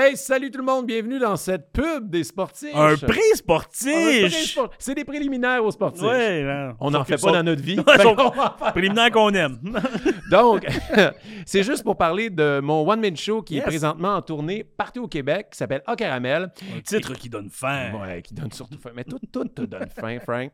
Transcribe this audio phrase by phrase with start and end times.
[0.00, 2.70] Hey, salut tout le monde, bienvenue dans cette pub des sportifs.
[2.72, 4.28] Un prix sportif!
[4.32, 6.02] sport- C'est des préliminaires aux sportifs.
[6.04, 6.76] Ouais, là.
[6.78, 7.74] On n'en fait pas sont- dans notre vie.
[8.02, 8.72] Sont- qu'on va en faire.
[8.74, 9.58] Préliminaire qu'on aime.
[10.30, 10.64] Donc,
[11.46, 13.64] c'est juste pour parler de mon one-man show qui Yes.
[13.64, 16.52] est présentement en tournée partout au Québec, qui s'appelle A Caramel.
[16.76, 17.90] Un titre qui donne faim.
[18.00, 18.90] Ouais, qui donne surtout faim.
[18.94, 20.52] Mais tout, tout te donne faim, Frank.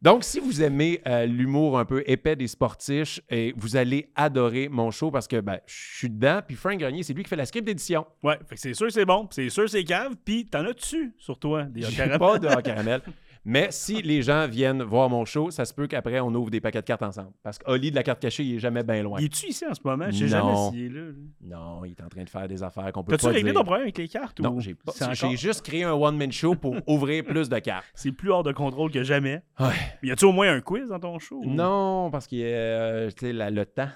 [0.00, 4.68] Donc, si vous aimez euh, l'humour un peu épais des sportifs, et vous allez adorer
[4.70, 6.40] mon show parce que ben, je suis dedans.
[6.46, 8.06] Puis Frank Grenier, c'est lui qui fait la script d'édition.
[8.22, 11.14] Ouais, fait que c'est sûr c'est bon, c'est sûr c'est cave, puis t'en as dessus
[11.18, 12.18] sur toi, des J'ai caramels?
[12.18, 13.00] pas de Caramel.
[13.44, 16.60] Mais si les gens viennent voir mon show, ça se peut qu'après, on ouvre des
[16.60, 17.30] paquets de cartes ensemble.
[17.42, 19.18] Parce qu'Oli de la carte cachée, il est jamais bien loin.
[19.20, 20.04] Il est-tu ici en ce moment?
[20.10, 20.70] Je sais jamais Non.
[20.70, 21.02] s'il est là.
[21.40, 23.60] Non, il est en train de faire des affaires qu'on peut T'as-tu pas réglé dire.
[23.60, 24.38] ton problème avec les cartes?
[24.40, 24.92] Non, ou j'ai pas.
[25.14, 27.86] J'ai encore- juste créé un one-man show pour ouvrir plus de cartes.
[27.94, 29.40] C'est plus hors de contrôle que jamais.
[29.58, 29.68] Ouais.
[30.02, 31.40] Y a-tu au moins un quiz dans ton show?
[31.46, 33.88] Non, parce qu'il y a euh, tu le temps.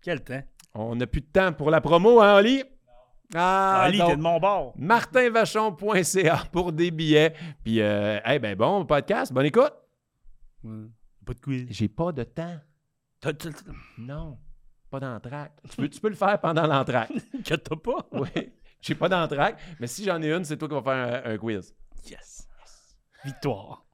[0.00, 0.42] Quel temps?
[0.74, 2.62] On n'a plus de temps pour la promo, hein, Oli?
[3.34, 4.74] Ah, Ali, t'es de mon bord.
[4.76, 7.34] martinvachon.ca pour des billets.
[7.64, 9.72] Puis, euh, eh ben bon, podcast, bonne écoute.
[10.64, 10.86] Ouais.
[11.24, 11.66] Pas de quiz.
[11.70, 12.58] J'ai pas de temps.
[13.20, 14.38] T'as- t'as- t'as- Non,
[14.90, 15.52] pas d'entraque.
[15.70, 17.10] Tu peux, tu peux le faire pendant l'entraque.
[17.44, 18.06] Que t'as pas?
[18.12, 21.32] Oui, j'ai pas d'entraque, mais si j'en ai une, c'est toi qui vas faire un,
[21.32, 21.74] un quiz.
[22.04, 22.46] Yes.
[23.24, 23.84] Victoire.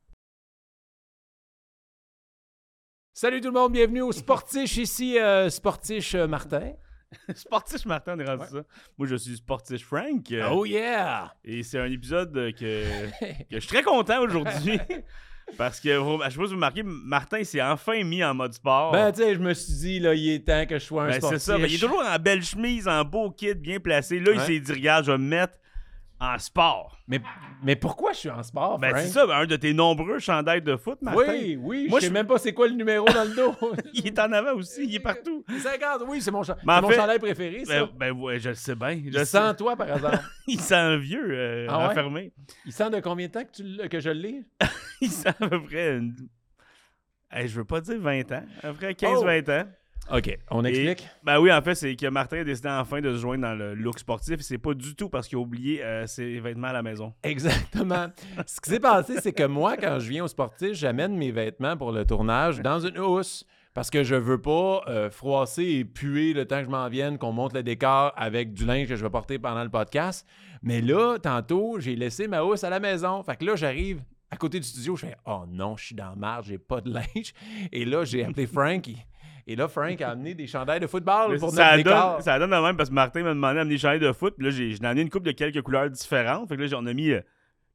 [3.13, 6.73] Salut tout le monde, bienvenue au Sportiche ici, euh, Sportiche euh, Martin.
[7.35, 8.63] Sportif Martin, on est rendu ça.
[8.99, 10.31] Moi, je suis Sportif Frank.
[10.33, 11.33] euh, Oh yeah!
[11.45, 12.85] Et c'est un épisode que,
[13.21, 14.79] que je suis très content aujourd'hui.
[15.57, 18.93] parce que, je sais pas si vous remarquez, Martin s'est enfin mis en mode sport.
[18.93, 21.09] Ben, tu sais, je me suis dit, là, il est temps que je sois un
[21.09, 21.39] Ben, sportif.
[21.39, 21.59] c'est ça.
[21.59, 24.21] Ben, il est toujours en belle chemise, en beau kit, bien placé.
[24.21, 25.55] Là, il s'est dit, regarde, je vais me mettre
[26.21, 26.99] en sport.
[27.07, 27.21] Mais,
[27.63, 29.03] mais pourquoi je suis en sport, Ben, Frank?
[29.03, 31.21] c'est ça, ben, un de tes nombreux chandails de foot, Martin.
[31.33, 33.55] Oui, oui, Moi, je sais je- même pas c'est quoi le numéro dans le dos.
[33.95, 35.45] Il est en avant aussi, il est partout.
[35.63, 37.87] 50, oui, c'est mon, cha- Mais en c'est mon fait- chandail préféré, ça.
[37.87, 38.91] Ben, ben, ouais, je le sais bien.
[38.91, 39.57] Je il le sent sais.
[39.57, 40.21] toi, par hasard.
[40.49, 41.85] Il sent vieux, euh, Ah ouais?
[41.93, 42.33] enfermé.
[42.67, 44.43] Il sent de combien de temps que, tu l'as- que je l'ai?
[45.01, 46.15] Il sent à peu près une...
[47.31, 49.23] Hey, je veux pas dire 20 ans, à peu près Oh!
[49.25, 49.69] 15-20 ans.
[50.11, 51.07] OK, on explique?
[51.23, 53.75] Ben oui, en fait, c'est que Martin a décidé enfin de se joindre dans le
[53.75, 54.41] look sportif.
[54.41, 57.13] C'est pas du tout parce qu'il a oublié euh, ses vêtements à la maison.
[57.23, 58.07] Exactement.
[58.47, 61.77] Ce qui s'est passé, c'est que moi, quand je viens au sportif, j'amène mes vêtements
[61.77, 63.45] pour le tournage dans une housse.
[63.75, 67.17] Parce que je veux pas euh, froisser et puer le temps que je m'en vienne,
[67.19, 70.27] qu'on monte le décor avec du linge que je vais porter pendant le podcast.
[70.63, 73.23] Mais là, tantôt, j'ai laissé ma housse à la maison.
[73.23, 76.15] Fait que là, j'arrive à côté du studio, je fais Oh non, je suis dans
[76.17, 77.33] marge, j'ai pas de linge.
[77.73, 78.89] Et là, j'ai appelé Frank.
[79.53, 82.13] Et- là, Frank a amené des chandails de football Mais pour ça, notre décor.
[82.15, 84.35] donne, ça donne de même parce que Martin m'a demandé d'amener des chandails de foot.
[84.37, 86.49] Puis là, j'ai amené une coupe de quelques couleurs différentes.
[86.49, 87.21] Fait que là, on a mis euh,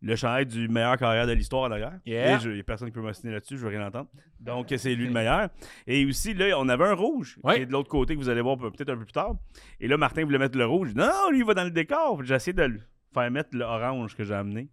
[0.02, 1.70] le chandail du meilleur carrière de l'histoire.
[2.06, 2.40] Yeah.
[2.44, 4.08] Il n'y a personne qui peut m'assiner là-dessus, je veux rien entendre.
[4.40, 5.48] Donc, c'est lui le meilleur.
[5.88, 7.56] Et aussi, là, on avait un rouge Ouais.
[7.56, 9.36] qui est de l'autre côté que vous allez voir peut-être un peu plus tard.
[9.80, 10.94] Et là, Martin voulait mettre le rouge.
[10.94, 12.22] Non, lui, il va dans le décor.
[12.24, 12.80] J'ai essayé de le
[13.14, 14.68] faire mettre l'orange que j'ai amené.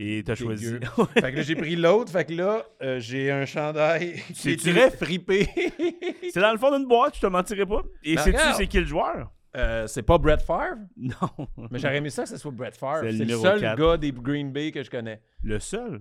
[0.00, 0.74] Et t'as choisi.
[1.14, 2.12] Fait que là, j'ai pris l'autre.
[2.12, 5.48] Fait que là, euh, j'ai un chandail qui C'est est très fripé?
[6.32, 7.82] c'est dans le fond d'une boîte, je te mentirai pas.
[8.04, 9.32] Et Ben, sais-tu c'est qui le joueur?
[9.56, 11.48] Euh, c'est pas Brett Favre, Non.
[11.70, 13.00] mais j'aurais aimé ça que ce soit Brett Favre.
[13.10, 15.20] C'est le seul gars des Green Bay que je connais.
[15.42, 16.00] Le seul?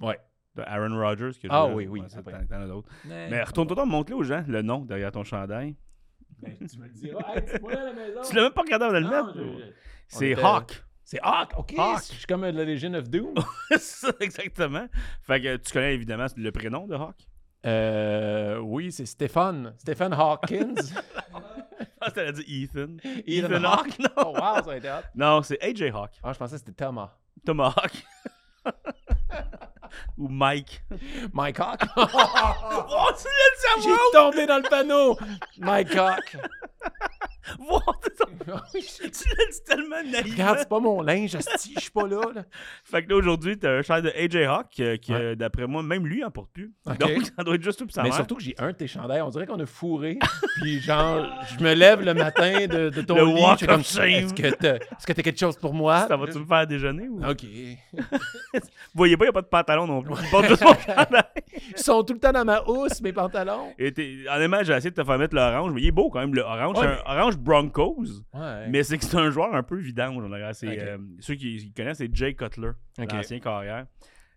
[0.00, 0.20] Ouais.
[0.54, 1.30] De Aaron Rodgers.
[1.40, 2.46] Qui a Ah joué- oui, oui, Ouais, après.
[3.06, 5.74] Mais, Mais retourne-toi, montre-le aux gens, le nom derrière ton chandail.
[6.40, 7.34] Ben, tu me le diras.
[7.34, 8.20] Hey, dis-moi à la maison.
[8.28, 9.72] Tu l'as même pas regardé avant de le mettre?
[10.08, 10.84] C'est était- Hawk.
[11.12, 11.74] C'est Hawk, ok.
[11.76, 12.02] Hawk.
[12.08, 13.34] Je suis comme euh, la Legion of Doom.
[14.20, 14.86] Exactement.
[15.20, 17.28] Fait que tu connais évidemment le prénom de Hawk?
[17.66, 19.74] Euh, oui, c'est Stephen.
[19.76, 20.74] Stephen Hawkins.
[22.00, 22.96] Ah, t'allais dire Ethan.
[23.26, 23.64] Ethan Ethan.
[23.64, 24.08] Hawke, non.
[24.16, 25.02] oh, wow, ça a été hot.
[25.14, 26.10] Non, c'est AJ Hawk.
[26.22, 27.10] Ah, je pensais que c'était Thomas.
[27.44, 28.04] Thomas Hawk.
[30.18, 30.82] Ou Mike.
[31.32, 31.82] Mike Hawk.
[31.96, 35.16] Oh, tu l'as dit J'ai tombé dans le panneau.
[35.58, 36.36] Mike Hawk.
[37.58, 37.80] Wow,
[38.72, 39.96] tu l'as dit tellement.
[40.24, 42.20] Regarde, c'est pas mon linge, je suis pas là.
[42.34, 42.42] là.
[42.84, 45.36] Fait que là, aujourd'hui, t'as un chandail de AJ Hawk euh, qui, Ouais.
[45.36, 46.72] d'après moi, même lui en porte plus.
[46.86, 48.16] Donc, ça doit être juste tout pour sa Mais mère.
[48.16, 49.22] surtout que j'ai un de tes chandails.
[49.22, 50.18] On dirait qu'on a fourré.
[50.60, 51.26] Puis genre,
[51.58, 53.42] je me lève le matin de, de ton Le lit.
[53.42, 53.80] walk je suis comme.
[53.80, 56.06] Est-ce que t'as que t'as quelque chose pour moi?
[56.08, 57.24] Ça va-tu me faire déjeuner ou...
[57.24, 57.42] OK.
[58.54, 58.60] Vous
[58.94, 60.14] voyez pas, il n'y a pas de pantalon non plus.
[60.22, 61.24] Il porte juste mon chandail.
[61.76, 63.72] Ils sont tout le temps dans ma housse, mes pantalons.
[63.78, 63.92] Et
[64.32, 66.42] honnêtement, j'ai essayé de te faire mettre l'orange, mais il est beau quand même, le
[66.42, 66.78] orange.
[66.78, 68.68] Ouais, c'est un orange Broncos, Ouais.
[68.68, 70.24] mais c'est que c'est un joueur un peu vidange.
[70.26, 70.54] dirait.
[70.54, 70.78] C'est, Ok.
[70.78, 72.70] euh, ceux qui, qui connaissent, c'est Jay Cutler,
[73.00, 73.12] Ok.
[73.12, 73.86] l'ancien carrière.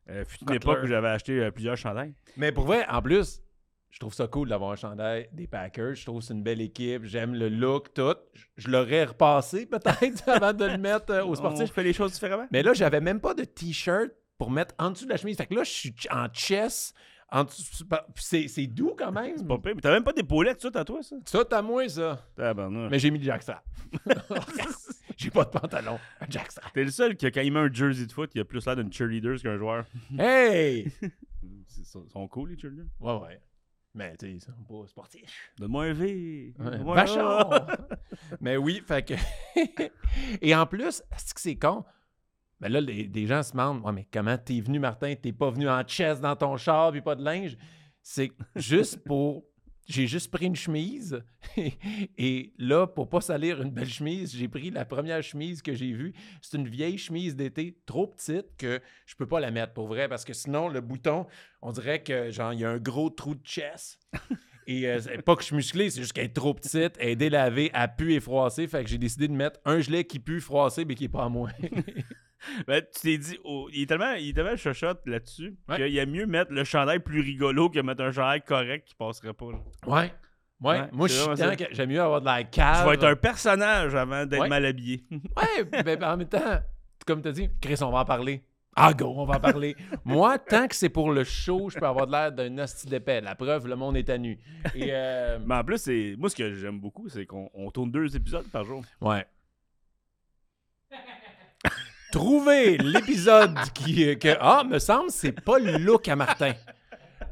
[0.09, 0.55] Euh, fut une Cutler.
[0.57, 2.13] époque où j'avais acheté euh, plusieurs chandails.
[2.37, 3.41] Mais pour vrai, en plus,
[3.89, 5.95] je trouve ça cool d'avoir un chandail des Packers.
[5.95, 7.05] Je trouve que c'est une belle équipe.
[7.05, 8.13] J'aime le look, tout.
[8.33, 11.71] Je- Je l'aurais repassé peut-être avant de le mettre euh, aux On sportifs.
[11.71, 12.47] fait les choses différemment.
[12.51, 15.37] Mais là, j'avais même pas de t-shirt pour mettre en dessous de la chemise.
[15.37, 16.93] Fait que là, je suis en chess.
[18.15, 19.45] C'est c'est doux quand même.
[19.47, 19.75] Pas pire.
[19.75, 21.15] Mais t'as même pas d'épaulettes, ça, à toi, ça?
[21.25, 22.25] Ça, t'as moins, ça.
[22.35, 22.91] Tabarnak.
[22.91, 23.63] Mais j'ai mis le jackstrap.
[25.17, 25.97] J'ai pas de pantalon.
[26.19, 26.73] Un jackstrap.
[26.73, 28.75] T'es le seul qui, quand il met un jersey de foot, il a plus l'air
[28.75, 29.85] d'une cheerleader qu'un joueur.
[30.19, 30.91] Hey!
[31.77, 32.85] Ils sont, cool, les cheerleaders.
[32.99, 33.41] Ouais, ouais.
[33.93, 35.53] Mais tu sais, ils sont pas sportifs.
[35.57, 36.53] Donne-moi un V.
[36.59, 37.05] Ouais.
[38.41, 39.13] Mais oui, fait que.
[40.41, 41.85] Et en plus, est-ce que c'est con?
[42.59, 45.13] Mais là, les, des gens se demandent Ouais, mais comment t'es venu, Martin?
[45.15, 47.57] T'es pas venu en chest dans ton char puis pas de linge?
[48.01, 49.43] C'est juste pour.
[49.87, 51.21] J'ai juste pris une chemise
[52.17, 55.91] et là, pour pas salir une belle chemise, j'ai pris la première chemise que j'ai
[55.91, 56.11] vue.
[56.41, 60.09] C'est une vieille chemise d'été trop petite que je peux pas la mettre pour vrai
[60.09, 61.27] parce que sinon, le bouton,
[61.61, 63.99] on dirait que genre, il y a un gros trou de chest.
[64.67, 67.15] Et euh, pas que je suis musclé, c'est juste qu'elle est trop petite, elle est
[67.15, 68.67] délavée, elle pue et froissée.
[68.67, 71.25] Fait que j'ai décidé de mettre un gilet qui pue froissé, mais qui est pas
[71.25, 71.49] à moi.
[72.67, 75.75] Ben, tu t'es dit, oh, il est tellement, il est tellement chochotte là-dessus Ouais.
[75.77, 78.95] qu'il y a mieux mettre le chandail plus rigolo que mettre un chandail correct qui
[78.95, 79.51] passerait pas.
[79.51, 79.57] là.
[79.87, 80.11] ouais.
[80.61, 80.79] Ouais.
[80.79, 82.79] Ouais, moi, j'aime mieux avoir de la cave.
[82.79, 84.47] Tu vas être un personnage avant d'être Ouais.
[84.47, 85.03] mal habillé.
[85.11, 86.59] Ouais, ben, en même temps,
[87.05, 88.41] comme tu as dit, Chris, on va en parler.
[88.77, 89.75] Ah, go, on va en parler.
[90.05, 93.19] Moi, tant que c'est pour le show, je peux avoir de l'air d'un hostie d'épais.
[93.21, 94.37] La preuve, le monde est à nu.
[94.73, 97.91] Et, euh, Mais en plus, c'est moi, ce que j'aime beaucoup, c'est qu'on on tourne
[97.91, 98.81] deux épisodes par jour.
[99.01, 99.25] Ouais.
[102.11, 104.17] Trouvez l'épisode qui.
[104.17, 106.53] Que, ah, me semble, c'est pas le look à Martin.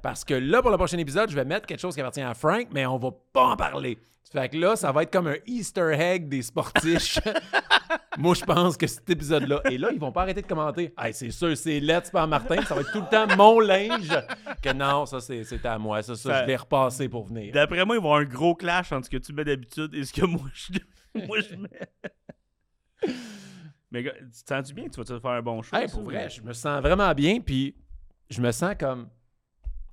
[0.01, 2.33] Parce que là, pour le prochain épisode, je vais mettre quelque chose qui appartient à
[2.33, 3.97] Frank, mais on va pas en parler.
[4.31, 7.19] Fait que là, ça va être comme un Easter egg des sportifs.
[8.17, 9.61] Moi, je pense que cet épisode-là.
[9.69, 10.91] Et là, ils vont pas arrêter de commenter.
[10.97, 12.61] Hey, c'est sûr, c'est Let's par Martin.
[12.63, 14.09] Ça va être tout le temps mon linge.
[14.61, 16.01] Que non, ça, c'est- à moi.
[16.01, 17.53] Ça, ça, je l'ai repassé pour venir.
[17.53, 19.93] D'après moi, il va y avoir un gros clash entre ce que tu mets d'habitude
[19.93, 20.79] et ce que moi je,
[21.27, 23.13] moi, je mets.
[23.93, 24.09] Mais tu
[24.43, 25.75] te sens-tu bien que tu vas te faire un bon show?
[25.75, 27.75] Hey, pour ou- vrai, je me sens vraiment bien, puis
[28.29, 29.07] je me sens comme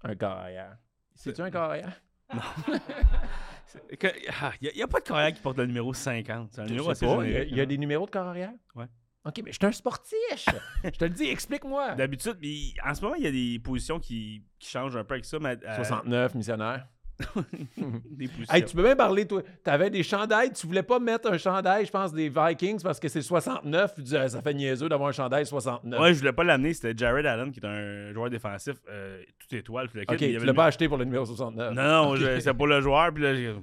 [0.02, 0.78] un corps arrière.
[1.14, 2.00] C'est-tu un corps arrière?
[2.32, 2.32] Il
[4.74, 6.52] n'y a, pas de carrière qui porte le numéro 50.
[6.52, 8.52] C'est un numéro assez il y a- y des numéros de corps arrière?
[8.74, 8.86] Ouais.
[9.26, 10.46] OK, mais je suis un sportif!
[10.82, 11.94] je te le dis, explique-moi!
[11.94, 12.38] D'habitude,
[12.82, 15.38] en ce moment, il y a des positions qui, qui changent un peu avec ça.
[15.38, 16.88] Mais, euh, 69, missionnaire.
[18.10, 18.54] des positions.
[18.54, 19.42] Hey, tu peux même parler, toi.
[19.62, 23.08] T'avais des chandails, tu voulais pas mettre un chandail, je pense, des Vikings parce que
[23.08, 23.94] c'est 69.
[23.94, 26.00] Tu dis, Ah, ça fait niaiseux d'avoir un chandail 69.
[26.00, 26.72] Ouais, je voulais pas l'amener.
[26.74, 29.88] C'était Jared Allen, qui est un joueur défensif, euh, tout étoile.
[29.94, 31.74] le OK, il tu l'as pas acheté pour le numéro 69.
[31.74, 33.12] Non, non, c'est pour le joueur.
[33.12, 33.54] Puis là, j'ai.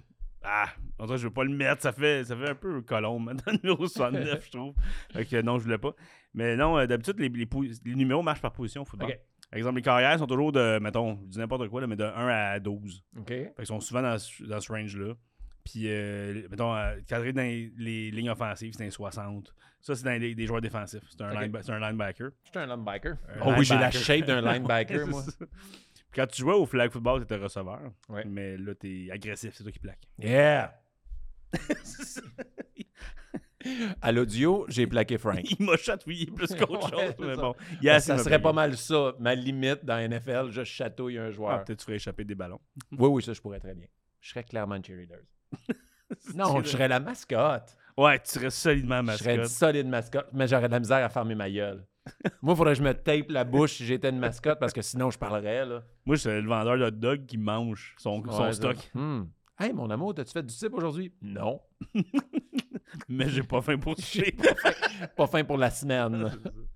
[0.44, 0.68] Ah,
[1.00, 1.82] en tout cas, je veux pas le mettre.
[1.82, 4.74] Ça fait, ça fait un peu colombe dans le numéro 69, je trouve.
[5.12, 5.94] Fait que non, je voulais pas.
[6.34, 9.10] Mais non, euh, d'habitude, les, les, po- les numéros marchent par position au football.
[9.50, 12.04] Par exemple, les carrières sont toujours de, mettons, je dis n'importe quoi, là, mais de
[12.04, 13.04] 1 à 12.
[13.20, 13.28] OK.
[13.30, 15.14] Fait qu'ils sont souvent dans, ce- dans ce range-là.
[15.64, 19.54] Puis, euh, mettons, euh, cadré dans les, les lignes offensives, c'est un 60.
[19.82, 21.04] Ça, c'est dans les, des joueurs défensifs.
[21.10, 22.32] C'est un, c'est un linebacker.
[22.50, 23.12] Suis un linebacker.
[23.30, 25.24] Un oh oui, j'ai la shape d'un linebacker, moi.
[25.24, 25.38] C'est.
[25.38, 25.46] Puis
[26.22, 27.82] quand tu jouais au flag football, t'étais receveur.
[28.10, 28.24] Ouais.
[28.26, 30.08] Mais là, t'es agressif, c'est toi qui plaques.
[30.18, 30.74] Yeah!
[34.02, 35.40] À l'audio, j'ai plaqué Frank.
[35.60, 37.16] Il m'a chatouillé plus qu'autre Ouais, chose.
[37.20, 41.18] c'est Mais bon, Ben, ça serait pas mal ça, ma limite dans NFL, je chatouille
[41.18, 41.64] un Ah, joueur.
[41.64, 42.60] peut-être tu ferais échapper des ballons.
[42.92, 43.88] oui, oui, ça, je pourrais très bien.
[44.22, 45.20] Je serais clairement une cheerleader.
[46.36, 47.76] Non, je serais la mascotte.
[47.98, 49.58] Ouais, tu serais solidement Je serais une mascotte.
[49.58, 51.86] solide mascotte, mais j'aurais de la misère à fermer ma gueule.
[52.42, 54.82] Moi, il faudrait que je me tape la bouche si j'étais une mascotte, parce que
[54.82, 55.84] sinon, je parlerais, là.
[56.06, 58.78] Moi, je serais le vendeur de hot dog qui mange son, Ouais, stock.
[58.94, 59.24] Hmm.
[59.60, 61.12] Hey, mon amour, t'as-tu fait du type aujourd'hui?
[61.22, 61.60] Non.
[63.10, 64.36] Mais j'ai pas faim pour toucher.
[65.16, 66.32] Pas fin pour la semaine.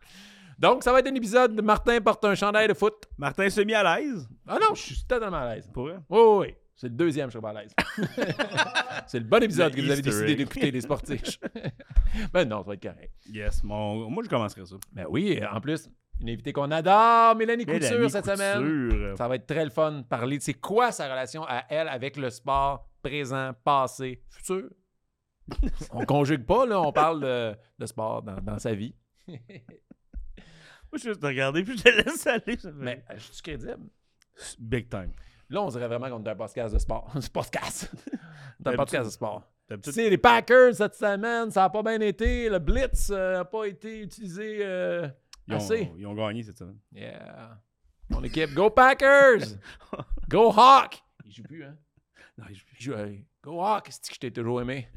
[0.59, 3.05] Donc, ça va être un épisode de Martin porte un chandail de foot.
[3.17, 4.27] Martin s'est mis à l'aise?
[4.47, 5.69] Ah non, je suis totalement à l'aise.
[5.71, 5.97] Pour vrai?
[6.09, 6.55] Oui, oui, oui.
[6.75, 7.71] C'est le deuxième, je suis pas à l'aise.
[9.05, 11.37] c'est le bon épisode Le que vous avez décidé d'écouter, les sportifs.
[12.33, 13.13] ben non, ça va être correct.
[13.31, 13.63] Yes.
[13.63, 14.09] Mon...
[14.09, 14.75] Moi, je commencerai ça.
[14.91, 15.87] Ben oui, en plus,
[16.21, 19.15] une invitée qu'on adore, Mélanie Couture, cette semaine.
[19.17, 21.87] Ça va être très le fun de parler de c'est quoi sa relation à elle
[21.87, 24.69] avec le sport présent, passé, futur.
[25.91, 28.93] on conjugue pas, là, on parle de, de sport dans, dans sa vie.
[29.27, 32.57] Moi, je vais juste te regarder puis je te laisse aller.
[32.75, 33.89] Mais euh, je suis crédible.
[34.59, 35.11] Big time.
[35.49, 37.11] Là, on dirait vraiment qu'on est un podcast de sport.
[37.19, 37.91] C'est podcast.
[38.65, 39.43] Un podcast de sport.
[39.83, 42.49] Tu sais, les Packers cette semaine, ça n'a pas bien été.
[42.49, 45.07] Le Blitz n'a pas été utilisé euh,
[45.47, 45.91] ils, ont, assez.
[45.97, 46.77] ils ont gagné cette semaine.
[46.93, 47.59] Yeah.
[48.09, 49.57] Mon équipe, go Packers!
[50.29, 51.01] go Hawk!
[51.25, 51.75] Il joue plus, hein?
[52.37, 53.87] Non, Il joue, hey, go Hawk!
[53.89, 54.87] C'est que je t'ai toujours aimé?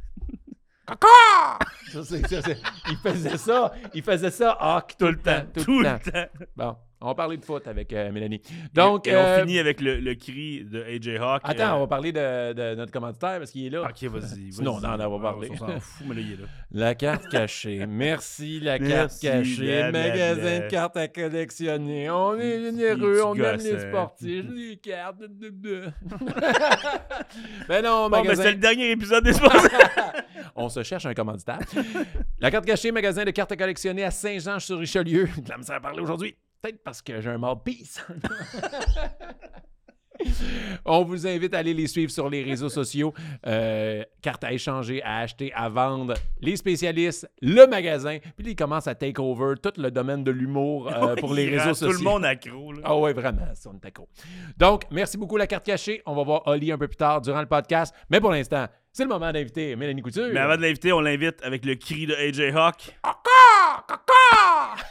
[0.87, 1.59] Caca!
[1.93, 2.61] Ça, c'est- ça, c'est-
[2.91, 3.73] il faisait ça.
[3.95, 5.45] Il faisait ça Hawk tout, le temps.
[5.65, 6.45] Tout, le temps.
[6.57, 8.41] Bon, On va parler de foot avec euh, Mélanie.
[8.73, 11.43] Donc, Et, et euh, on finit avec le, le cri de AJ Hawk.
[11.45, 13.83] attends, euh, on va parler de, de notre commanditaire parce qu'il est là.
[13.83, 14.53] Ok, vas-y.
[14.53, 14.85] Sinon, vas-y.
[14.91, 15.49] on en a pas Ah, parlé.
[15.53, 16.47] On s'en fout, mais là, il est là.
[16.73, 17.85] La carte cachée.
[17.87, 19.63] Merci, la carte Merci, cachée.
[19.91, 20.09] blablabla.
[20.09, 22.09] Magasin de cartes à collectionner.
[22.11, 23.79] On est généreux, on aime les hein.
[23.91, 24.45] sportifs.
[24.55, 25.23] Les cartes.
[27.69, 28.43] Mais non, Bon, ben, magasin.
[28.45, 29.53] c'est le dernier épisode des sports.
[30.57, 31.59] On se cherche un commanditaire.
[32.41, 35.29] la carte cachée, magasin de cartes à collectionner à Saint-Jean-sur-Richelieu.
[35.45, 36.35] De la misère à parler aujourd'hui.
[36.64, 38.02] Peut-être parce que j'ai un mort peace.
[40.87, 43.12] On vous invite à aller les suivre sur les réseaux sociaux.
[43.47, 46.14] Euh, cartes à échanger, à acheter, à vendre.
[46.40, 48.16] Les spécialistes, le magasin.
[48.38, 51.75] Puis ils commencent à take over tout le domaine de l'humour euh, pour les réseaux
[51.75, 51.99] sociaux.
[51.99, 52.73] Tout le monde accro.
[52.73, 52.80] Là.
[52.85, 54.09] Ah ouais, vraiment, c'est on est accro.
[54.56, 56.00] Donc, merci beaucoup la carte cachée.
[56.06, 57.94] On va voir Oli un peu plus tard durant le podcast.
[58.09, 60.30] Mais pour l'instant, c'est le moment d'inviter Mélanie Couture.
[60.33, 62.97] Mais avant de l'inviter, on l'invite avec le cri de AJ Hawk.
[63.02, 63.85] Caca!
[63.87, 64.83] Caca!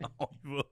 [0.20, 0.62] On y va.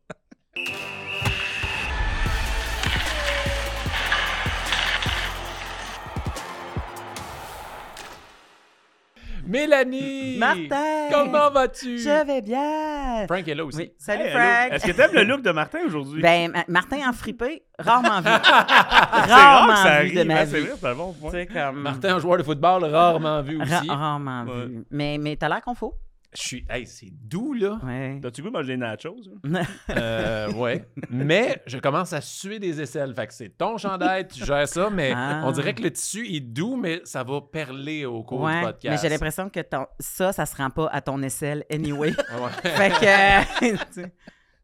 [9.46, 10.38] Mélanie!
[10.38, 11.08] Martin!
[11.12, 11.98] Comment vas-tu?
[11.98, 13.26] Je vais bien.
[13.28, 13.78] Frank est là aussi.
[13.78, 13.92] Oui.
[13.98, 14.30] Salut Hey.
[14.30, 14.72] Frank.
[14.72, 16.20] Est-ce que t'aimes le look de Martin aujourd'hui?
[16.20, 18.24] Ben, Ma- Martin en fripé, rarement vu.
[18.44, 20.18] c'est rare rarement que ça vu arrive.
[20.18, 20.50] de ma hein, vie.
[20.50, 21.46] C'est vrai, c'est un bon point.
[21.46, 21.80] Comme...
[21.82, 23.88] Martin, un joueur de football, rarement vu Ra- aussi.
[23.88, 24.66] rarement Ouais.
[24.66, 24.84] vu.
[24.90, 25.94] Mais, mais t'as l'air qu'on faut.
[26.36, 26.66] Je suis.
[26.68, 27.78] Hey, c'est doux, là.
[27.82, 28.18] Ouais.
[28.22, 29.16] T'as-tu goût de manger des nachos?
[29.52, 29.62] hein?
[29.96, 30.84] Euh, ouais.
[31.10, 33.14] Mais je commence à suer des aisselles.
[33.14, 35.42] Fait que c'est ton chandail, tu gères ça, mais Ah.
[35.46, 38.58] on dirait que le tissu est doux, mais ça va perler au cours Ouais, du
[38.58, 39.02] mais podcast.
[39.02, 42.12] j'ai l'impression que ton- ça, ça se rend pas à ton aisselle anyway.
[42.40, 42.70] Ouais.
[42.70, 43.84] fait que...
[43.94, 44.06] tu.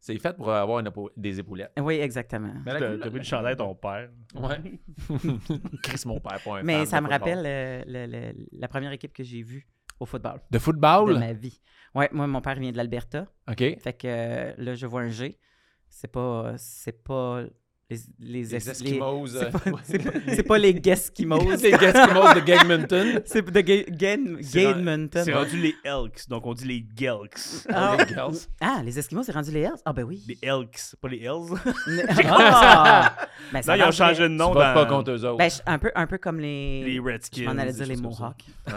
[0.05, 1.71] C'est fait pour avoir une des épaulettes.
[1.81, 2.53] oui, exactement.
[2.67, 4.11] Mais T'as pris le chandail ton père.
[4.35, 4.61] Ouais.
[5.83, 8.91] Chris, mon père, pas un Mais fan ça me rappelle euh, le- le- la première
[8.93, 9.67] équipe que j'ai vue
[10.01, 11.19] au football De de football?
[11.19, 11.61] ma vie.
[11.95, 13.27] Ouais, moi, mon père vient de l'Alberta.
[13.51, 13.59] OK.
[13.81, 15.39] Fait que euh, là, je vois un G.
[15.89, 17.43] C'est pas, c'est pas
[17.93, 19.27] les, les, Les es- Eskimos.
[19.29, 19.99] C'est euh, pas, ouais.
[19.99, 21.39] pas- c'est pas les Geskimos.
[21.63, 23.23] les Eskimos de Gagmonton.
[23.27, 25.23] c'est de C'est ren- Gainmonton.
[25.25, 27.39] C'est rendu les Elks, donc on dit les Gelks.
[27.69, 28.37] Ah, les girls.
[28.61, 29.81] ah, les Esquimaux, c'est rendu les Hells?
[29.85, 30.23] Ah, ben oui.
[30.27, 31.57] Les Elks, pas les Hells.
[32.25, 33.17] Ah!
[33.53, 35.39] Ben, ça Non, ils ont changé de Tu nom votes dans pas contre eux autres.
[35.39, 36.85] Ben, un, peu, un peu comme les.
[36.85, 37.47] les Redskins.
[37.59, 37.97] Allais des dire les.
[37.97, 38.45] Mohawks.
[38.67, 38.73] Ouais.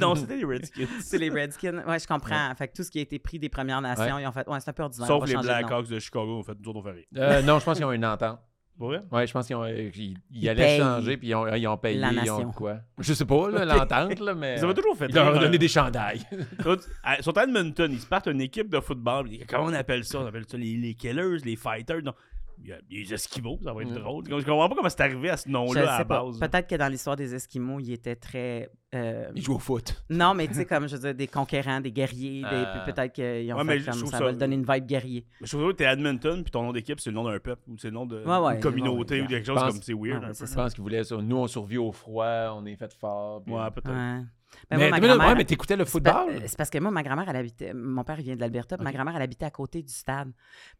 [0.00, 0.86] Non, c'était les Redskins.
[1.00, 1.82] C'est les Redskins.
[1.86, 2.54] Ouais, je comprends.
[2.56, 4.48] Fait que tout ce qui a été pris des Premières Nations, ils ont fait.
[4.48, 5.10] Ouais, c'est un peu ordinaire.
[5.10, 5.36] on Sauf les.
[5.38, 7.02] Blackhawks de Chicago, en fait, nous autres, on fait rien.
[7.16, 8.38] Euh, non, je pense qu'ils ont une entente.
[8.78, 9.02] Vrai?
[9.10, 11.66] Ouais, je pense qu'ils ont, euh, ils, ils Ils allaient changer, puis ils ont, ils
[11.66, 11.98] ont payé.
[11.98, 12.76] la ils ont quoi?
[12.98, 14.56] Je sais pas, là, l'entente, là, mais.
[14.58, 16.20] Ils avaient toujours fait Ils leur ont donné euh, des chandails.
[17.18, 19.28] Ils sont à Edmonton, ils se partent une équipe de football.
[19.48, 20.20] Comment on appelle ça?
[20.20, 22.02] On appelle ça les, les Killers, les Fighters.
[22.04, 22.14] Non.
[22.62, 23.94] Il y a les Esquimaux, ça va être Mm.
[23.94, 24.24] drôle.
[24.28, 26.38] Je comprends pas comment c'est arrivé à ce nom-là à la base.
[26.40, 28.70] Peut-être que dans l'histoire des Esquimaux, ils étaient très.
[28.94, 30.02] euh, Ils jouent au foot.
[30.10, 32.64] Non, mais tu sais, comme je veux dire, des conquérants, des guerriers, des- Euh.
[32.84, 34.86] puis peut-être qu'ils ont Ouais, fait je comme trouve ça, ça- va donner une vibe
[34.86, 35.24] guerrier.
[35.40, 37.62] Mais je trouve que t'es Edmonton, puis ton nom d'équipe, c'est le nom d'un peuple,
[37.68, 39.82] ou c'est le nom de Ouais, ouais, d'une communauté, ouais, ou quelque chose pense- comme
[39.82, 40.46] c'est weird Ouais, un peu.
[40.46, 41.16] Je pense qu'ils voulaient ça.
[41.18, 43.42] Nous, on survit au froid, on est fait fort.
[43.44, 44.24] puis- Ouais, peut-être.
[44.70, 44.76] Ouais.
[44.76, 46.36] Mais, Ben, moi, ma mais, ouais, mais t'écoutais le C'est pa- football?
[46.36, 47.72] euh, C'est parce que moi, ma grand-mère, elle habitait.
[47.74, 48.76] Mon père, il vient de l'Alberta.
[48.76, 50.30] puis Ma grand-mère, elle habitait à côté du stade.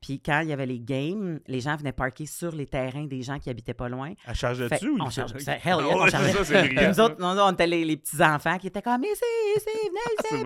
[0.00, 3.22] Puis quand il y avait les games, les gens venaient parquer sur les terrains des
[3.22, 4.12] gens qui habitaient pas loin.
[4.26, 5.40] Elle chargeait dessus ou on il- charge- Ok.
[5.40, 6.88] c'est- hell yeah, Ah on chargeait.
[6.88, 10.44] nous autres, nous on était les, les petits-enfants qui étaient comme, c'est, c'est, venez ici,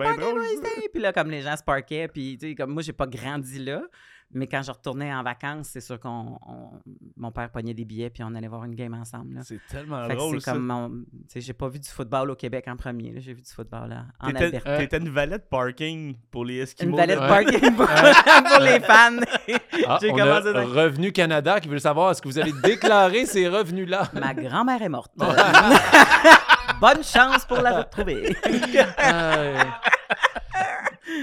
[0.61, 0.67] ça.
[0.81, 0.89] ici.
[0.93, 3.59] Puis là, comme les gens se parquaient, puis tu sais, comme moi, j'ai pas grandi
[3.59, 3.81] là.
[4.33, 6.39] Mais quand je retournais en vacances, c'est sûr qu'on.
[6.47, 6.69] on-
[7.17, 9.35] mon père pognait des billets, puis on allait voir une game ensemble.
[9.35, 9.41] là.
[9.43, 10.53] C'est tellement Fait drôle, c'est ça.
[10.53, 10.91] comme mon.
[11.35, 13.11] J'ai pas vu du football au Québec en premier.
[13.11, 13.19] là.
[13.19, 14.77] J'ai vu du football là, en T'étais Alberta.
[14.77, 16.91] t'étais une valette parking pour les Esquimaux.
[16.91, 17.27] Une valette là.
[17.27, 17.85] parking pour,
[18.49, 19.17] pour les fans.
[19.87, 23.25] Ah, J'ai on commencé a Revenu Canada qui veut savoir est-ce que vous allez déclarer
[23.27, 24.09] ces revenus-là?
[24.13, 25.11] Ma grand-mère est morte.
[26.79, 28.35] Bonne chance pour la retrouver.
[28.47, 29.63] Euh,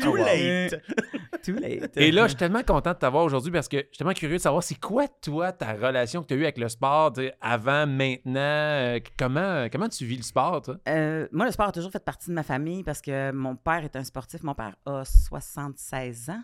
[0.03, 0.17] Too wow.
[0.25, 0.81] late.
[1.43, 1.97] Too late.
[1.97, 4.37] Et là, je suis tellement content de t'avoir aujourd'hui parce que je suis tellement curieux
[4.37, 7.23] de savoir c'est quoi, toi, ta relation que tu as eue avec le sport tu
[7.23, 8.35] sais, avant, maintenant?
[8.37, 10.77] euh, comment, comment tu vis le sport, toi?
[10.89, 13.83] Euh, moi, le sport a toujours fait partie de ma famille parce que mon père
[13.85, 14.43] est un sportif.
[14.43, 16.43] Mon père a 76 ans.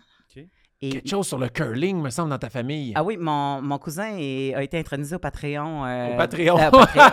[0.79, 2.93] Et Quelque chose sur le curling, me semble, dans ta famille.
[2.95, 5.83] Ah oui, mon, mon cousin est- a été intronisé au Patreon.
[5.85, 6.59] euh, Au Patreon.
[6.59, 7.01] euh, au Patreon.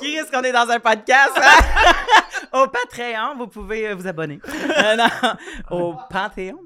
[0.00, 1.32] Qui risque qu'on est dans un podcast?
[1.36, 1.92] hein?
[2.62, 4.40] au Patreon, vous pouvez euh, vous abonner.
[4.78, 4.96] Euh,
[5.70, 6.58] au Panthéon.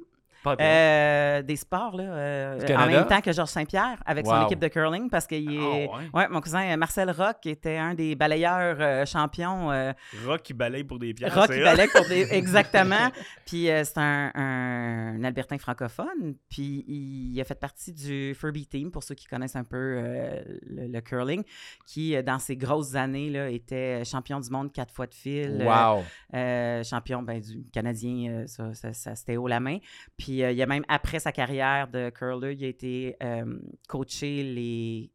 [0.42, 4.58] Pas Euh, des sports, là, euh, en même temps que Georges Saint-Pierre, avec son équipe
[4.58, 5.88] de curling, parce qu'il est...
[5.92, 6.08] Ah, ouais.
[6.14, 9.70] ouais, mon cousin euh, Marcel Rock était un des balayeurs euh, champions.
[9.70, 9.92] euh,
[10.26, 11.34] Rock qui balaye pour des pierres.
[11.34, 12.26] Rock qui balaye pour des...
[12.32, 13.10] Exactement.
[13.46, 16.34] Puis euh, c'est un, un, un Albertain francophone.
[16.48, 20.42] Puis il a fait partie du Furby Team, pour ceux qui connaissent un peu euh,
[20.66, 21.42] le, le curling,
[21.86, 25.58] qui, dans ses grosses années, là, était champion du monde quatre fois de fil.
[25.60, 26.02] euh, Wow!
[26.34, 29.78] euh, champion ben, du Canadien, euh, ça, ça- ça, c'était haut la main.
[30.16, 33.16] Puis Puis euh, il y a même, après sa carrière de curler, il a été
[33.20, 33.58] euh,
[33.88, 35.10] coaché les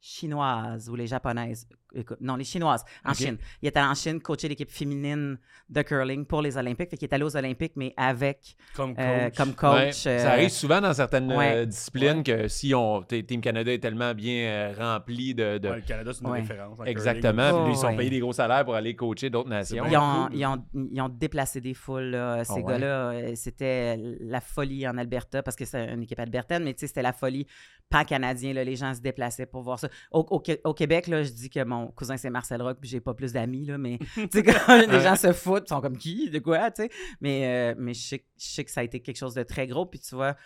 [0.00, 1.68] chinoises ou les japonaises.
[1.96, 3.14] Écoute, non, les chinoises en.
[3.14, 3.38] Chine.
[3.62, 5.38] Il est allé en Chine coacher l'équipe féminine
[5.68, 6.90] de curling pour les Olympiques.
[6.90, 9.04] Fait qu'il est allé aux Olympiques, mais avec, Comme coach.
[9.04, 9.54] euh, comme Ouais,
[9.86, 10.06] coach.
[10.06, 11.66] euh, Ça arrive souvent dans certaines euh, ouais.
[11.66, 15.58] disciplines que si on, Team Canada est tellement bien euh, rempli de.
[15.58, 16.40] de- Ouais, le Canada, c'est une Ouais.
[16.40, 16.78] référence.
[16.78, 17.50] en Exactement.
[17.52, 17.96] Oh, Puis ils sont ouais.
[17.96, 19.84] payés des gros salaires pour aller coacher d'autres nations.
[19.88, 20.36] Ils ont, cool.
[20.36, 22.44] ils, ont, ils ont déplacé des foules, là.
[22.44, 22.62] ces Ah ouais?
[22.64, 23.10] gars-là.
[23.10, 26.86] euh, C'était la folie en Alberta, parce que c'est une équipe albertaine, mais tu sais,
[26.88, 27.46] c'était la folie
[27.88, 28.52] pan-canadien.
[28.52, 29.88] là, Les gens se déplaçaient pour voir ça.
[30.10, 32.88] Au, au Qué- au Québec, là, je dis que mon cousin, c'est Marcel Rock, puis
[32.88, 35.80] j'ai pas plus d'amis, là, mais tu sais, quand les gens se foutent, ils sont
[35.80, 36.90] comme qui, de quoi, tu sais?
[37.20, 39.66] Mais, euh, mais je, sais, je sais que ça a été quelque chose de très
[39.66, 40.36] gros, puis tu vois,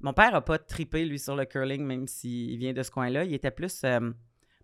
[0.00, 3.24] mon père a pas trippé, lui, sur le curling, même s'il vient de ce coin-là.
[3.24, 3.82] Il était plus...
[3.84, 4.10] euh,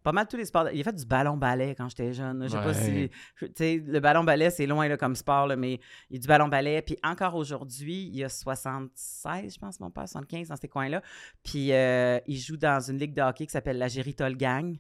[0.03, 0.69] pas mal tous les sports.
[0.73, 2.43] Il a fait du ballon-ballet quand j'étais jeune.
[2.45, 3.11] Je sais pas si.
[3.39, 5.75] Tu sais, le ballon-ballet, c'est loin là, comme sport, là, mais
[6.11, 6.83] il y a du ballon-ballet.
[6.83, 11.03] Puis encore aujourd'hui, il y a 76, je pense, mon père, 75 dans ces coins-là.
[11.43, 14.77] Puis euh, il joue dans une ligue de hockey qui s'appelle la Géritol Gang.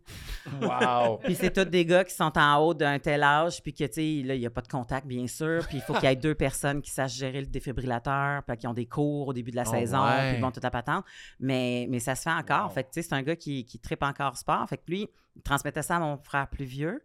[0.60, 1.18] Wow!
[1.24, 3.92] Puis c'est tous des gars qui sont en haut d'un tel âge, puis que, tu
[3.92, 5.66] sais, là, il n'y a pas de contact, bien sûr.
[5.68, 8.66] Puis il faut qu'il y ait deux personnes qui sachent gérer le défibrillateur, puis qui
[8.66, 10.28] ont des cours au début de la Oh, saison, ouais.
[10.30, 11.04] puis ils vont tout à patente.
[11.38, 12.64] Mais, mais ça se fait encore.
[12.68, 12.74] Wow.
[12.74, 14.68] Fait que, tu sais, c'est un gars qui, qui tripe encore sport.
[14.68, 17.02] Fait que lui, il transmettait ça à mon frère plus vieux.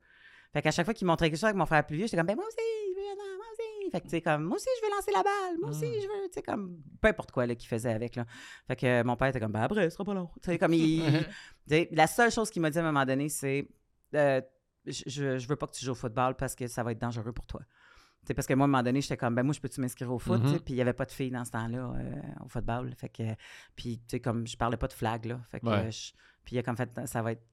[0.54, 2.26] Fait qu'à chaque fois qu'il montrait quelque chose avec mon frère plus vieux, j'étais comme,
[2.28, 3.92] ben moi aussi, je veux, moi aussi.
[3.92, 5.58] Fait que, tu sais, comme, moi aussi, je veux lancer la balle.
[5.60, 6.02] Moi aussi, Mm.
[6.02, 8.26] je veux, tu sais, comme, peu importe quoi, là, qu'il faisait avec, là.
[8.68, 10.30] Fait que euh, mon père était comme, ben après, ce sera pas long.
[10.42, 11.26] Tu sais, comme, il.
[11.92, 13.68] la seule chose qu'il m'a dit à un moment donné, c'est,
[14.16, 14.42] euh,
[14.86, 17.46] je, veux pas que tu joues au football parce que ça va être dangereux pour
[17.46, 17.62] toi.
[18.36, 20.20] Parce que moi, à un moment donné, j'étais comme, ben moi, je peux-tu m'inscrire au
[20.20, 20.42] foot?
[20.42, 20.60] Mhm.
[20.60, 22.94] Puis il n'y avait pas de filles dans ce temps-là euh, au football.
[22.98, 23.24] Fait que,
[23.76, 25.40] puis, tu sais, comme, je parlais pas de flag, là.
[25.50, 25.90] Fait que, Ouais.
[26.44, 27.44] puis il a comme fait, ça va être,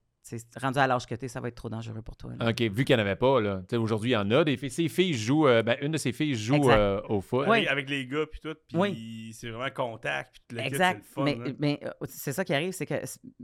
[0.61, 2.33] rendu à l'âge que tu ça va être trop dangereux pour toi.
[2.39, 2.51] là.
[2.51, 3.59] OK, vu qu'il n'y en avait pas, là.
[3.61, 4.71] tu sais, Aujourd'hui, il y en a des filles.
[4.71, 5.47] Ces filles jouent.
[5.49, 7.47] euh, ben, une de ces filles joue euh, au foot.
[7.49, 7.59] Oui.
[7.59, 8.55] Avec, avec les gars, puis tout.
[8.69, 9.33] Puis Oui.
[9.35, 10.37] c'est vraiment contact.
[10.49, 11.05] Puis kit, Exact.
[11.15, 12.95] c'est le fun, mais euh, c'est ça qui arrive, c'est que.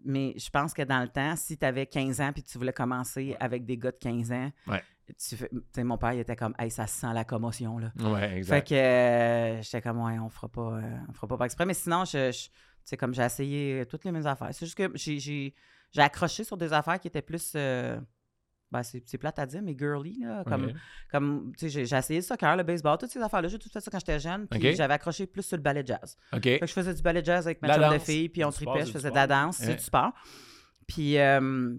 [0.04, 2.72] Mais je pense que dans le temps, si tu avais 15 ans puis tu voulais
[2.72, 4.82] commencer avec des gars de 15 ans, Ouais.
[5.18, 7.92] tu fais- mon père, il était comme, hey, ça sent la commotion, là.
[8.00, 8.68] Ouais, Fait exact.
[8.68, 11.66] que euh, j'étais comme, ouais, on fera pas, euh, on fera pas par exprès.
[11.66, 12.52] Mais sinon, je, je- tu
[12.84, 14.48] sais, comme j'ai essayé toutes les mêmes affaires.
[14.52, 15.54] C'est juste que j'ai-
[15.92, 17.52] j'ai accroché sur des affaires qui étaient plus.
[17.56, 18.00] euh,
[18.72, 20.44] ben, c'est c'est plate à dire, mais girly, là.
[20.44, 20.72] Comme,
[21.10, 23.48] comme tu sais, j'ai j'ai essayé le soccer, le baseball, toutes ces affaires-là.
[23.48, 24.46] J'ai tout fait ça quand j'étais jeune.
[24.46, 26.16] Puis j'avais accroché plus sur le ballet jazz.
[26.32, 26.42] OK.
[26.42, 28.86] Fait que je faisais du ballet jazz avec ma chum de filles, puis on tripait,
[28.86, 30.12] je faisais de la danse, c'est du sport.
[30.86, 31.76] Puis, euh,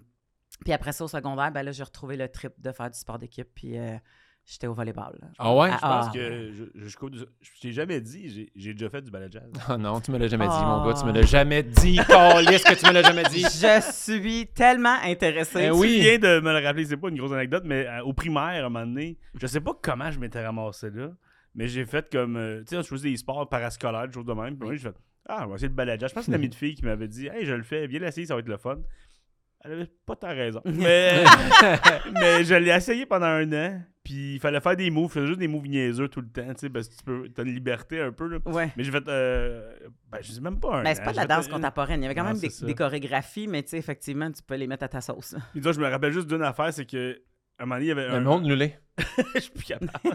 [0.64, 3.18] puis après ça, au secondaire, ben là, j'ai retrouvé le trip de faire du sport
[3.18, 3.96] d'équipe, puis euh,
[4.44, 5.16] j'étais au volleyball.
[5.20, 5.28] là.
[5.38, 5.70] Ah ouais?
[5.70, 8.90] Je Ah, pense que je, je, je, je, je t'ai jamais dit, j'ai- j'ai déjà
[8.90, 9.50] fait du ballet jazz.
[9.70, 10.80] Oh non, tu me l'as jamais dit, Ah.
[10.82, 10.94] mon gars.
[10.98, 11.96] Tu me l'as jamais dit.
[12.06, 13.40] Calisse que tu me l'as jamais dit.
[13.42, 15.64] Je suis tellement intéressée.
[15.64, 16.00] Eh Tu oui.
[16.00, 18.66] viens de me le rappeler, c'est pas une grosse anecdote, mais euh, au primaire, à
[18.66, 21.10] un moment donné, je sais pas comment je m'étais ramassé là,
[21.54, 24.56] mais j'ai fait comme, euh, tu sais, je faisais des sports parascolaires, toujours de même,
[24.56, 24.94] puis moi, j'ai fait,
[25.28, 26.10] ah, on va essayer le ballet jazz.
[26.10, 27.86] Je pense que c'est une amie de fille qui m'avait dit, hey, je le fais,
[27.86, 28.78] viens l'essayer, ça va être le fun.
[29.64, 30.60] Elle avait pas tant raison.
[30.64, 31.22] Mais,
[32.20, 35.38] mais je l'ai essayé pendant un an, puis il fallait faire des moves, faisais juste
[35.38, 38.00] des moves niaiseux tout le temps, tu sais, parce que tu peux, t'as une liberté
[38.00, 38.38] un peu, là.
[38.46, 38.72] Ouais.
[38.76, 39.72] Mais j'ai fait, euh,
[40.10, 42.00] ben, je sais même pas un Ben, c'est an, pas de la danse une- contemporaine.
[42.00, 44.56] Il y avait quand Non, même c'est des, chorégraphies, mais tu sais, effectivement, tu peux
[44.56, 45.34] les mettre à ta sauce.
[45.52, 47.20] Puis je me rappelle juste d'une affaire, c'est que
[47.58, 48.20] à un moment donné, il y avait Mais un.
[48.20, 48.74] montre-nous les.
[49.34, 50.14] je suis plus capable.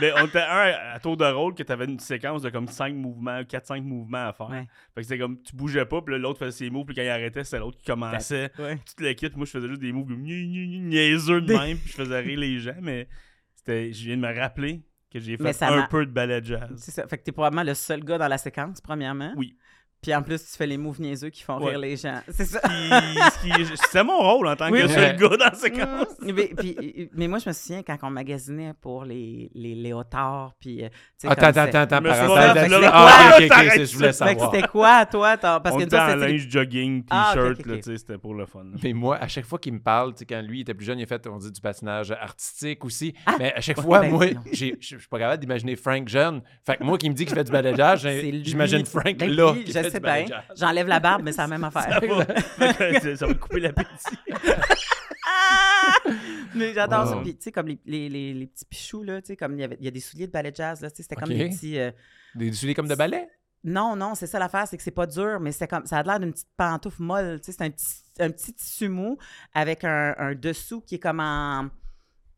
[0.00, 2.68] Mais on était un à tour de rôle que tu avais une séquence de comme
[2.68, 4.48] 5 mouvements, 4-5 mouvements à faire.
[4.50, 4.66] Ouais.
[4.94, 7.08] Fait que c'était comme tu bougeais pas, puis l'autre faisait ses moves, puis quand il
[7.08, 8.50] arrêtait, c'était l'autre qui commençait.
[8.58, 8.78] Ouais.
[8.86, 12.20] Toute l'équipe, moi je faisais juste des moves gna- niaiseux de même, puis je faisais
[12.20, 13.08] rire les gens, mais
[13.54, 16.70] c'était je viens de me rappeler que j'ai fait un peu de ballet jazz.
[16.76, 17.06] C'est ça.
[17.06, 19.32] Fait que t'es probablement le seul gars dans la séquence, premièrement.
[19.36, 19.56] Oui.
[20.04, 21.70] Puis en plus, tu fais les moves niaiseux qui font Ouais.
[21.70, 22.20] rire les gens.
[22.28, 22.60] C'est ça.
[22.60, 26.08] Puis, ce qui- C'était mon rôle en tant Oui, que seul gars dans la séquence.
[26.20, 26.32] Mm.
[26.34, 30.84] mais, puis- mais moi, je me souviens quand on magasinait pour les, les léotards, puis...
[30.84, 32.70] euh, sais, Attends, comme attends, c'est- attends, parenthèse.
[32.70, 33.36] là, c'est Ah, quoi?
[33.38, 34.52] ok, ok, T'arrêtes c'est- je voulais savoir.
[34.52, 35.36] c'était quoi, toi?
[35.38, 38.64] Parce on que était nous en c'était- linge jogging, Ah, t-shirt, c'était pour le fun.
[38.64, 38.78] là.
[38.82, 40.84] Mais moi, à chaque fois qu'il me parle, tu sais, quand lui il était plus
[40.84, 43.14] jeune, il a fait, on dit, du patinage artistique aussi.
[43.26, 43.36] Ah!
[43.38, 46.42] Mais à chaque fois, ben, moi, je suis pas capable d'imaginer Frank jeune.
[46.66, 48.44] Fait que moi qui me dit qu'il fait du c'est lui.
[48.44, 49.54] j'imagine Frank Ben là.
[49.98, 50.42] Du ballet bien.
[50.56, 52.00] J'enlève la barbe, mais c'est la même affaire.
[52.00, 52.06] Ça
[53.00, 54.16] va, ça va couper l'appétit.
[55.26, 55.94] Ah!
[56.54, 57.16] Mais j'adore ça.
[57.22, 59.60] Puis, tu sais, comme les, les, les, les petits pichous, là, tu sais, comme il
[59.60, 61.28] y, avait, il y a des souliers de ballet jazz, là, tu sais, c'était comme
[61.30, 61.78] des petits...
[61.78, 61.90] euh,
[62.34, 63.28] Des souliers comme de ballet?
[63.64, 66.02] Non, non, c'est ça l'affaire, c'est que c'est pas dur, mais c'est comme ça a
[66.02, 67.40] l'air d'une petite pantoufle molle.
[67.40, 69.16] Tu sais, c'est un petit, un petit tissu mou
[69.54, 71.68] avec un, un dessous qui est comme en,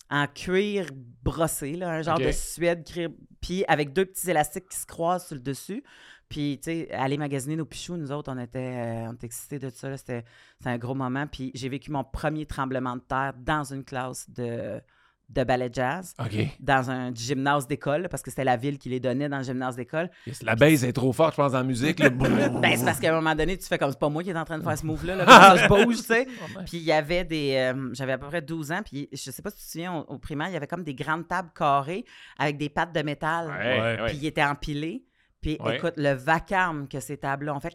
[0.08, 0.86] en cuir
[1.24, 5.26] brossé, là, un genre de suède, cuir- puis avec deux petits élastiques qui se croisent
[5.26, 5.82] sur le dessus.
[6.28, 9.58] Puis, tu sais, aller magasiner nos pichous, nous autres, on était, euh, on était excités
[9.58, 9.88] de ça.
[9.90, 9.96] là.
[9.96, 10.24] C'était
[10.64, 11.26] un gros moment.
[11.26, 14.80] Puis, j'ai vécu mon premier tremblement de terre dans une classe de,
[15.28, 16.36] de ballet jazz OK.
[16.60, 19.76] dans un gymnase d'école, parce que c'était la ville qui les donnait dans le gymnase
[19.76, 20.10] d'école.
[20.26, 21.98] Yes, La base est trop forte, je pense, en musique.
[22.00, 22.10] là.
[22.10, 24.36] Ben, c'est parce qu'à un moment donné, tu fais comme c'est pas moi qui est
[24.38, 26.26] en train de faire ce move-là, là, se bouge, tu sais.
[26.66, 27.54] Puis il y avait des.
[27.54, 29.94] euh, J'avais à peu près 12 ans, puis je sais pas si tu te souviens,
[29.94, 32.04] au, au primaire, il y avait comme des grandes tables carrées
[32.38, 33.46] avec des pattes de métal.
[33.48, 34.00] Ouais, Ouais.
[34.02, 34.06] ouais.
[34.08, 35.04] Puis ils étaient empilés.
[35.46, 37.72] Puis écoute, le vacarme que ces tables-là ont fait.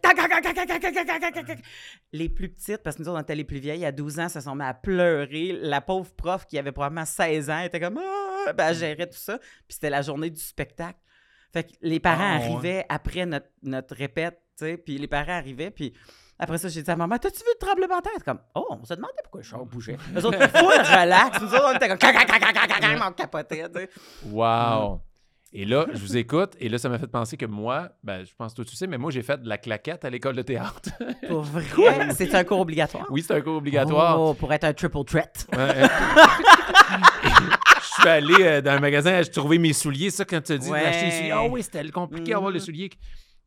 [2.12, 4.28] Les plus petites, parce que nous autres, on était les plus vieilles, à 12 ans,
[4.28, 5.58] se sont mis à pleurer.
[5.62, 8.52] La pauvre prof qui avait probablement 16 ans était comme Ah!
[8.52, 9.38] Ben, elle gérait tout ça.
[9.38, 11.00] Puis c'était la journée du spectacle.
[11.54, 15.72] Fait que les parents arrivaient après notre, notre répète, tu sais, puis les parents arrivaient,
[15.72, 15.94] puis.
[16.44, 18.24] Après ça, j'ai dit à maman, t'as-tu vu le tremblement de terre?
[18.26, 19.96] Comme, oh, on se demandait pourquoi le char bougeait.
[20.12, 21.40] Les autres, full relax.
[21.40, 22.00] Nous autres, on était comme,
[24.90, 25.11] on
[25.54, 28.32] et là, je vous écoute, et là, ça m'a fait penser que moi, ben, je
[28.38, 30.42] pense que toi, tu sais, mais moi, j'ai fait de la claquette à l'école de
[30.44, 30.90] théâtre.
[31.28, 31.66] Pour vrai?
[32.16, 33.06] C'est un cours obligatoire?
[33.10, 34.18] oui, c'est un cours obligatoire.
[34.22, 35.46] Oh, pour être un triple threat.
[35.54, 35.88] Ouais.
[37.24, 40.70] je suis allé euh, dans un magasin, j'ai trouvé mes souliers, ça, quand tu dit
[40.72, 40.84] Ouais.
[40.84, 41.32] d'acheter les souliers.
[41.32, 42.66] Ah oui, c'était compliqué d'avoir les Mhm.
[42.66, 42.90] souliers.
[42.90, 43.00] Puis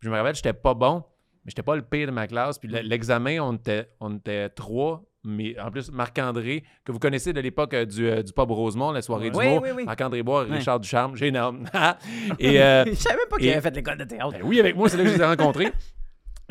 [0.03, 1.05] je me rappelle, j'étais pas bon,
[1.45, 2.59] mais j'étais pas le pire de ma classe.
[2.59, 5.03] Puis le- l'examen, on était, on était trois.
[5.24, 8.92] Mais en plus, Marc-André, que vous connaissez de l'époque euh, du, euh, du Pub Rosemont,
[8.92, 9.60] la soirée du Oui, mot.
[9.62, 9.84] oui, oui.
[9.84, 10.42] Marc-André Bois.
[10.44, 11.64] Richard Ducharme, j'ai énorme.
[12.38, 14.32] et euh, Je savais même pas qu'il avait fait l'école de théâtre.
[14.32, 15.72] ben oui, avec moi, c'est là que je les ai rencontrés.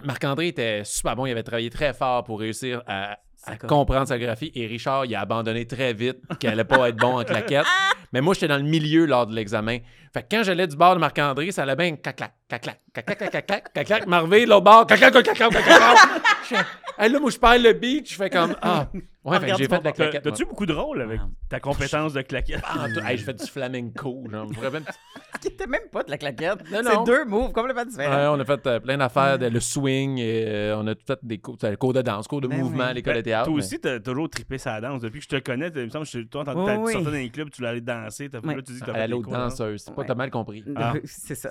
[0.04, 1.26] Marc-André était super bon.
[1.28, 4.52] Il avait travaillé très fort pour réussir à, à comprendre sa graphie.
[4.56, 7.66] Et Richard, il a abandonné très vite qu'il allait pas être bon en claquette.
[8.12, 9.80] Mais moi, j'étais dans le milieu lors de l'examen.
[10.14, 13.32] Fait que quand j'allais du bord de Marc-André, ça allait bien cac-clac, cac-clac, cac-clac, cac-clac,
[13.32, 14.08] cac-clac, cac-clac.
[14.08, 15.98] Marvé, l'autre bord, cac-clac, cac-clac, cac-clac.
[16.44, 16.64] Je fais,
[16.98, 18.10] Hey, là, moi, je perds le beat.
[18.10, 18.88] Je fais comme, ah.
[19.26, 20.24] Ouais, fait que j'ai fait de la T'as- claquette.
[20.24, 21.28] T'as-tu beaucoup de rôles avec Wow.
[21.50, 22.62] ta compétence de claquette?
[22.66, 24.24] Ah, hey, je fais du flamenco.
[24.30, 24.48] Genre,
[25.46, 26.60] était même pas de la claquette.
[26.72, 27.04] Non, C'est non.
[27.04, 28.16] deux moves complètement différents.
[28.16, 31.04] Ouais, on a fait euh, plein d'affaires, de- le swing, et, euh, on a tout
[31.06, 32.90] fait des cours, le cours de danse, cours de Ben mouvement oui.
[32.90, 33.46] à l'école Ben, de théâtre.
[33.46, 35.02] Toi mais- aussi, t'as toujours trippé sa danse.
[35.02, 36.92] Depuis que je te connais, t'as- il me semble que toi, Oui, t'as- oui.
[36.94, 38.30] sortais dans les clubs, tu aller danser.
[38.30, 38.56] T'as Oui.
[38.56, 39.84] là, tu dis que t'as fait des cours danseuse.
[39.86, 40.64] C'est pas t'as mal compris.
[40.76, 40.94] Ah.
[41.06, 41.50] C'est ça,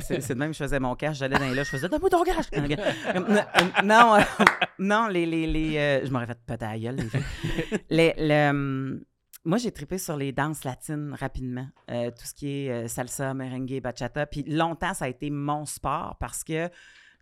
[0.00, 1.88] c'est c'est de même que je faisais mon cash, j'allais dans les loges, je faisais
[1.90, 2.46] «Donne-moi ton cash!»
[3.84, 4.20] Non, euh,
[4.78, 7.24] non, les, les, les euh, je m'aurais fait péter à gueule, les filles.
[7.90, 9.00] Les- le, hum,
[9.44, 11.66] moi, j'ai trippé sur les danses latines rapidement.
[11.90, 14.26] Euh, tout ce qui est euh, salsa, merengue, bachata.
[14.26, 16.74] Puis longtemps, ça a été mon sport parce que, tu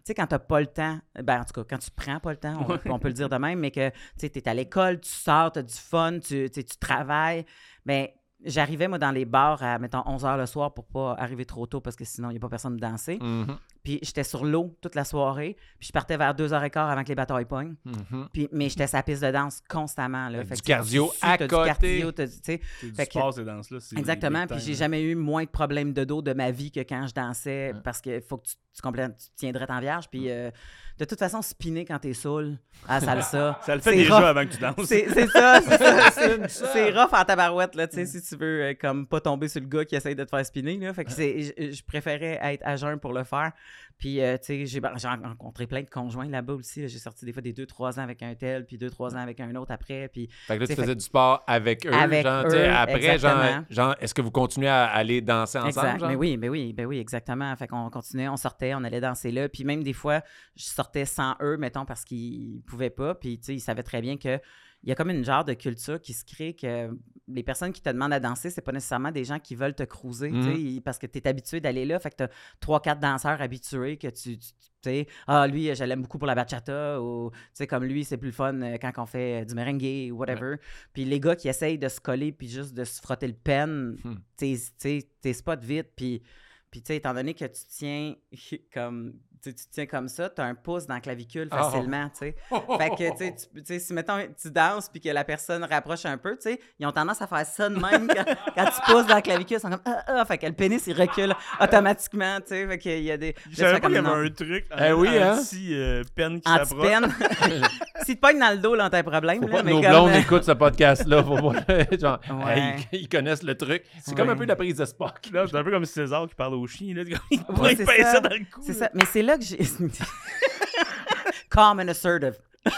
[0.05, 2.38] sais, quand t'as pas le temps, ben en tout cas, quand tu prends pas le
[2.38, 5.01] temps, on, on peut le dire de même, mais que, tu sais, t'es à l'école,
[5.01, 7.45] tu sors, t'as du fun, tu, tu travailles,
[7.85, 8.09] ben
[8.45, 11.66] j'arrivais, moi, dans les bars à, mettons, 11 h le soir pour pas arriver trop
[11.66, 13.19] tôt parce que sinon, il n'y a pas personne de danser.
[13.21, 15.57] Mhm, Puis j'étais sur l'eau toute la soirée.
[15.79, 17.77] Puis je partais vers 2h15 avant que les batailles pognent.
[17.85, 18.29] mhm.
[18.33, 20.29] Puis, mais j'étais la piste de danse constamment.
[20.29, 20.44] Là.
[20.44, 21.62] Fait du que, tu cardio tu à t'as côté.
[21.62, 21.66] Du
[22.03, 22.61] cardio, tu sais.
[22.81, 23.79] C'est du Fait que- sport, ces danses-là.
[23.81, 24.44] c'est Exactement.
[24.49, 24.79] Puis j'ai là.
[24.79, 27.81] jamais eu moins de problèmes de dos de ma vie que quand je dansais Ouais.
[27.85, 30.09] parce qu'il faut que tu, tu, complètes- tu tiendrais en vierge.
[30.11, 30.51] Puis euh,
[30.99, 33.61] de toute façon, spinner quand t'es saoul à salsa.
[33.64, 34.25] Ça le fait c'est déjà rough.
[34.25, 34.75] avant que tu danses.
[34.87, 36.11] C'est c'est ça, c'est ça.
[36.11, 39.46] C'est- C'est rough en tabarouette, là, tu sais, si tu veux, euh, comme pas tomber
[39.49, 40.92] sur le gars qui essaye de te faire spinner, là.
[40.92, 43.53] Fait que c'est, je, je préférais être à jeun pour le faire.
[43.99, 46.83] Puis, euh, tu sais, j'ai ben, rencontré plein de conjoints là-bas aussi.
[46.83, 46.87] là.
[46.87, 49.55] J'ai sorti des fois des 2-3 ans avec un tel, puis 2-3 ans avec un
[49.55, 50.09] autre après.
[50.09, 51.93] Puis, Fait que là, tu faisais du sport avec eux.
[51.93, 53.65] Avec genre, tu sais, eux, après, genre, exactement.
[53.71, 55.69] genre est-ce que vous continuez à aller danser ensemble?
[55.69, 56.01] exact.
[56.01, 56.09] genre?
[56.09, 57.55] Mais oui, mais oui, ben oui, exactement.
[57.57, 59.49] Fait qu'on continuait, on sortait, on allait danser là.
[59.49, 60.23] Puis même des fois,
[60.57, 63.15] je sortais sans eux, mettons, parce qu'ils pouvaient pas.
[63.15, 64.39] Puis, tu sais, ils savaient très bien que
[64.87, 66.96] il y a comme une genre de culture qui se crée que
[67.29, 69.83] les personnes qui te demandent à danser, c'est pas nécessairement des gens qui veulent te
[69.83, 70.81] cruiser, Mhm.
[70.83, 71.99] parce que tu es habitué d'aller là.
[71.99, 74.38] Fait que tu as trois, quatre danseurs habitués que tu.
[74.38, 74.46] tu
[74.85, 78.16] sais, ah, lui, je l'aime beaucoup pour la bachata, ou, tu sais, comme lui, c'est
[78.16, 80.57] plus le fun euh, quand on fait euh, du merengue ou whatever.
[80.92, 83.96] Puis les gars qui essayent de se coller puis juste de se frotter le pen,
[84.05, 84.14] Hmm.
[84.38, 86.22] tu sais, t'es spot vite, puis,
[86.70, 88.14] puis tu sais, étant donné que tu tiens
[88.72, 91.62] comme, tu tu tiens comme ça, tu as un pouce dans la clavicule Ah.
[91.64, 92.37] facilement, tu sais.
[92.51, 95.64] Fait que, tu sais, tu- tu sais, si, mettons, tu danses puis que la personne
[95.64, 98.25] rapproche un peu, tu sais, ils ont tendance à faire ça de même quand,
[98.57, 100.85] quand tu pousses dans la clavicule, ils sont comme, ah, ah, fait que le pénis,
[100.87, 103.35] il recule automatiquement, tu sais, fait qu'il y a des...
[103.51, 104.66] Je savais pas qu'il y comme, avait un truc.
[104.79, 105.37] Eh oui, hein?
[105.38, 106.87] Anti-peine qui s'approche.
[108.04, 109.72] si tu pognes dans le dos, là, t'as un problème, Faut là, pas que mais
[109.72, 111.22] nos comme, blondes écoutent ce podcast-là.
[111.22, 111.96] Faut pas...
[112.00, 112.59] genre, Ouais.
[112.59, 113.82] hey, ils, ils connaissent le truc.
[114.04, 115.20] C'est comme un peu la prise de Spock.
[115.32, 116.94] Là, c'est un peu comme César qui parle au chien.
[116.94, 117.02] Là.
[117.30, 118.20] Il Ouais, pourrait c'est pincer ça.
[118.20, 118.61] dans le cou.
[118.64, 118.78] C'est là.
[118.78, 118.90] ça.
[118.94, 119.59] Mais c'est là que j'ai.
[121.50, 122.37] Calm and assertive.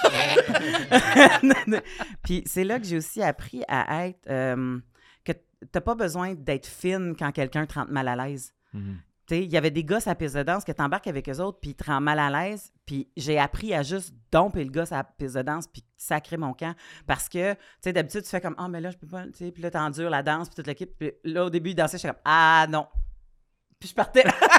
[2.22, 4.20] Puis c'est là que j'ai aussi appris à être.
[4.28, 4.78] euh,
[5.24, 5.32] que
[5.72, 8.52] t'as pas besoin d'être fine quand quelqu'un te rend mal à l'aise.
[8.72, 8.96] Mhm.
[8.98, 11.58] Sais, il y avait des gars à piste de danse que t'embarques avec eux autres,
[11.60, 12.72] puis ils te rendent mal à l'aise.
[12.86, 16.54] Puis j'ai appris à juste domper le gars à piste de danse, puis sacrer mon
[16.54, 16.74] camp.
[17.06, 19.32] Parce que, tu sais, d'habitude, tu fais comme, ah, mais là, je peux pas, tu
[19.34, 20.90] sais, puis là, t'endures la danse, puis toute l'équipe.
[20.98, 22.86] Puis là, au début, il dansait, je suis comme, ah, non.
[23.78, 24.24] Puis je partais.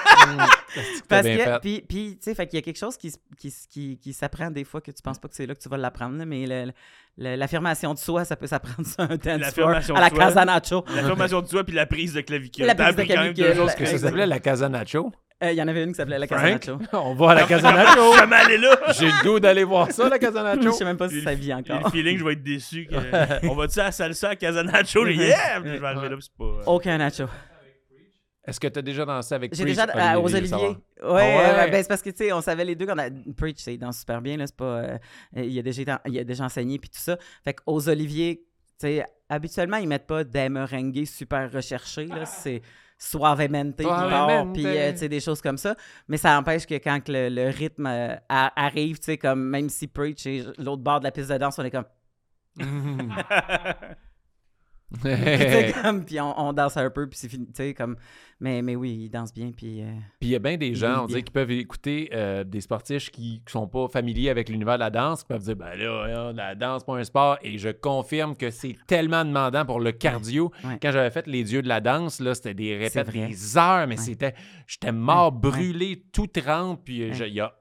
[1.08, 3.98] Parce que, puis, puis, tu sais, fait qu'il y a quelque chose qui, qui, qui,
[3.98, 6.24] qui s'apprend des fois que tu penses pas que c'est là que tu vas l'apprendre,
[6.26, 6.72] mais le-
[7.18, 10.16] le- l'affirmation de soi, ça peut s'apprendre sur un dance floor L'affirmation à la de
[10.16, 10.24] soi.
[10.26, 10.86] Casa Nacho.
[10.96, 12.66] L'affirmation de soi puis la prise de clavicule.
[12.66, 13.54] La prise de clavicule.
[13.78, 15.12] que ça s'appelait la Casa Nacho?
[15.42, 16.68] Euh, Il y en avait une qui s'appelait la Casa Frank?
[16.68, 16.80] Nacho.
[16.98, 18.14] On va à la Casa Nacho.
[18.18, 18.78] Jamais allé là.
[18.98, 21.34] J'ai le goût d'aller voir ça, la Casa Je sais même pas si J'ai ça
[21.34, 21.82] vit J'ai encore.
[21.86, 22.86] le feeling que je vais être déçu.
[22.88, 23.48] Que...
[23.48, 25.08] On va-tu à la salsa à Casanacho?
[25.08, 25.62] Yeah!
[25.62, 26.44] Puis je vais arriver là, puis c'est pas.
[26.44, 27.24] euh, Aucun nacho.
[28.46, 30.72] Est-ce que tu as déjà dansé avec J'ai déjà euh, aux savoir?
[31.04, 31.24] Ouais, Ah ouais?
[31.24, 33.74] euh, ben, c'est parce que tu sais, on savait les deux qu'on a Preach, c'est
[33.74, 34.98] il danse super bien là, c'est pas euh,
[35.36, 37.18] il a déjà il a déjà enseigné puis tout ça.
[37.44, 38.38] Fait qu'aux Oliviers,
[38.80, 42.62] tu sais, habituellement ils mettent pas des merengues super recherchés là, c'est
[42.98, 45.76] suavemente qui part, puis euh, tu sais des choses comme ça,
[46.08, 49.42] mais ça empêche que quand que le, le rythme euh, a- arrive, tu sais comme
[49.44, 51.86] même si Preach est l'autre bord de la piste de danse, on est comme
[55.84, 57.96] comme puis on, on danse un peu puis c'est fini, comme
[58.40, 59.86] mais mais oui, il danse bien puis euh,
[60.20, 63.12] Puis il y a bien des gens, on dirait, qui peuvent écouter euh, des sportifs
[63.12, 66.32] qui ne sont pas familiers avec l'univers de la danse, qui peuvent dire, ben là,
[66.34, 67.38] la danse, pas un sport.
[67.44, 70.52] Et je confirme que c'est tellement demandant pour le cardio.
[70.64, 70.80] Ouais.
[70.82, 73.98] Quand j'avais fait les dieux de la danse, là, c'était des répètes, des heures, mais
[74.00, 74.06] Ouais.
[74.06, 74.34] c'était,
[74.68, 76.82] j'étais mort, brûlé, tout trempe.
[76.86, 77.54] Puis euh, il y a,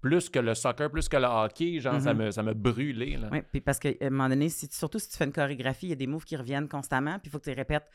[0.00, 2.24] plus que le soccer, plus que le hockey, genre, ça Mhm.
[2.24, 3.16] me, ça me brûlé.
[3.16, 3.28] Là.
[3.32, 5.90] Oui, puis parce qu'à un moment donné, si surtout si tu fais une chorégraphie, il
[5.90, 7.88] y a des moves qui reviennent constamment, puis il faut que tu les répètes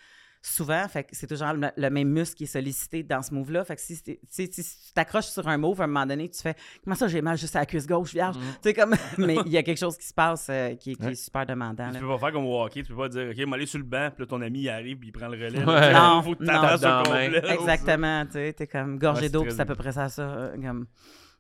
[0.46, 0.86] souvent.
[0.90, 3.64] Fait que c'est toujours le, le même muscle qui est sollicité dans ce move-là.
[3.64, 6.28] Fait que si, si- si- si tu t'accroches sur un move, à un moment donné,
[6.28, 8.36] tu fais Comment ça, j'ai mal juste à la cuisse gauche, vierge?
[8.36, 8.94] Tu sais, comme.
[9.18, 11.14] Mais il y a quelque chose qui se passe euh, qui, est- qui Ouais.
[11.14, 11.88] est super demandant.
[11.88, 12.00] Tu là.
[12.02, 14.10] peux pas faire comme au hockey, tu peux pas dire, OK, m'aller sur le banc,
[14.14, 15.60] puis là, ton ami il arrive, puis il prend le relais.
[15.64, 15.66] Ouais.
[15.94, 16.10] là.
[16.16, 17.04] Non, faut que tu non.
[17.04, 17.42] complet.
[17.54, 20.24] Exactement, tu sais, t'es comme gorgé Ouais, d'eau, puis c'est à peu près ça, ça.
[20.24, 20.88] euh, comme...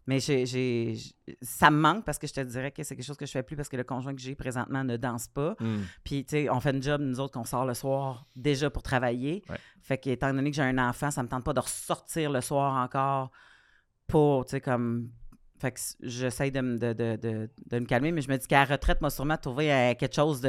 [0.05, 0.95] Mais j'ai,
[1.41, 3.43] ça me manque parce que je te dirais que c'est quelque chose que je fais
[3.43, 5.55] plus parce que le conjoint que j'ai présentement ne danse pas.
[5.61, 5.77] Mm.
[6.03, 8.83] Puis, tu sais, on fait une job, nous autres, qu'on sort le soir déjà pour
[8.83, 9.43] travailler.
[9.49, 9.57] Ouais.
[9.81, 12.41] Fait que, étant donné que j'ai un enfant, ça me tente pas de ressortir le
[12.41, 13.31] soir encore
[14.07, 15.09] pour, tu sais, comme.
[15.59, 18.45] Fait que j'essaye de, me- de, de, de, de me calmer, mais je me dis
[18.47, 20.41] qu'à la retraite, moi, sûrement trouver euh, quelque chose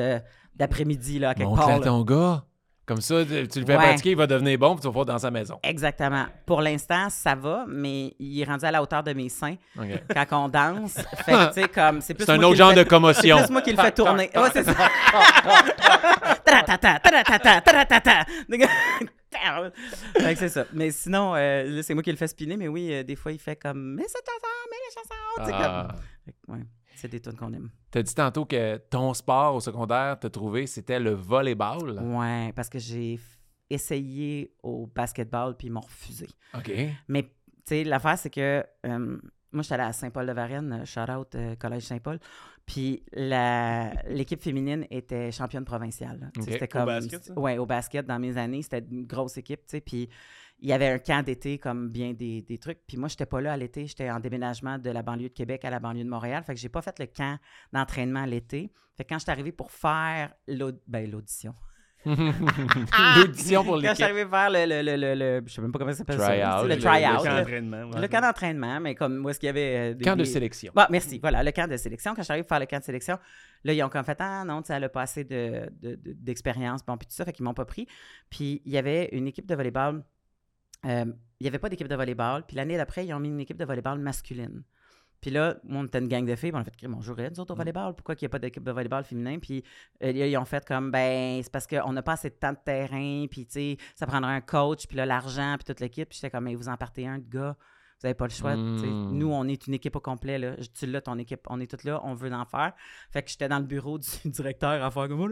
[0.57, 1.75] d'après-midi, là, à quelque Montre-le part.
[1.77, 1.85] à là.
[1.85, 2.45] ton gars.
[2.87, 3.77] Comme ça, tu le fais Ouais.
[3.77, 5.59] pratiquer, il va devenir bon, puis tu vas faire dans sa maison.
[5.63, 6.27] Exactement.
[6.45, 9.57] Pour l'instant, ça va, mais il est rendu à la hauteur de mes seins
[10.31, 10.93] quand on danse.
[11.25, 12.01] fait que, tu sais, comme.
[12.03, 13.39] C'est plus C'est un autre genre de commotion.
[13.39, 14.31] C'est plus moi qui le fais tourner.
[14.37, 14.75] Ouais, c'est ça.
[20.37, 20.65] C'est ça.
[20.73, 23.33] Mais sinon, euh, là, c'est moi qui le fais spinner, mais oui, euh, des fois,
[23.33, 25.15] il fait comme Mais cette chanson, mais la chanson.
[25.39, 25.89] Tu sais, Ah.
[26.47, 26.57] comme.
[26.57, 26.63] Ouais,
[27.05, 27.69] c'est des tunes qu'on aime.
[27.91, 32.01] T'as dit tantôt que ton sport au secondaire, t'as trouvé, c'était le volleyball.
[32.01, 33.21] Ouais, parce que j'ai
[33.69, 36.27] essayé au basketball, puis ils m'ont refusé.
[36.55, 36.73] OK.
[37.09, 37.31] Mais, tu
[37.67, 39.19] sais, l'affaire, c'est que euh,
[39.53, 42.19] moi, j'étais allée à Saint-Paul-de-Varenne, euh, shout-out euh, Collège Saint-Paul.
[42.67, 46.31] Puis la- l'équipe féminine était championne provinciale.
[46.41, 46.87] C'était Au comme.
[46.87, 47.39] basket, ça?
[47.39, 49.81] Ouais, au basket, dans mes années, c'était une grosse équipe, tu sais.
[49.81, 50.09] Puis
[50.61, 52.79] il y avait un camp d'été comme bien des, des trucs.
[52.87, 53.87] Puis moi, j'étais pas là à l'été.
[53.87, 56.43] J'étais en déménagement de la banlieue de Québec à la banlieue de Montréal.
[56.45, 57.39] Fait que j'ai pas fait le camp
[57.73, 58.73] d'entraînement l'été.
[58.97, 60.33] Fait que quand je suis arrivée pour faire
[60.87, 61.55] ben, l'audition.
[62.07, 65.79] L'audition pour Quand je suis faire le, le, le, le, le- je sais même pas
[65.79, 66.27] comment ça s'appelle ça.
[66.29, 67.23] Try-out, le- Le le try-out.
[67.25, 67.83] Camp d'entraînement.
[67.91, 68.01] ouais.
[68.01, 69.77] Le camp d'entraînement, mais comme où est-ce qu'il y avait.
[69.93, 70.73] euh, des- Camp de sélection.
[70.75, 71.19] Bon, merci.
[71.21, 72.13] Voilà, le camp de sélection.
[72.15, 73.19] Quand je suis arrivée pour faire le camp de sélection,
[73.65, 75.95] là, ils ont comme fait Ah non, tu sais, elle a pas assez de- de-
[75.97, 77.87] de- d'expérience, bon, puis tout ça, fait qu'ils m'ont pas pris.
[78.31, 80.03] Puis il y avait une équipe de volleyball.
[80.87, 81.05] euh,
[81.41, 82.45] il n'y avait pas d'équipe de volleyball.
[82.47, 84.63] Puis l'année d'après, ils ont mis une équipe de volleyball masculine.
[85.25, 87.31] Puis là, moi, on était une gang de filles, puis on a fait on jouerait,
[87.31, 87.95] nous autres, au volleyball.
[87.95, 89.39] Pourquoi qu'il n'y a pas d'équipe de volleyball féminin?
[89.39, 89.65] Puis
[90.03, 92.59] euh, ils ont fait comme, ben, c'est parce qu'on n'a pas assez de temps de
[92.63, 96.07] terrain, puis tu sais, ça prendrait un coach, puis là, l'argent, puis toute l'équipe.
[96.07, 97.57] Puis j'étais comme, mais vous en partez un de gars.
[97.59, 98.55] Vous n'avez pas le choix.
[98.55, 99.13] Mm.
[99.13, 100.37] Nous, on est une équipe au complet.
[100.39, 100.57] Là.
[100.59, 101.41] Je- Tu l'as, ton équipe.
[101.49, 102.03] On est toutes là.
[102.05, 102.75] On veut en faire.
[103.11, 105.29] Fait que j'étais dans le bureau du directeur à faire comme, oh,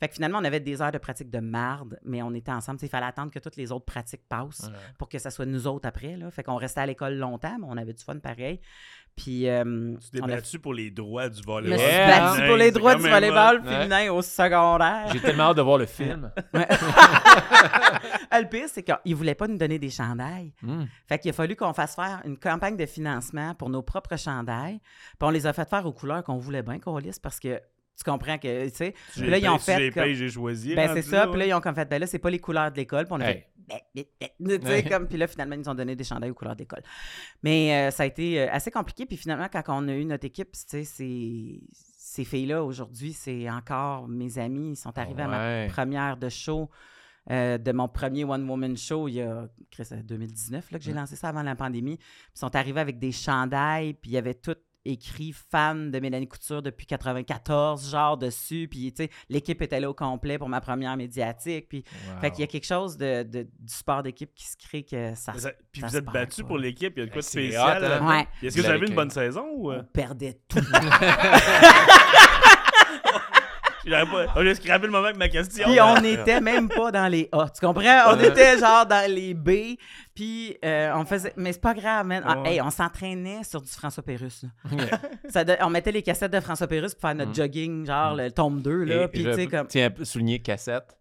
[0.00, 2.78] Fait que finalement, on avait des heures de pratique de marde, mais on était ensemble.
[2.82, 4.78] Il fallait attendre que toutes les autres pratiques passent Ouais.
[4.98, 6.16] pour que ça soit nous autres après.
[6.16, 6.30] Là.
[6.30, 8.60] Fait qu'on restait à l'école longtemps, mais on avait du fun pareil.
[9.16, 11.72] Puis, euh, Tu t'es on a- battu pour les droits du je volleyball.
[11.76, 15.08] me suis Yeah, battue féminin, pour les droits du volleyball féminin au secondaire.
[15.12, 16.30] J'ai tellement hâte de voir le film.
[18.30, 20.52] Ah, le pire, c'est qu'ils ne voulaient pas nous donner des chandails.
[20.62, 20.84] Mm.
[21.08, 24.78] Fait qu'il a fallu qu'on fasse faire une campagne de financement pour nos propres chandails.
[25.18, 27.60] Puis on les a fait faire aux couleurs qu'on voulait bien qu'on lisse parce que
[27.98, 30.74] tu comprends que, tu sais, Puis là, ils ont fait comme- j'ai choisi.
[30.74, 31.26] ben c'est ça.
[31.26, 33.04] Puis là, ils ont comme fait, ben là, c'est pas les couleurs de l'école.
[33.06, 33.34] Puis on a Hey.
[33.34, 36.04] fait, ben, ben, ben, tu sais, comme, puis là, finalement, ils nous ont donné des
[36.04, 36.82] chandails aux couleurs d'école.
[37.42, 39.04] Mais euh, ça a été euh, assez compliqué.
[39.04, 43.50] Puis finalement, quand on a eu notre équipe, tu sais, ces, ces filles-là, aujourd'hui, c'est
[43.50, 44.70] encore mes amis.
[44.72, 45.66] Ils sont arrivés à Ouais.
[45.66, 46.70] ma première de show.
[47.30, 50.84] euh, de mon premier One Woman Show, il y a Chris, euh, 2019 là, que
[50.84, 51.98] j'ai lancé ça avant la pandémie.
[52.34, 56.26] Ils sont arrivés avec des chandails, puis il y avait tout écrit fan de Mélanie
[56.28, 58.68] Couture depuis 94, genre dessus.
[58.70, 61.68] Puis, tu sais, l'équipe était là au complet pour ma première médiatique.
[61.68, 61.84] Puis,
[62.20, 65.14] fait qu'il y a quelque chose de, de- du sport d'équipe qui se crée que
[65.14, 65.32] ça,
[65.72, 67.84] Puis ça vous êtes battu pour l'équipe, il y a de quoi de spécial.
[67.84, 68.08] hein?
[68.08, 68.28] Ouais.
[68.46, 69.72] Est-ce que Vous avez une bonne saison ou?
[69.72, 70.58] On perdait tout.
[74.42, 75.64] J'ai scrappé le moment avec ma question.
[75.68, 77.46] Puis on n'était même pas dans les A.
[77.48, 77.82] Tu comprends?
[78.08, 79.76] On était genre dans les B.
[80.14, 81.32] Puis euh, on faisait.
[81.36, 82.22] Mais c'est pas grave, man.
[82.26, 82.54] Ah, Ouais.
[82.54, 84.44] hey, on s'entraînait sur du François Pérusse.
[84.70, 84.86] là.
[85.30, 87.34] Ça de- On mettait les cassettes de François Pérusse pour faire notre Mm.
[87.34, 88.84] jogging, genre le tome 2.
[88.84, 89.66] Là, Et puis je tu sais, comme.
[89.68, 90.96] tiens à souligner cassette.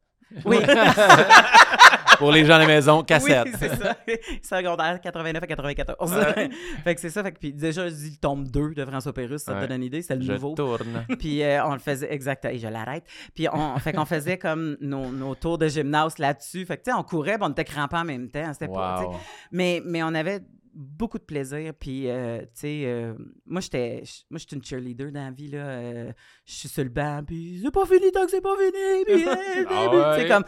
[0.45, 0.57] Oui,
[2.17, 3.45] Pour les gens à la maison, cassette.
[3.45, 3.95] oui c'est ça.
[4.59, 6.11] Secondaire 89 à 94.
[6.13, 6.49] Ouais.
[6.83, 7.23] fait que c'est ça.
[7.23, 9.77] Fait que, puis déjà, je dis le tome 2 de François Pérusse, ça te donne
[9.77, 10.01] une idée.
[10.01, 10.53] C'était le Je nouveau.
[10.55, 11.05] tourne.
[11.19, 12.45] Puis euh, on le faisait exact.
[12.45, 13.03] Et je l'arrête.
[13.35, 16.65] Puis on fait qu'on faisait comme nos, nos tours de gymnase là-dessus.
[16.65, 18.51] Fait que tu sais, on courait, puis on était crampés en même temps.
[18.53, 19.09] C'était pas.
[19.51, 20.41] Mais, mais on avait
[20.77, 21.73] beaucoup de plaisir.
[21.73, 23.13] Puis, euh, tu sais, euh,
[23.45, 25.49] moi, j'étais moi, j'étais une cheerleader dans la vie.
[25.49, 25.57] Là.
[25.57, 26.11] Euh,
[26.45, 29.05] je suis sur le banc, puis c'est pas fini tant que c'est pas fini.
[29.05, 29.25] Puis,
[29.69, 30.27] Ah ouais?
[30.27, 30.45] comme.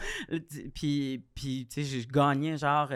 [0.72, 2.90] Puis, puis tu sais, je gagnais genre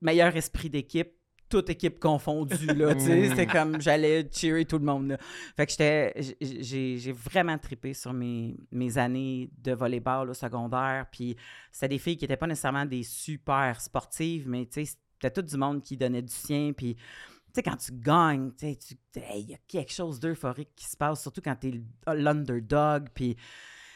[0.00, 1.12] meilleur esprit d'équipe.
[1.46, 5.18] Toute équipe confondue, là, tu sais, c'était comme, j'allais cheerer tout le monde, là.
[5.54, 11.36] Fait que j'étais, j'ai vraiment trippé sur mes, mes années de volleyball au secondaire, puis
[11.70, 15.46] c'était des filles qui n'étaient pas nécessairement des super sportives, mais tu sais, c'était tout
[15.46, 16.72] du monde qui donnait du sien.
[16.76, 17.02] Puis, tu
[17.54, 20.96] sais, quand tu gagnes, tu sais, hey, il y a quelque chose d'euphorique qui se
[20.96, 23.08] passe, surtout quand tu es l'underdog.
[23.14, 23.36] Puis,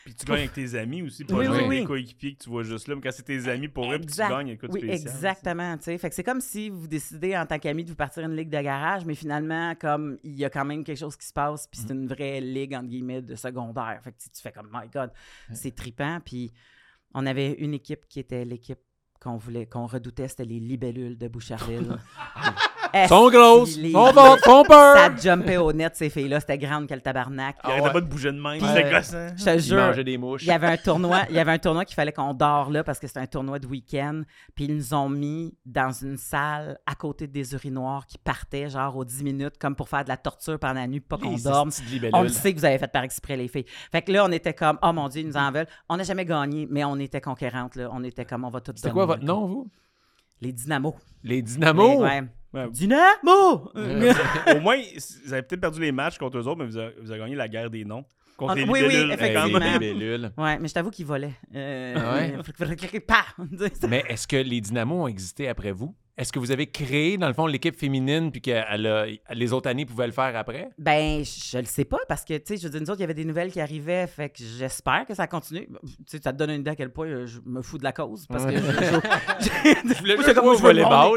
[0.04, 1.80] Puis tu gagnes avec tes amis aussi, pas Oui, juste oui, avec oui.
[1.80, 2.94] des coéquipiers que tu vois juste là.
[2.94, 4.90] Mais quand c'est tes amis pour eux, tu gagnes, oui, spécial.
[4.90, 5.76] exactement.
[5.76, 5.98] tu sais.
[5.98, 8.48] Fait que c'est comme si vous décidez en tant qu'ami de vous partir une ligue
[8.48, 11.66] de garage, mais finalement, comme il y a quand même quelque chose qui se passe,
[11.66, 14.00] puis c'est une vraie ligue, entre guillemets, de secondaire.
[14.02, 15.10] Fait que tu fais comme, my God,
[15.52, 16.20] c'est trippant.
[16.24, 16.52] Puis
[17.12, 18.78] on avait une équipe qui était l'équipe
[19.20, 21.98] qu'on voulait, qu'on redoutait, c'était les libellules de Boucherville.
[23.08, 24.96] Sont grosses, sont fortes, font peur.
[24.96, 26.40] Ça jumpait au net, ces filles-là.
[26.40, 27.56] C'était grande que le tabarnak.
[27.64, 28.38] Il arrêtait pas de bouger de.
[28.40, 29.28] Puis- C'était gossant.
[29.36, 30.42] Je te Ils jure, mangeaient des mouches.
[30.42, 32.84] il y avait un tournoi, il y avait un tournoi qu'il fallait qu'on dort là
[32.84, 34.22] parce que c'était un tournoi de week-end.
[34.54, 38.96] Puis ils nous ont mis dans une salle à côté des urinoirs qui partaient genre
[38.96, 41.70] aux 10 minutes comme pour faire de la torture pendant la nuit, pas qu'on dorme.
[42.12, 43.66] On le sait que vous avez fait par exprès, les filles.
[43.92, 45.66] Fait que là, on était comme, oh mon Dieu, ils nous en veulent.
[45.88, 47.76] On n'a jamais gagné, mais on était conquérantes.
[47.76, 47.88] Là.
[47.92, 49.06] On était comme, on va tout C'est donner, quoi là.
[49.06, 49.70] votre nom, vous?
[50.40, 50.94] Les dynamos.
[51.24, 51.90] Les Dynamos?
[51.94, 52.22] Les- ouais.
[52.52, 52.68] Ouais.
[52.70, 53.70] Dynamo!
[53.74, 54.76] Au moins,
[55.24, 57.34] vous avez peut-être perdu les matchs contre eux autres, mais vous avez, vous avez gagné
[57.34, 58.04] la guerre des noms.
[58.38, 59.58] Contre Ah, les oui, oui, effectivement.
[59.58, 60.30] les libellules.
[60.38, 61.34] Ouais, mais je t'avoue qu'ils volaient.
[61.54, 62.36] Euh, Ah ouais?
[63.88, 65.94] Mais est-ce que les Dynamos ont existé après vous?
[66.18, 68.50] Est-ce que vous avez créé, dans le fond, l'équipe féminine puis que
[69.32, 70.68] les autres années pouvaient le faire après?
[70.76, 73.02] Ben, je le sais pas parce que, tu sais, je veux dire, nous autres, il
[73.02, 75.68] y avait des nouvelles qui arrivaient, fait que j'espère que ça continue.
[75.68, 77.84] Tu sais, ça te donne une idée à quel point euh, je me fous de
[77.84, 78.56] la cause parce que Ouais.
[78.58, 78.62] je,
[79.88, 80.62] je- Je voulais juste comme, je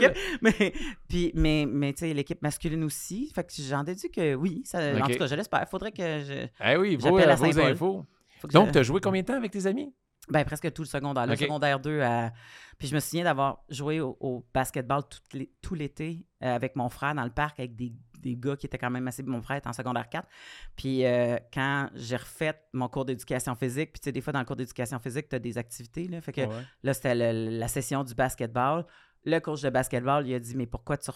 [0.05, 0.17] équipe.
[0.43, 0.73] Mais,
[1.09, 4.77] puis, mais, mais tu sais, l'équipe masculine aussi, fait que j'en déduis que oui, ça,
[5.01, 5.67] en tout cas, je l'espère.
[5.67, 6.47] Faudrait que je.
[6.63, 7.35] Eh oui, vos, à
[7.71, 8.05] infos.
[8.39, 9.91] faut que Donc, je- tu as joué combien de temps avec tes amis?
[10.29, 11.25] Ben, presque tout le secondaire.
[11.25, 12.31] Le secondaire 2 à.
[12.77, 16.75] Puis je me souviens d'avoir joué au, au basketball tout l'é- tout l'été euh, avec
[16.75, 19.23] mon frère dans le parc avec des, des gars qui étaient quand même assez.
[19.23, 20.27] Mon frère était en secondaire 4.
[20.75, 24.39] Puis euh, quand j'ai refait mon cours d'éducation physique, puis tu sais, des fois dans
[24.39, 26.07] le cours d'éducation physique, tu as des activités.
[26.07, 26.63] Là, fait que Ouais.
[26.83, 28.85] là, c'était la session du basketball.
[29.25, 31.11] Le coach de basketball, il a dit Mais pourquoi tu,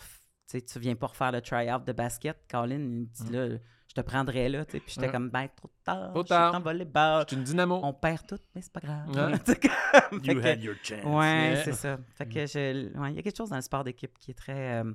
[0.61, 3.57] tu viens pas refaire le try-out de basket, Colin Il me dit Là,
[3.95, 4.65] je te prendrais là.
[4.65, 4.79] tu sais.
[4.81, 5.11] Puis j'étais Ouais.
[5.11, 6.09] comme Ben, trop tard.
[6.11, 6.55] Trop je suis tard.
[6.55, 7.25] en volleyball.
[7.31, 7.79] Une Dynamo.
[7.83, 9.09] On perd tout, mais c'est pas grave.
[9.09, 9.37] Ouais.
[10.11, 11.03] You que- had your chance.
[11.05, 11.63] Ouais, Yeah.
[11.63, 11.97] c'est ça.
[12.15, 14.35] Fait que je- ouais, il y a quelque chose dans le sport d'équipe qui est
[14.35, 14.83] très.
[14.83, 14.93] euh,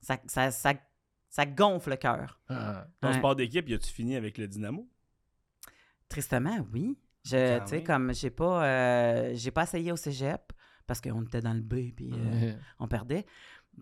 [0.00, 0.74] ça, ça, ça,
[1.28, 2.40] ça gonfle le cœur.
[2.48, 2.86] Ah.
[3.00, 3.14] Ton Ouais.
[3.14, 4.88] sport d'équipe, as-tu fini avec le Dynamo?
[6.08, 6.98] Tristement, oui.
[7.24, 10.52] Je, Quand tu sais, comme j'ai pas, euh, j'ai pas essayé au cégep
[10.86, 13.26] parce qu'on était dans le B puis euh, on perdait.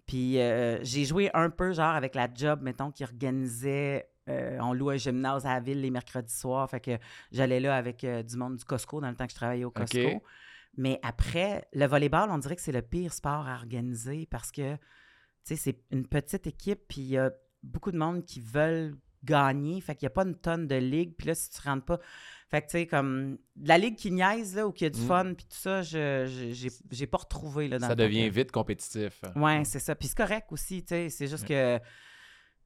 [0.06, 4.08] Puis euh, j'ai joué un peu, genre, avec la job, mettons, qui organisait.
[4.28, 6.68] Euh, on louait un gymnase à la ville les mercredis soirs.
[6.68, 6.98] Fait que
[7.32, 9.70] j'allais là avec euh, du monde du Costco dans le temps que je travaillais au
[9.70, 10.22] Costco.
[10.76, 14.74] Mais après, le volleyball, on dirait que c'est le pire sport à organiser parce que,
[14.74, 14.80] tu
[15.44, 17.30] sais, c'est une petite équipe, puis il y a
[17.62, 19.80] beaucoup de monde qui veulent gagner.
[19.80, 21.14] Fait qu'il n'y a pas une tonne de ligue.
[21.16, 21.98] Puis là, si tu rentres pas.
[22.50, 23.38] Fait que, tu sais, comme.
[23.56, 25.06] de La ligue qui niaise, là, où il y a du Mm.
[25.06, 26.52] fun, puis tout ça, je
[26.90, 29.22] j'ai pas retrouvé, là, dans Ça temps devient vite compétitif.
[29.34, 29.94] Ouais, c'est ça.
[29.94, 31.08] Puis c'est correct aussi, tu sais.
[31.08, 31.82] C'est juste que, tu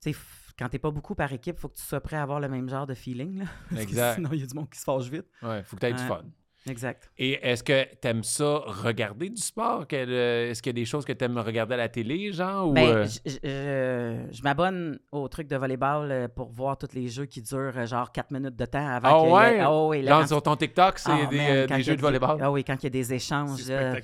[0.01, 2.39] sais, f- quand t'es pas beaucoup par équipe, faut que tu sois prêt à avoir
[2.39, 3.45] le même genre de feeling, là.
[3.81, 4.15] Exact.
[4.17, 5.27] Sinon, il y a du monde qui se fâche vite.
[5.43, 6.07] Ouais, faut que tu aies du Ouais.
[6.09, 6.23] fun.
[6.69, 7.11] Exact.
[7.17, 9.87] Et est-ce que tu aimes ça regarder du sport?
[9.95, 12.69] Euh, Est-ce qu'il y a des choses que tu aimes regarder à la télé, genre?
[12.69, 16.77] Ou, Ben, euh, je- je- je je m'abonne au truc de volleyball euh, pour voir
[16.77, 19.61] tous les jeux qui durent euh, genre 4 minutes de temps avant Ah ait- ouais?
[19.61, 21.83] Ah ouais, là, genre quand sur ton TikTok, c'est Ah, des, euh, des il y
[21.83, 22.39] jeux a de volleyball?
[22.43, 23.63] Ah oui, quand il y a des échanges.
[23.63, 23.97] C'est hein,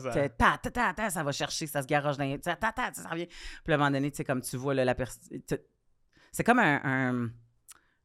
[0.00, 0.28] ça.
[0.28, 2.38] ta, ta, ta, ta, ça va chercher, ça se garoche dans les.
[2.38, 3.26] ta, ta, ta, ça revient.
[3.64, 5.40] Puis à un moment donné, tu sais, comme tu vois, là, la personne.
[6.36, 7.30] C'est comme un, un,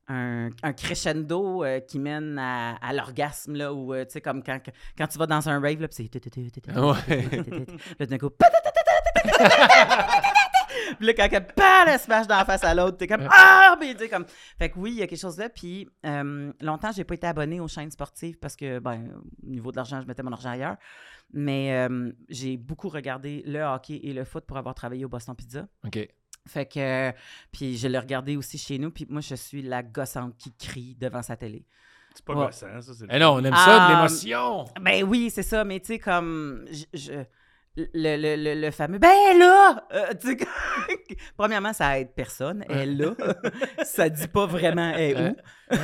[0.08, 4.42] un- un crescendo euh, qui mène à, à l'orgasme, là, où, euh, tu sais, comme
[4.42, 4.58] quand,
[4.98, 6.76] quand tu vas dans un rave, là, puis c'est...
[6.80, 6.96] Ouais.
[8.00, 8.30] Là, d'un coup...
[10.98, 11.30] Puis là, quand
[11.88, 13.76] elle, se smash dans la face à l'autre, t'es comme Ah!
[13.80, 14.26] Puis, tu comme.
[14.58, 15.50] Fait que oui, il y a quelque chose là.
[15.50, 19.10] Puis euh, longtemps, j'ai pas été abonné aux chaînes sportives parce que, ben,
[19.44, 20.78] au niveau de l'argent, je mettais mon argent ailleurs.
[21.34, 25.36] Mais euh, j'ai beaucoup regardé le hockey et le foot pour avoir travaillé au Boston
[25.36, 25.68] Pizza.
[25.86, 26.08] OK.
[26.48, 26.80] Fait que.
[26.80, 27.12] euh,
[27.52, 28.90] puis je l'ai regardé aussi chez nous.
[28.92, 31.66] Puis moi, je suis la gossante qui crie devant sa télé.
[32.16, 32.46] C'est pas Ouais.
[32.48, 32.94] gossant, ça.
[32.94, 34.66] c'est le Eh non, on aime ça, de Ah, l'émotion.
[34.82, 36.66] Ben oui, c'est ça, mais tu sais, comme.
[36.72, 37.24] je- je-
[37.78, 39.88] le, le, le, le fameux ben là!
[39.94, 40.44] Euh, tu sais, que-
[41.38, 42.66] premièrement, ça aide personne.
[42.68, 43.14] Elle est là.
[43.86, 45.36] ça dit pas vraiment elle est où.
[45.72, 45.80] Ouais,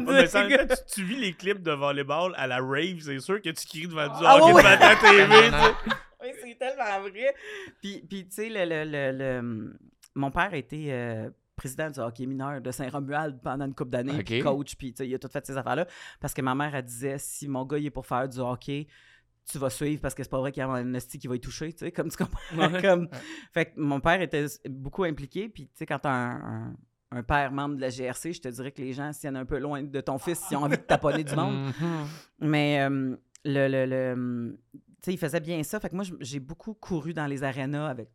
[0.00, 3.40] mais ça, quand tu, tu vis les clips de volleyball à la rave, c'est sûr
[3.40, 5.26] que tu cries devant du Ah hockey devant ta TV.
[5.26, 5.74] tu sais.
[6.22, 7.34] Oui, c'est tellement vrai.
[7.80, 9.78] Puis, puis tu sais, le, le, le- le-
[10.14, 14.22] mon père a été euh, président du hockey mineur de Saint-Romuald pendant une couple d'années,
[14.24, 14.44] puis Ok.
[14.44, 15.86] coach, puis tu sais, il a tout fait ces affaires-là.
[16.20, 18.86] Parce que ma mère, elle disait, si mon gars, il est pour faire du hockey,
[19.50, 21.36] tu vas suivre parce que c'est pas vrai qu'il y a un esti qui va
[21.36, 22.40] y toucher, tu sais, comme tu comprends.
[22.56, 22.80] Ouais.
[22.82, 23.08] Comme...
[23.52, 26.76] Fait que mon père était beaucoup impliqué, puis tu sais, quand t'as un, un,
[27.10, 29.58] un père membre de la GRC, je te dirais que les gens, ont un peu
[29.58, 32.06] loin de ton fils, s'ils ont envie de taponner du monde, Mhm.
[32.40, 35.80] mais euh, le, le, le- tu sais, il faisait bien ça.
[35.80, 38.10] Fait que moi, j'ai beaucoup couru dans les arénas avec,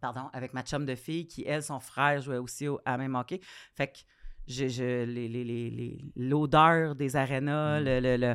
[0.00, 3.14] pardon, avec ma chum de fille qui, elle, son frère jouait aussi au, à même
[3.14, 3.40] hockey.
[3.74, 3.98] Fait que
[4.46, 7.84] je, je- les- les- les- les- l'odeur des arénas, Mm.
[7.84, 8.34] le, le, le,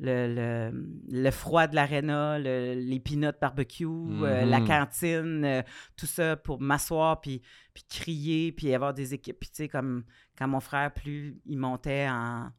[0.00, 4.66] le, le- le froid de l'aréna, le- les peanuts barbecue, euh, la Mhm.
[4.66, 5.62] cantine, euh,
[5.96, 7.40] tout ça pour m'asseoir puis,
[7.72, 9.38] puis crier, puis avoir des équipes.
[9.38, 10.02] Puis tu sais, comme
[10.36, 12.50] quand mon frère, plus il montait en,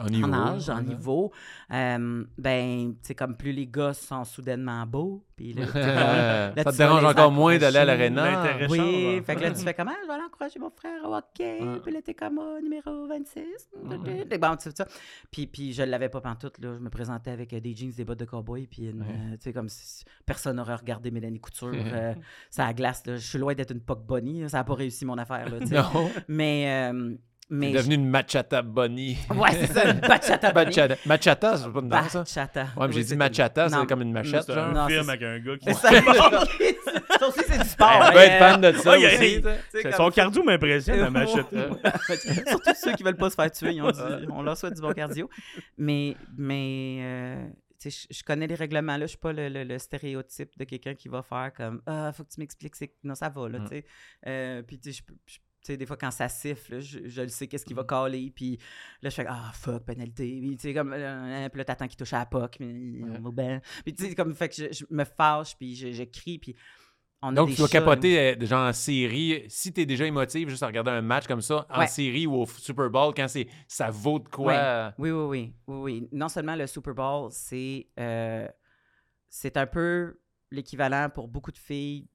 [0.00, 0.26] En niveau.
[0.26, 1.32] en âge, en niveau,
[1.70, 5.66] euh, ben, tu sais, comme plus les gars sont soudainement beaux, puis là,
[6.56, 8.24] ça te dérange encore moins d'aller à l'aréna?
[8.70, 9.22] Oui, change, hein.
[9.22, 9.92] fait que là, tu fais comment?
[10.02, 11.62] Je vais aller encourager mon frère au hockey.
[11.62, 11.80] Ouais.
[11.80, 13.42] Puis là, t'es comme oh, numéro 26.
[13.82, 14.24] Ouais.
[14.24, 14.86] Puis Bon, tu sais, ça.
[15.30, 16.74] Puis, puis je l'avais pas pantoute, là.
[16.74, 19.42] Je me présentais avec euh, des jeans, des bottes de cowboy, puis une, euh, tu
[19.42, 21.72] sais, comme si personne n'aurait regardé Mélanie Couture.
[21.74, 22.14] euh,
[22.50, 23.16] ça à glace, là.
[23.16, 24.40] Je suis loin d'être une bunny.
[24.40, 24.48] là.
[24.48, 25.74] Ça n'a pas réussi mon affaire, là, tu sais.
[25.74, 26.10] Non.
[26.28, 27.02] Mais,
[27.50, 27.72] mais...
[27.72, 29.16] devenu une machata bunny.
[29.28, 30.66] je- Ouais, c'est ça, une bachata bunny.
[30.66, 32.18] Machata, machata c'est pas une danse, ça?
[32.20, 32.66] Bachata.
[32.76, 34.76] Ouais, mais j'ai dit c'est- machata, c'est comme une machette, C'est genre.
[34.76, 35.64] un film c'est- avec un gars qui.
[35.66, 35.74] C'est
[37.20, 37.28] ça.
[37.28, 37.90] aussi, c'est du sport.
[37.98, 38.10] On hein.
[38.12, 39.50] peut être fan de ça Ouais, il y a-
[39.88, 39.96] aussi.
[39.96, 41.52] Son cardio m'impressionne, la machette.
[41.52, 41.68] ouais.
[42.48, 44.80] Surtout ceux qui veulent pas se faire tuer, ils ont dit- on leur souhaite du
[44.82, 45.28] bon cardio.
[45.78, 47.46] Mais, mais euh,
[47.80, 50.64] tu sais, je, connais les règlements là, je suis pas le, le- le stéréotype de
[50.64, 53.58] quelqu'un qui va faire comme ah faut que tu m'expliques c'est non ça va là,
[53.58, 53.62] Mm.
[53.68, 53.84] tu sais.
[54.26, 57.00] Euh, puis tu sais, je peux- je- tu sais, des fois, quand ça siffle, je,
[57.08, 57.66] je le sais qu'est-ce Mm.
[57.66, 58.32] qui va caler.
[58.34, 58.58] Puis
[59.00, 60.38] là, je fais Ah, fuck, pénalité.
[60.40, 60.92] Puis, tu sais, comme.
[60.92, 62.56] euh, puis là, t'attends qu'il touche à la POC.
[62.58, 63.10] Puis, Ouais.
[63.18, 63.60] on va bien.
[63.84, 64.34] Puis, tu sais, comme.
[64.34, 65.56] Fait que je, je me fâche.
[65.56, 66.38] Puis, je, je crie.
[66.38, 66.56] Puis,
[67.24, 69.44] on a Donc, des tu dois chats, capoter euh, genre en série.
[69.48, 71.86] Si t'es déjà émotif, juste à regarder un match comme ça, en Ouais.
[71.86, 74.92] série ou au Super Bowl, quand c'est ça vaut de quoi?
[74.98, 76.08] Oui, oui, oui, oui, oui.
[76.10, 78.48] Non seulement le Super Bowl, c'est euh,
[79.28, 80.18] c'est un peu
[80.50, 82.08] l'équivalent pour beaucoup de filles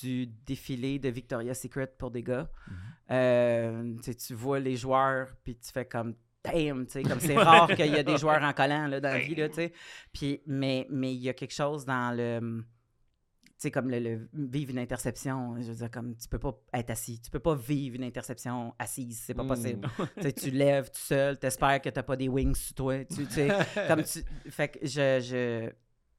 [0.00, 2.48] du défilé de Victoria's Secret pour des gars.
[2.66, 2.76] Mhm.
[3.10, 7.68] Euh, tu vois les joueurs, puis tu fais comme damn, tu sais, comme c'est rare
[7.68, 9.72] qu'il y a des joueurs en collant là, dans la vie, là, tu sais.
[10.12, 12.64] Puis, mais mais il y a quelque chose dans le
[13.54, 16.58] tu sais, comme le, le vivre une interception, je veux dire, comme tu peux pas
[16.72, 19.88] être assis, tu peux pas vivre une interception assise, c'est pas possible.
[20.16, 23.04] Tu sais, tu lèves tout seul, t'espères que t'as pas des wings sur toi.
[23.04, 23.48] Tu, tu sais,
[23.88, 24.24] comme tu.
[24.50, 25.20] Fait que je.
[25.20, 25.70] je...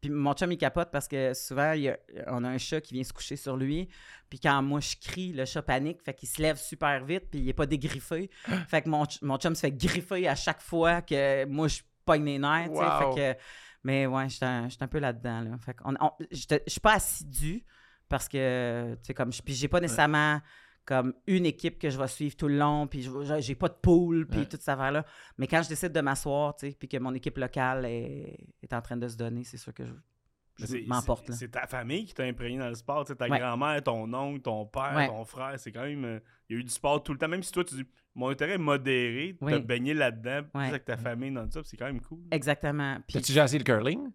[0.05, 1.97] Puis mon chum, il capote parce que souvent, il y a-
[2.27, 3.87] on a un chat qui vient se coucher sur lui.
[4.29, 6.01] Puis quand moi, je crie, le chat panique.
[6.03, 8.29] Fait qu'il se lève super vite, puis il est pas dégriffé.
[8.67, 12.25] fait que mon, mon chum se fait griffer à chaque fois que moi, je pogne
[12.25, 12.71] les nerfs.
[12.71, 13.15] Wow.
[13.15, 13.39] Fait que.
[13.83, 15.41] Mais ouais, j'étais un, j'étais un peu là-dedans.
[15.41, 15.57] Là.
[15.63, 15.93] Fait qu'on-
[16.31, 16.37] je
[16.67, 17.63] suis pas assidu
[18.09, 19.31] parce que, tu sais, comme.
[19.33, 20.39] je- Puis j'ai pas nécessairement
[20.85, 23.07] comme une équipe que je vais suivre tout le long, puis
[23.39, 24.45] j'ai pas de pool, puis Ouais.
[24.45, 25.03] toute cette affaire-là.
[25.37, 28.73] Mais quand je décide de m'asseoir, tu sais, puis que mon équipe locale est, est
[28.73, 31.25] en train de se donner, c'est sûr que je, je m'emporte.
[31.25, 31.37] c'est- là.
[31.37, 33.03] C'est ta famille qui t'a imprégné dans le sport.
[33.03, 33.39] ta Ouais.
[33.39, 35.07] grand-mère, ton oncle, ton père, Ouais.
[35.07, 35.59] ton frère.
[35.59, 36.05] C'est quand même.
[36.05, 37.27] euh, Il y a eu du sport tout le temps.
[37.27, 37.83] Même si toi, tu dis
[38.13, 39.51] mon intérêt est modéré, Oui.
[39.53, 42.19] t'as baigné là-dedans, plus avec ta famille dans ça, c'est quand même cool.
[42.31, 42.97] Exactement.
[43.07, 44.11] Puis, T'as-tu déjà essayé le curling?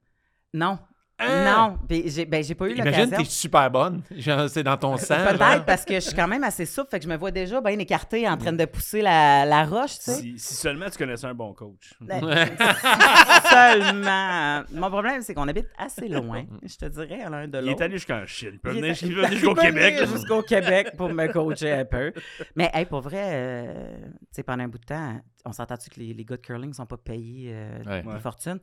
[0.54, 0.78] non.
[1.20, 1.44] Hein?
[1.44, 1.78] Non.
[2.06, 3.16] J'ai, ben, j'ai pas eu Imagine, l'occasion.
[3.18, 4.02] t'es super bonne.
[4.16, 5.16] Genre, c'est dans ton sang.
[5.16, 5.64] Peut-être genre.
[5.64, 7.78] parce que je suis quand même assez souple, fait que je me vois déjà bien
[7.78, 10.14] écartée en train de pousser la, la roche, tu sais.
[10.14, 11.94] Si, si seulement tu connaissais un bon coach.
[12.00, 12.20] Ben.
[13.50, 14.62] Seulement.
[14.72, 17.82] Mon problème, c'est qu'on habite assez loin, je te dirais, l'un de Il est l'autre.
[17.82, 18.50] allé jusqu'en Chine.
[18.54, 19.94] Il peut venir, à- il peut venir jusqu'au Québec.
[20.12, 22.12] Jusqu'au Québec pour me coacher un peu.
[22.56, 23.74] Mais hey, pour vrai, euh,
[24.06, 26.72] tu sais, pendant un bout de temps, on s'entend-tu que les, les gars de curling
[26.72, 28.02] sont pas payés euh, Ouais.
[28.02, 28.20] des Ouais.
[28.20, 28.60] fortunes?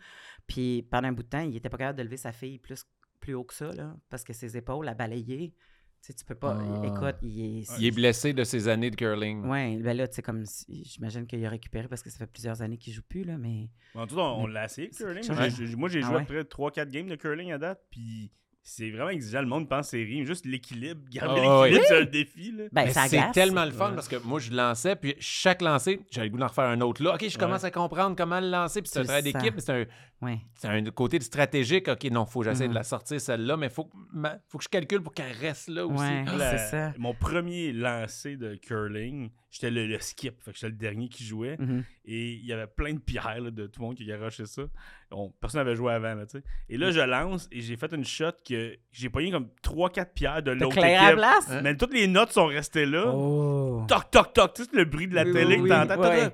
[0.48, 2.86] Puis pendant un bout de temps, il était pas capable de lever sa fille plus,
[3.20, 5.54] plus haut que ça, là, parce que ses épaules, à balayer,
[6.00, 6.56] Tu sais, tu peux pas.
[6.62, 6.86] Ah.
[6.86, 7.80] Écoute, il est.
[7.80, 9.44] Il est blessé de ses années de curling.
[9.48, 10.46] Ouais, ben là, tu sais, comme.
[10.46, 13.36] si- J'imagine qu'il a récupéré parce que ça fait plusieurs années qu'il joue plus, là,
[13.40, 13.72] mais.
[13.96, 15.24] En tout cas, on, on l'a essayé, le curling.
[15.24, 16.22] quelque Moi, j'ai- j'ai- Moi, j'ai Ah joué ouais?
[16.22, 18.32] à peu près 3-4 games de curling à date, puis
[18.70, 19.40] c'est vraiment exigeant.
[19.42, 21.00] Le monde pense série, mais juste l'équilibre.
[21.10, 22.52] Garder Ah l'équilibre, c'est un défi.
[22.52, 22.64] Là.
[22.74, 23.96] Ben, c'est tellement le fun Ouais.
[23.96, 27.02] parce que moi, je lançais, puis chaque lancer, j'avais le goût d'en refaire un autre
[27.02, 27.16] là.
[27.16, 29.86] OK, je commence à comprendre comment le lancer, puis c'est un travail d'équipe, c'est un,
[30.20, 30.40] Ouais.
[30.64, 31.88] un côté de stratégique.
[31.88, 32.72] OK, non, faut que j'essaie Mhm.
[32.72, 35.86] de la sortir celle-là, mais faut, ma- faut que je calcule pour qu'elle reste là
[35.86, 36.04] aussi.
[36.04, 36.94] Ouais, La- c'est ça.
[36.98, 41.24] Mon premier lancer de curling, j'étais le, le skip, fait que j'étais le dernier qui
[41.24, 41.56] jouait.
[41.60, 41.84] Mhm.
[42.06, 44.64] Et il y avait plein de pierres là, de tout le monde qui garochait ça.
[45.12, 46.16] On- personne n'avait joué avant.
[46.16, 46.44] Là, tu sais.
[46.70, 48.32] et là, je lance et j'ai fait une shot
[48.72, 51.18] que j'ai pogné comme 3-4 pierres de l'autre clairé à la équipe.
[51.18, 51.52] place?
[51.52, 51.62] Hein?
[51.64, 53.06] Mais toutes les notes sont restées là.
[53.14, 53.86] Oh.
[53.88, 54.54] Toc, toc, toc.
[54.54, 56.32] Tu sais, c'est le bruit de la Oui, télé oui, que t'entends.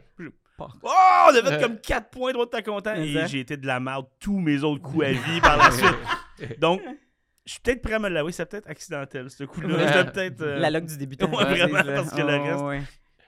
[0.59, 1.61] Oh, on a fait Euh.
[1.61, 2.93] comme 4 points, droit t'es content.
[2.95, 5.71] Mais Et j'ai été de la merde tous mes autres coups à vie par la
[5.71, 5.97] suite.
[6.59, 6.82] Donc,
[7.45, 8.32] je suis peut-être prêt à me l'avouer.
[8.32, 9.76] C'est peut-être accidentel, ce coup-là.
[9.76, 9.88] Ouais.
[9.88, 10.41] C'était peut-être.
[10.41, 11.28] euh, La loque du débutant.
[11.32, 12.82] Ouais, vraiment, parce que le Oh, reste- ouais.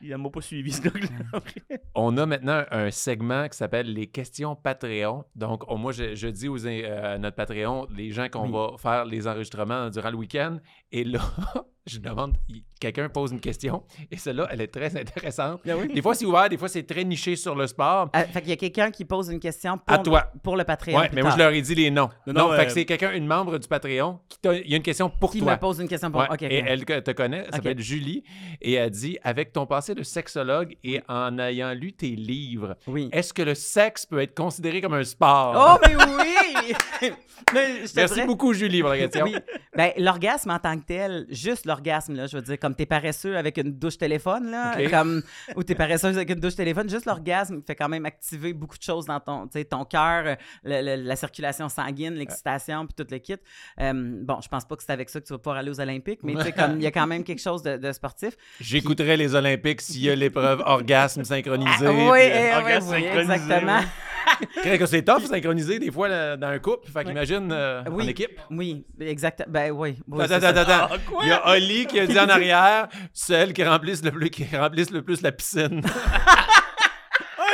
[0.08, 1.40] Il m'a pas suivi, ce gars-là.
[1.96, 5.24] On a maintenant un segment qui s'appelle les questions Patreon.
[5.36, 8.52] Donc, on- moi, je, je dis aux, euh, à notre Patreon, les gens qu'on Oui.
[8.52, 10.58] va faire les enregistrements durant le week-end.
[10.92, 11.20] Et là,
[11.86, 12.36] je demande,
[12.80, 13.84] quelqu'un pose une question.
[14.12, 15.62] Et celle-là, elle est très intéressante.
[15.66, 15.94] Oui?
[15.94, 18.10] Des fois, c'est ouvert, des fois, c'est très niché sur le sport.
[18.14, 20.32] Ah, fait qu'il y a quelqu'un qui pose une question pour, À toi.
[20.44, 20.98] pour le Patreon.
[20.98, 22.10] Ouais, plus mais moi, je leur ai dit les noms.
[22.26, 24.74] Non, Non, non, fait euh, que c'est quelqu'un, une membre du Patreon, qui il y
[24.74, 25.54] a une question pour Qui toi.
[25.54, 26.28] me pose une question pour Ouais.
[26.42, 27.56] Et elle que- te connaît, elle Ok.
[27.56, 28.24] s'appelle Julie,
[28.62, 33.10] et elle dit Avec ton passé de sexologue et en ayant lu tes livres, Oui.
[33.12, 37.12] est-ce que le sexe peut être considéré comme un sport Oh, mais oui!
[37.54, 39.26] Mais Merci beaucoup, Julie, pour la question.
[39.26, 39.36] Oui.
[39.76, 43.38] Ben, l'orgasme en tant que tel, juste l'orgasme, là, je veux dire, comme t'es paresseux
[43.38, 44.90] avec une douche téléphone, là, OK.
[44.90, 45.22] comme,
[45.56, 48.84] ou t'es paresseuse avec une douche téléphone, juste l'orgasme fait quand même activer beaucoup de
[48.84, 53.36] choses dans ton, ton cœur, la circulation sanguine, l'excitation, puis tout le kit.
[53.80, 55.80] Euh, bon, je pense pas que c'est avec ça que tu vas pouvoir aller aux
[55.80, 58.36] Olympiques, mais comme, il y a quand même quelque chose de, de sportif.
[58.60, 61.86] J'écouterai les Olympiques s'il y a l'épreuve orgasme synchronisé.
[61.88, 63.80] Ah, oui, eh, orgasme oui, oui, synchronisé, exactement.
[64.86, 66.90] C'est tough synchroniser des fois là, dans un couple.
[66.92, 68.10] Fait qu'imagine euh, en Oui.
[68.10, 68.40] équipe.
[68.50, 69.52] Oui, exactement.
[69.52, 69.98] Ben oui.
[70.08, 70.88] oui, Attends, attends, attends.
[70.92, 70.98] Ah?
[71.24, 71.48] Il y a
[71.88, 75.32] Qui a dit en arrière, celle qui remplisse le plus, qui remplisse le plus la
[75.32, 75.82] piscine.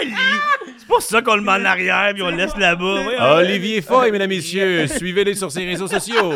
[0.02, 0.14] Oli!
[0.78, 3.04] C'est pas ça qu'on le met en arrière puis on le laisse là-bas.
[3.08, 6.32] Oui, Olivier Foy, mesdames et messieurs, suivez-les sur ses réseaux sociaux.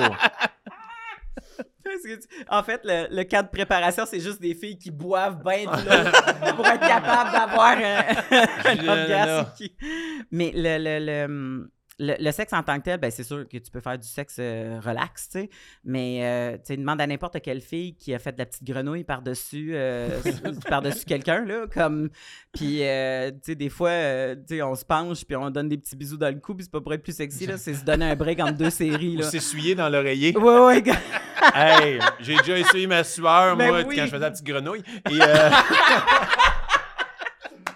[1.84, 4.92] Parce que tu- En fait, le, le cas de préparation, c'est juste des filles qui
[4.92, 9.52] boivent bien de l'eau pour être capables d'avoir un, un Je- orgasme.
[9.58, 9.76] qui-
[10.32, 11.70] Mais le, le, le,
[12.00, 14.08] le- le sexe en tant que tel, ben, c'est sûr que tu peux faire du
[14.08, 15.50] sexe euh, relax, tu sais.
[15.84, 18.64] Mais euh, tu sais, demande à n'importe quelle fille qui a fait de la petite
[18.64, 20.10] grenouille par-dessus euh,
[20.70, 21.66] par-dessus quelqu'un, là.
[21.74, 22.10] Comme...
[22.54, 25.70] Puis, euh, tu sais, des fois, euh, tu sais, on se penche puis on donne
[25.70, 27.58] des petits bisous dans le cou, puis c'est pas pour être plus sexy, là.
[27.58, 29.30] C'est se donner un break entre deux séries, Ou là.
[29.30, 30.36] s'essuyer dans l'oreiller.
[30.38, 30.98] Ouais, ouais, gars.
[31.54, 33.96] Hey, j'ai déjà essuyé ma sueur, Ben moi, oui.
[33.96, 34.84] quand je faisais la petite grenouille.
[35.12, 35.50] Et, euh,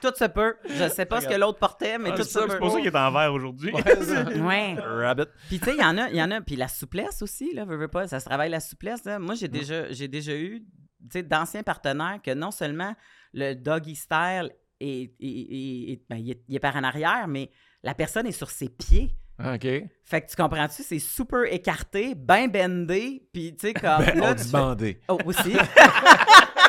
[0.02, 0.56] Tout se peut.
[0.70, 2.46] Je sais pas ce que l'autre portait, mais Ah, tout se peut.
[2.50, 3.72] C'est pour ça qu'il est en vert aujourd'hui.
[4.42, 4.76] Ouais.
[4.80, 5.26] Rabbit.
[5.48, 6.42] Puis tu sais, il y en a, il y en a.
[6.42, 9.04] Puis la souplesse aussi, là, veux, veux pas, ça se travaille la souplesse.
[9.06, 9.20] là.
[9.20, 12.96] Moi, j'ai déjà, j'ai déjà eu, tu sais, d'anciens partenaires que non seulement
[13.34, 17.28] le doggy style est, est- est- est- ben, il est, il est par en arrière,
[17.28, 17.50] mais
[17.84, 19.16] la personne est sur ses pieds.
[19.40, 19.68] OK.
[20.04, 24.32] Fait que tu comprends-tu, c'est super écarté, bien bendé, puis tu sais, comme Ben, là,
[24.32, 25.02] on tu dit fais- bandé.
[25.08, 25.54] Oh, aussi.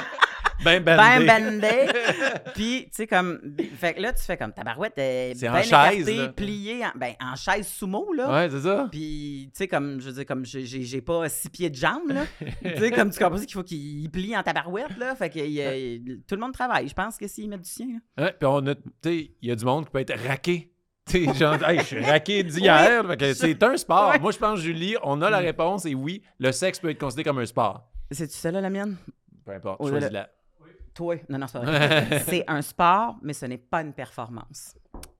[0.64, 1.26] Ben ben bandé.
[1.26, 1.86] bandé.
[2.54, 3.40] Puis, tu sais, comme.
[3.76, 6.28] Fait que là, tu fais comme tabarouette, euh, C'est en ben chaise, écarté, là.
[6.28, 8.30] plié, en, ben, en chaise sumo, là.
[8.30, 8.88] Ouais, c'est ça.
[8.90, 12.24] Puis, tu sais, comme, je veux dire, comme j'ai- pas six pieds de jambes, là.
[12.62, 15.14] tu sais, comme tu comprends qu'il faut qu'il plie en tabarouette, là.
[15.14, 15.38] Fait que
[16.26, 16.88] tout le monde travaille.
[16.88, 17.86] Je pense que s'ils mettent du sien,
[18.16, 18.24] là.
[18.24, 20.72] Ouais, puis on a, tu sais, il y a du monde qui peut être raqué.
[21.06, 23.04] Tu sais, genre, hey, je suis raqué d'hier.
[23.18, 24.10] Que c'est un sport.
[24.10, 24.18] Ouais.
[24.18, 27.24] Moi, je pense, Julie, on a la réponse et oui, le sexe peut être considéré
[27.24, 27.90] comme un sport.
[28.10, 28.96] C'est-tu celle-là, la mienne?
[29.44, 30.28] Peu importe, Oh, choisis-la.
[31.00, 31.16] Toi.
[31.30, 32.20] Non, non, c'est pas vrai.
[32.28, 34.74] c'est un sport, mais ce n'est pas une performance.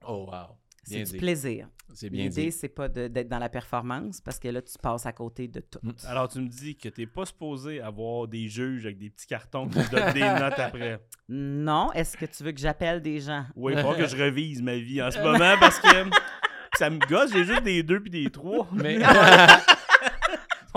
[0.07, 0.55] Oh, wow.
[0.83, 1.17] C'est du dit.
[1.17, 1.67] plaisir.
[1.93, 2.51] C'est bien L'idée, dit.
[2.51, 5.59] c'est pas de- d'être dans la performance parce que là, tu passes à côté de
[5.59, 5.79] tout.
[5.81, 5.91] Mm.
[6.07, 9.67] Alors, tu me dis que t'es pas supposé avoir des juges avec des petits cartons
[9.67, 10.99] qui te donnent des notes après.
[11.27, 13.45] Non, est-ce que tu veux que j'appelle des gens?
[13.55, 15.87] Oui, il faut que je revise ma vie en ce moment parce que
[16.77, 18.67] ça me gosse, j'ai juste des deux puis des trois.
[18.71, 18.99] Mais,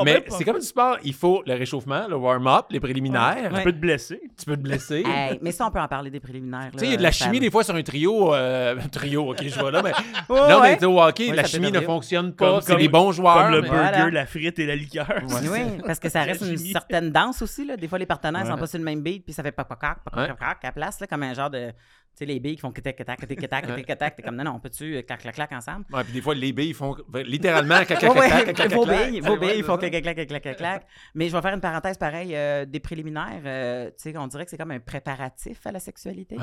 [0.03, 0.97] mais c'est comme du sport.
[1.05, 3.51] Il faut le réchauffement, le warm-up, les préliminaires.
[3.53, 3.59] Ouais.
[3.59, 4.21] Tu peux te blesser.
[4.39, 5.05] Tu peux te blesser.
[5.15, 6.71] Hey, mais ça, on peut en parler des préliminaires.
[6.73, 8.35] Tu sais, il y a de la chimie des fois sur un trio.
[8.35, 9.93] euh, trio, ok, je vois là, mais.
[10.29, 10.75] Non, mais ouais.
[10.75, 12.61] tu sais, au hockey, Ouais, la chimie ne fonctionne pas.
[12.63, 13.35] C'est des bons joueurs.
[13.45, 14.11] Comme le mais- burger, Voilà.
[14.11, 15.07] la frite et la liqueur.
[15.09, 15.49] Ouais.
[15.51, 17.65] Oui, parce que ça reste une certaine danse aussi.
[17.67, 17.77] Là.
[17.77, 18.51] Des fois, les partenaires Ouais.
[18.51, 20.29] sont pas sur le même beat, puis ça fait pas pas cac, pas Ouais.
[20.29, 21.71] cac, cac à la place, là, comme un genre de,
[22.17, 24.17] sais, les billes qui font tac, tac, tac, tac, tac.
[24.17, 25.85] T'es comme, non, non, on peut-tu euh, clac, clac, clac ensemble?
[25.93, 29.37] Ouais, puis des fois, les billes font littéralement clac, clac, clac, clac, vos billes, vos
[29.37, 30.87] billes, font clac, clac, clac, clac, clac.
[31.15, 34.45] Mais je vais faire une parenthèse pareil, euh, des préliminaires, euh, tu sais, on dirait
[34.45, 36.37] que c'est comme un préparatif à la sexualité.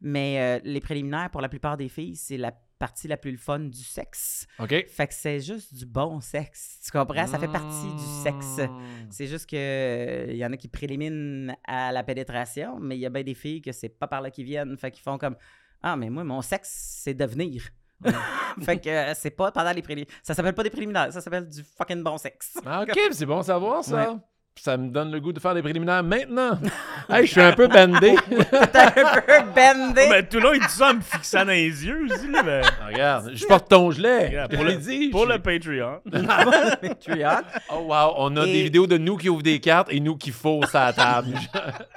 [0.00, 3.82] Mais les préliminaires, pour la plupart des filles, c'est la partie la plus fun du
[3.82, 4.46] sexe.
[4.58, 4.86] OK.
[4.88, 6.80] Fait que c'est juste du bon sexe.
[6.84, 7.26] Tu comprends?
[7.26, 8.58] Ça fait partie du sexe.
[8.58, 9.06] Mmh.
[9.10, 13.00] C'est juste que euh, il y en a qui préliminent à la pénétration, mais il
[13.00, 14.76] y a bien des filles que c'est pas par là qu'ils viennent.
[14.76, 15.36] Fait qu'ils font comme
[15.82, 17.68] Ah, mais moi, mon sexe, c'est devenir.
[18.62, 20.14] fait que euh, c'est pas pendant les préliminaires.
[20.22, 22.56] Ça s'appelle pas des préliminaires, ça s'appelle du fucking bon sexe.
[22.64, 24.12] Ah, OK, c'est bon à savoir, ça.
[24.12, 24.18] Ouais.
[24.60, 26.58] Ça me donne le goût de faire des préliminaires maintenant.
[27.10, 28.16] hey, je suis un peu bandé.
[28.30, 30.06] T'es un peu bendé.
[30.10, 32.30] Mais tout le long, il dit ça en me fixant dans les yeux aussi.
[32.30, 34.26] Là, ben, Regarde, je porte ton gilet.
[34.28, 35.08] regarde, pour le, dit.
[35.10, 36.00] pour je- le Patreon.
[36.80, 37.44] Patriote.
[37.72, 38.14] Oh, wow.
[38.16, 40.74] On a Et- des vidéos de nous qui ouvrent des cartes et nous qui faussent
[40.74, 41.34] à la table.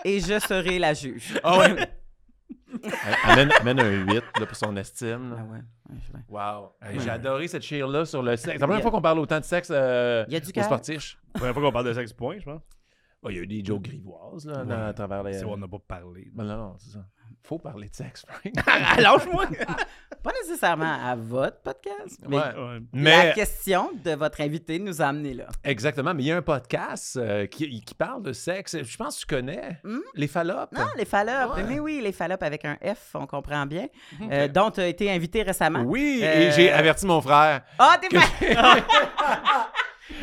[0.05, 1.33] Et je serai la juge.
[1.43, 1.75] Ah ouais.
[3.23, 5.31] Amène, amène un 8 là, pour son estime.
[5.31, 5.37] là.
[5.39, 5.59] Ah ouais.
[6.29, 6.71] Wow.
[6.81, 8.43] Hey, J'ai adoré cette cheer-là sur le sexe.
[8.53, 10.63] C'est la première fois qu'on parle autant de sexe euh, Il y a du aux
[10.63, 11.17] sportifs.
[11.33, 12.61] Première fois qu'on parle de sexe point, je pense.
[13.29, 15.33] Il y a eu des jokes grivoises là, dans- à travers les.
[15.33, 16.31] C'est on n'a pas parlé.
[16.33, 17.05] Ben non, non, c'est ça.
[17.43, 18.53] Faut parler de sexe, Frank.
[18.99, 19.45] Lâche-moi!
[20.23, 22.43] Pas nécessairement à votre podcast, mais Ouais.
[22.43, 22.53] Ouais.
[22.53, 25.47] la Mais question de votre invité nous a amené là.
[25.63, 28.77] exactement, mais il y a un podcast euh, qui, qui parle de sexe.
[28.83, 29.99] Je pense que tu connais Hmm?
[30.13, 30.71] les fallopes.
[30.73, 31.55] Non, les fallopes.
[31.55, 31.63] Ouais.
[31.63, 33.87] Mais oui, les fallopes avec un F, on comprend bien.
[34.31, 35.81] Euh, dont tu as été invité récemment.
[35.81, 37.61] Oui, Euh, et j'ai averti mon frère.
[37.79, 38.21] Ah, t'es pas...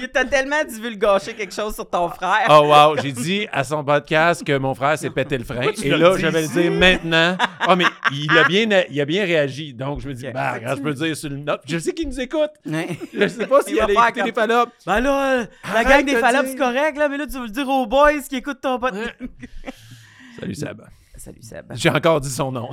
[0.01, 2.47] Il t'a tellement divulgaché quelque chose sur ton frère.
[2.51, 5.63] Oh wow, j'ai dit à son podcast que mon frère s'est pété le frein.
[5.83, 7.37] Et là, je vais le dire maintenant.
[7.61, 9.75] Ah, mais il a bien, il a bien réagi.
[9.75, 11.63] Donc, je me dis, bah, je peux le dire sur le note.
[11.67, 12.51] Je sais qu'il nous écoute.
[12.65, 14.71] Je sais pas s'il Il va allait écouter comme- les fallopes.
[14.87, 16.53] Ben là, la gang des de fallopes, dire.
[16.53, 19.15] c'est correct, là, mais là, tu veux le dire aux boys qui écoutent ton podcast.
[20.41, 20.81] Salut Seb.
[21.19, 21.73] Salut Seb.
[21.75, 22.71] J'ai encore dit son nom.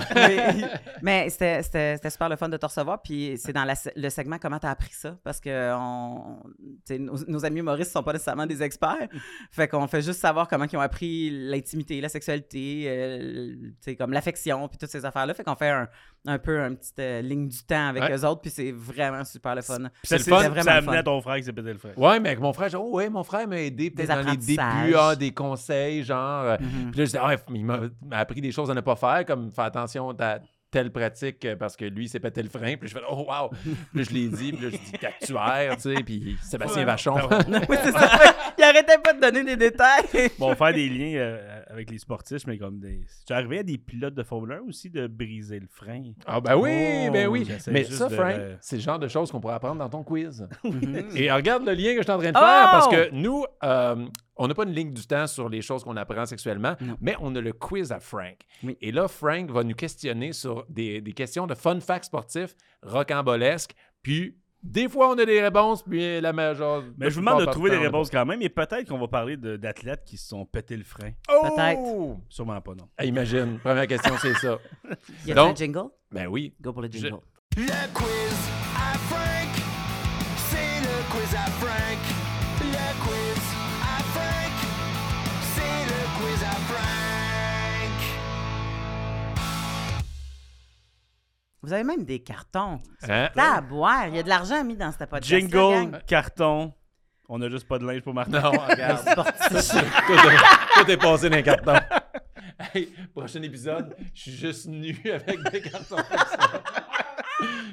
[1.01, 1.61] mais c'était-
[2.09, 3.01] super le fun de te recevoir.
[3.01, 5.17] Puis c'est dans la- le segment Comment t'as appris ça?
[5.23, 6.37] Parce que on,
[6.99, 9.07] nos, nos amis humoristes sont pas nécessairement des experts.
[9.51, 13.55] Fait qu'on fait juste savoir comment ils ont appris l'intimité, la sexualité, euh,
[13.97, 15.33] comme l'affection, puis toutes ces affaires-là.
[15.33, 15.87] Fait qu'on fait un,
[16.28, 18.17] un peu une petite euh, ligne du temps avec Ouais.
[18.17, 18.41] eux autres.
[18.41, 19.78] Puis c'est vraiment super le fun.
[19.80, 20.99] Puis C'est le c'est fun, ça, vraiment ça amené fun.
[20.99, 21.97] à ton frère qui s'est pété le frère.
[21.97, 24.23] Ouais, mais avec mon frère, j'ai dit, oh, ouais, mon frère m'a aidé peut-être Des
[24.23, 26.57] dans les débuts, ah, des conseils, genre.
[26.59, 26.91] Mhm.
[26.91, 29.26] Puis là, je dis, ah, il m'a m'a appris des choses à ne pas faire,
[29.26, 30.39] comme faire attention à
[30.76, 32.76] telle pratique euh, parce que lui, s'est pété le frein.
[32.76, 33.49] Puis je fais, oh, wow.
[33.93, 36.86] Puis je l'ai dit, puis là, je dis, actuaire, tu sais, puis Sébastien Ouais.
[36.86, 37.15] Vachon.
[37.17, 37.78] Ah ouais.
[37.84, 38.09] C'est ça.
[38.57, 40.03] Il arrêtait pas de donner des détails.
[40.38, 43.05] Bon, faire des liens euh, avec les sportifs, mais comme des.
[43.26, 46.03] Tu es arrivé à des pilotes de Formule 1 aussi de briser le frein?
[46.26, 47.47] Ah, ben oui, Oh, ben oui.
[47.67, 50.03] Mais ça, de Frank, le- c'est le genre de choses qu'on pourrait apprendre dans ton
[50.03, 50.45] quiz.
[51.15, 52.91] Et regarde le lien que je suis en train de faire parce Oh!
[52.91, 54.05] que nous, euh,
[54.38, 56.97] on n'a pas une ligne du temps sur les choses qu'on apprend sexuellement, Non.
[57.01, 58.38] mais on a le quiz à Frank.
[58.63, 58.77] Oui.
[58.81, 63.73] Et là, Frank va nous questionner sur des, des questions de fun facts sportifs rocambolesques.
[64.01, 66.83] Puis, des fois, on a des réponses, puis la majeure.
[66.97, 69.38] Mais je vous demande de trouver des réponses quand même, et peut-être qu'on va parler
[69.38, 71.11] de- d'athlètes qui se sont pété le frein.
[71.29, 71.47] Oh!
[71.55, 72.17] Peut-être.
[72.29, 72.89] Sûrement pas, non.
[72.97, 74.57] Ah, imagine, première question, c'est ça.
[75.27, 75.89] Y a Donc- un jingle?
[76.11, 76.55] Ben oui.
[76.59, 77.19] Go pour le Je- jingle.
[77.57, 79.63] Le quiz à Frank,
[80.49, 82.14] c'est le quiz à Frank.
[91.66, 92.80] Vous avez même des cartons.
[93.09, 93.30] Hein?
[93.34, 94.07] T'as à boire.
[94.07, 95.26] Il y a de l'argent mis dans cette podcast.
[95.26, 96.72] Jingle, carton.
[97.28, 98.39] On a juste pas de linge pour Martin.
[98.39, 99.03] Non, regarde.
[99.49, 101.74] Tout, est, tout est passé dans les cartons.
[102.72, 106.63] Hey, prochain épisode, je suis juste nu avec des cartons comme ça.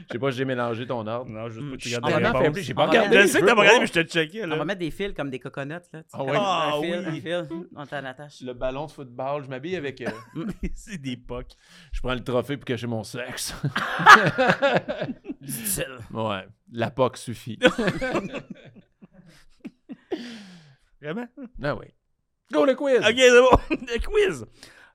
[0.08, 1.30] Je sais pas si j'ai mélangé ton ordre.
[1.30, 2.42] Non, juste pas que tu les tellement réponses.
[2.42, 3.20] faible, j'ai pas regardé.
[3.22, 5.12] Je sais que t'as pas regardé, mais je te checkais, On va mettre des fils
[5.14, 5.74] comme des coconuts.
[5.92, 6.08] Là, tu.
[6.12, 6.32] Ah ouais.
[6.34, 6.96] Ah un fil, oui.
[7.32, 7.66] un fil.
[7.76, 8.40] On t'en attache.
[8.42, 10.00] Le ballon de football, je m'habille avec.
[10.00, 10.10] euh,
[10.74, 11.52] c'est des pocs.
[11.92, 13.54] je prends le trophée pour cacher mon sexe.
[16.12, 17.58] ouais, la POC suffit.
[21.00, 21.26] Vraiment?
[21.62, 21.86] Ah oui.
[22.52, 22.98] Go le quiz!
[22.98, 23.58] Ok, c'est bon.
[23.70, 24.46] Le quiz.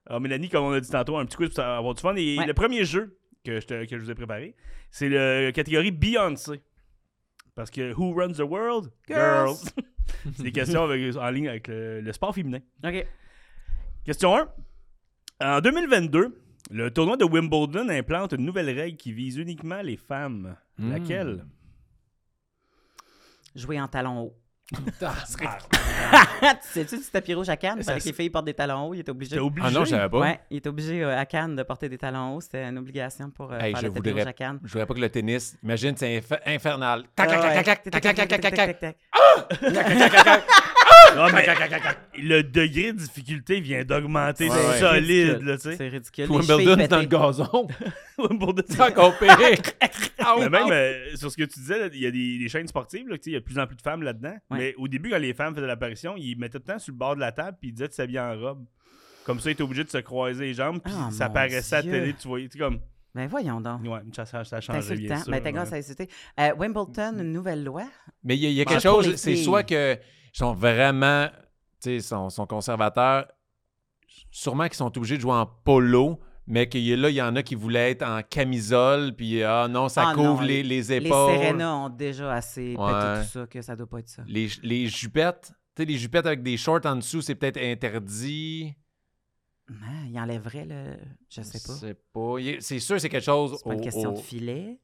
[0.06, 2.16] Alors, Mélanie, comme on a dit tantôt, un petit quiz pour avoir du fun.
[2.16, 2.46] Et Ouais.
[2.46, 3.18] le premier jeu
[3.52, 4.56] que je, te- que je vous ai préparé,
[4.92, 6.62] c'est la catégorie Beyoncé.
[7.56, 8.92] Parce que Who Runs the World?
[9.08, 9.56] Girls.
[10.36, 12.60] c'est des questions avec- en ligne avec le, le sport féminin.
[12.84, 13.06] OK.
[14.06, 14.48] Question 1.
[15.58, 16.40] En 2022,
[16.72, 20.56] le tournoi de Wimbledon implante une nouvelle règle qui vise uniquement les femmes.
[20.78, 20.92] Hmm.
[20.92, 21.46] Laquelle?
[23.56, 24.36] Jouer en talons hauts.
[25.02, 27.78] Ah, tu sais-tu du tapis rouge à Cannes?
[27.82, 28.94] Ça, Fallait que les filles portent des talons hauts.
[28.94, 29.36] Il était obligé.
[29.38, 29.66] T'es obligé.
[29.68, 30.20] Ah non, je savais pas.
[30.20, 32.42] Ouais, il était obligé euh, à Cannes de porter des talons hauts.
[32.42, 34.60] C'était une obligation pour euh, Hey, faire je le tapis voudrais- rouge à Cannes.
[34.66, 35.58] Je voudrais pas que le tennis.
[35.64, 37.04] Imagine, c'est inf- infernal.
[37.16, 37.64] Tac, Ah tac, ouais.
[37.64, 38.98] tac, tac, tac, tac, tac, tac, tac, tac.
[40.22, 40.44] tac.
[41.16, 41.48] Ah, mais
[42.22, 44.80] le degré de difficulté vient d'augmenter Ouais, ouais.
[44.80, 45.76] solide, là, tu sais.
[45.78, 46.26] C'est ridicule.
[46.30, 47.68] Les Wimbledon dans le gazon.
[48.18, 49.38] Wimbledon, C'est encore pire.
[50.40, 52.68] Mais même euh, sur ce que tu disais, là, il y a des, des chaînes
[52.68, 54.36] sportives, là, tu sais, il y a de plus en plus de femmes là-dedans.
[54.52, 54.58] Ouais.
[54.58, 56.98] Mais au début, quand les femmes faisaient l'apparition, ils mettaient tout le temps sur le
[56.98, 58.66] bord de la table puis ils disaient de s'habiller en robe.
[59.26, 61.76] Comme ça, ils étaient obligés de se croiser les jambes puis Ah, ça mon apparaissait
[61.76, 62.80] à la télé, tu voyais, tu sais, comme,
[63.16, 63.82] Ben voyons donc.
[63.84, 65.24] ouais, ça, ça, ça changé, bien insultant.
[65.24, 65.32] sûr.
[65.32, 66.10] Ben t'as grâce à insulter.
[66.40, 67.84] Euh, Wimbledon, une nouvelle loi.
[68.24, 69.98] Mais il y a, il y a Pas quelque chose, c'est soit que
[70.34, 71.28] sont vraiment,
[71.82, 73.28] tu sais, sont, sont conservateurs,
[74.32, 77.44] sûrement qu'ils sont obligés de jouer en polo, mais qu'il là, il y en a
[77.44, 80.94] qui voulaient être en camisole, puis ah non, ça Ah couvre non, les, les Les
[80.94, 81.36] épaules.
[81.36, 82.92] Serena ont déjà assez Ouais.
[82.92, 84.24] pété tout ça que ça doit pas être ça.
[84.28, 88.74] Les, les jupettes, tu sais, les jupettes avec des shorts en dessous, c'est peut-être interdit.
[89.70, 90.96] Ah, il enlèverait le.
[91.30, 91.74] Je sais pas.
[91.74, 92.36] C'est pas.
[92.40, 93.56] il- C'est sûr, c'est quelque chose.
[93.58, 94.80] C'est pas une au- question au- de filet.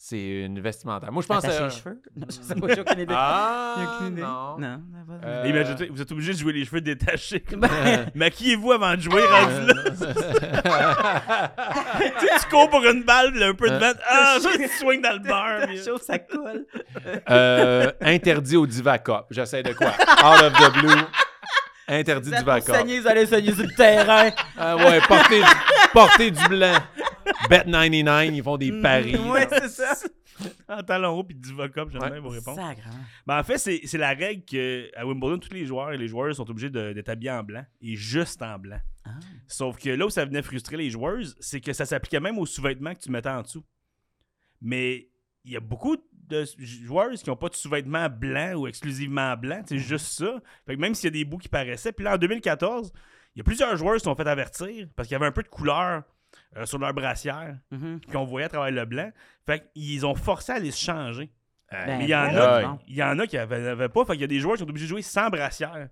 [0.00, 1.10] C'est une vestimentaire.
[1.10, 1.44] Moi, je pense.
[1.44, 2.00] Attacher euh, les cheveux?
[2.16, 3.14] Non, je sais pas, j'ai aucune idée.
[3.16, 4.22] Ah, aucune idée.
[4.22, 4.56] non.
[4.56, 5.28] Non, ça va.
[5.28, 7.42] Euh, vous êtes obligés de jouer les cheveux détachés.
[7.56, 9.74] Ben, Maquillez-vous avant de jouer, rendu là.
[12.20, 13.78] tu sais, tu cours pour une balle, là, un peu de Euh.
[13.78, 13.92] vent.
[14.08, 16.64] Ah, tu swings dans le puis- chose, ça colle.
[17.28, 19.24] Euh, interdit au Diva Cup.
[19.30, 19.88] J'essaie de quoi?
[19.88, 21.02] Out of the blue.
[21.88, 24.30] Interdit du saigner, vous allez saigner sur le terrain.
[24.56, 26.74] Ah ouais, porter, du- porter du blanc.
[27.48, 29.16] Bet 99, ils font des paris.
[29.30, 29.94] Ouais, c'est ça.
[30.68, 32.10] En talon haut, puis du vocab, j'aime Ouais.
[32.12, 32.54] bien vos réponses.
[32.54, 32.94] Sacrément.
[33.26, 36.32] Ben, en fait, c'est c'est la règle qu'à Wimbledon, tous les joueurs et les joueurs
[36.32, 38.78] sont obligés de- d'être habillés en blanc et juste en blanc.
[39.04, 39.10] Ah.
[39.48, 42.46] Sauf que là où ça venait frustrer les joueurs, c'est que ça s'appliquait même aux
[42.46, 43.64] sous-vêtements que tu mettais en dessous.
[44.60, 45.08] Mais
[45.44, 49.64] il y a beaucoup de joueurs qui n'ont pas de sous-vêtements blancs ou exclusivement blancs,
[49.68, 50.40] c'est juste ça.
[50.66, 51.92] Fait que même s'il y a des bouts qui paraissaient.
[51.92, 52.92] Puis là, en 2014,
[53.34, 55.32] il y a plusieurs joueurs qui se sont fait avertir parce qu'il y avait un
[55.32, 56.04] peu de couleur
[56.56, 58.00] euh, sur leur brassière Mhm.
[58.10, 59.10] qu'on voyait à travers le blanc.
[59.46, 61.30] Fait qu'ils ont forcé à aller se changer.
[61.70, 64.04] Ben, Mais il y en voyons a, il y en a qui n'avaient pas.
[64.06, 65.88] Fait qu'il y a des joueurs qui sont obligés de jouer sans brassière.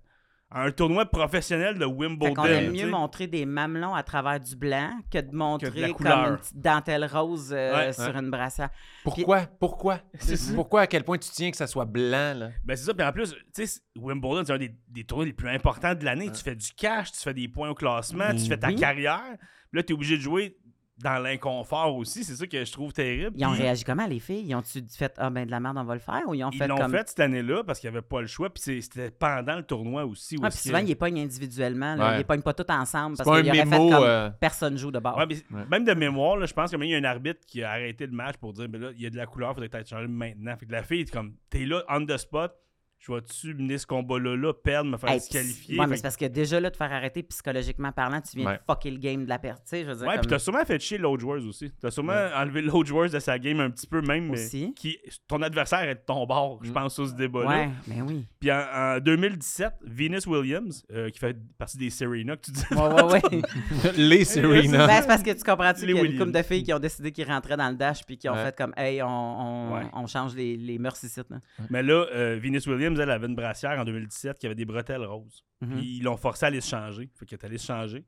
[0.49, 2.27] Un tournoi professionnel de Wimbledon.
[2.27, 6.07] Fait qu'on aime mieux montrer des mamelons à travers du blanc que de montrer comme
[6.07, 8.69] une petite dentelle rose euh, Ouais, sur une brassière.
[9.03, 9.41] Pourquoi?
[9.59, 9.99] Pourquoi?
[10.55, 12.49] Pourquoi à quel point tu tiens que ça soit blanc, là?
[12.63, 15.33] Ben c'est ça, puis en plus, tu sais, Wimbledon, c'est un des, des tournois les
[15.33, 16.31] plus importants de l'année.
[16.31, 18.75] Tu fais du cash, tu fais des points au classement, tu Mais fais ta oui.
[18.75, 19.35] carrière.
[19.69, 20.57] Puis là, tu es obligé de jouer
[21.03, 22.23] dans l'inconfort aussi.
[22.23, 23.35] C'est ça que je trouve terrible.
[23.37, 24.45] Ils ont Puis réagi comment, les filles?
[24.47, 26.21] Ils ont-tu fait Ah, ben de la merde, on va le faire?
[26.27, 26.91] Ou ils ont Ils fait l'ont comme.
[26.91, 28.49] fait cette année-là parce qu'il n'y avait pas le choix.
[28.49, 30.37] Puis c'était pendant le tournoi aussi.
[30.41, 31.95] Ah, puis que- souvent, ils les pognent individuellement.
[31.95, 32.07] Là.
[32.09, 32.15] Ouais.
[32.15, 33.89] Ils les pognent pas tous ensemble C'est parce pas un qu'ils auraient mémo.
[33.89, 35.17] fait comme euh, personne joue de bord.
[35.17, 35.65] Ouais, mais Ouais.
[35.69, 38.13] Même de mémoire, là, je pense qu'il y a un arbitre qui a arrêté le
[38.13, 40.07] match pour dire ben là, il y a de la couleur, il faudrait être changé
[40.07, 40.55] maintenant.
[40.57, 42.53] Fait que la fille est comme T'es là, on the spot,
[42.99, 45.79] je vais-tu mener ce combat-là, là, perdre, me faire Hey, disqualifier?
[45.79, 48.53] ouais, mais c'est parce que déjà, là, de faire arrêter psychologiquement parlant, tu viens Ouais.
[48.57, 49.59] de fucker le game de la perte.
[49.63, 50.07] Tu sais, je veux dire.
[50.07, 51.71] Ouais, comme- puis t'as sûrement fait chier l'autre joueuse aussi.
[51.79, 54.73] T'as sûrement enlevé l'autre joueuse de sa game un petit peu même, mais Aussi.
[54.75, 56.73] qui ton adversaire est de ton bord, je Mm.
[56.73, 57.47] pense, sur ce débat-là.
[57.49, 58.25] Ouais, mais oui.
[58.39, 62.63] Puis en, en 2017, Venus Williams, euh, qui fait partie des Serena que tu dis.
[62.71, 63.21] Ouais, ouais, ouais.
[63.97, 64.87] Les Serena.
[64.87, 66.25] Ben, c'est parce que tu comprends-tu Les qu'il y a une Williams.
[66.25, 68.45] couple de filles qui ont décidé qu'ils rentraient dans le dash puis qui ont Ouais.
[68.45, 69.81] fait comme Hey, on, on, Ouais.
[69.93, 71.19] on change les, les mœurs ici.
[71.29, 71.37] Là.
[71.69, 75.03] Mais là, euh, Venus Williams, elle avait une brassière en 2017 qui avait des bretelles
[75.03, 75.43] roses.
[75.61, 75.77] Mhm.
[75.77, 77.09] Puis ils l'ont forcé à aller se changer.
[77.15, 78.05] Fait qu'elle est allée se changer.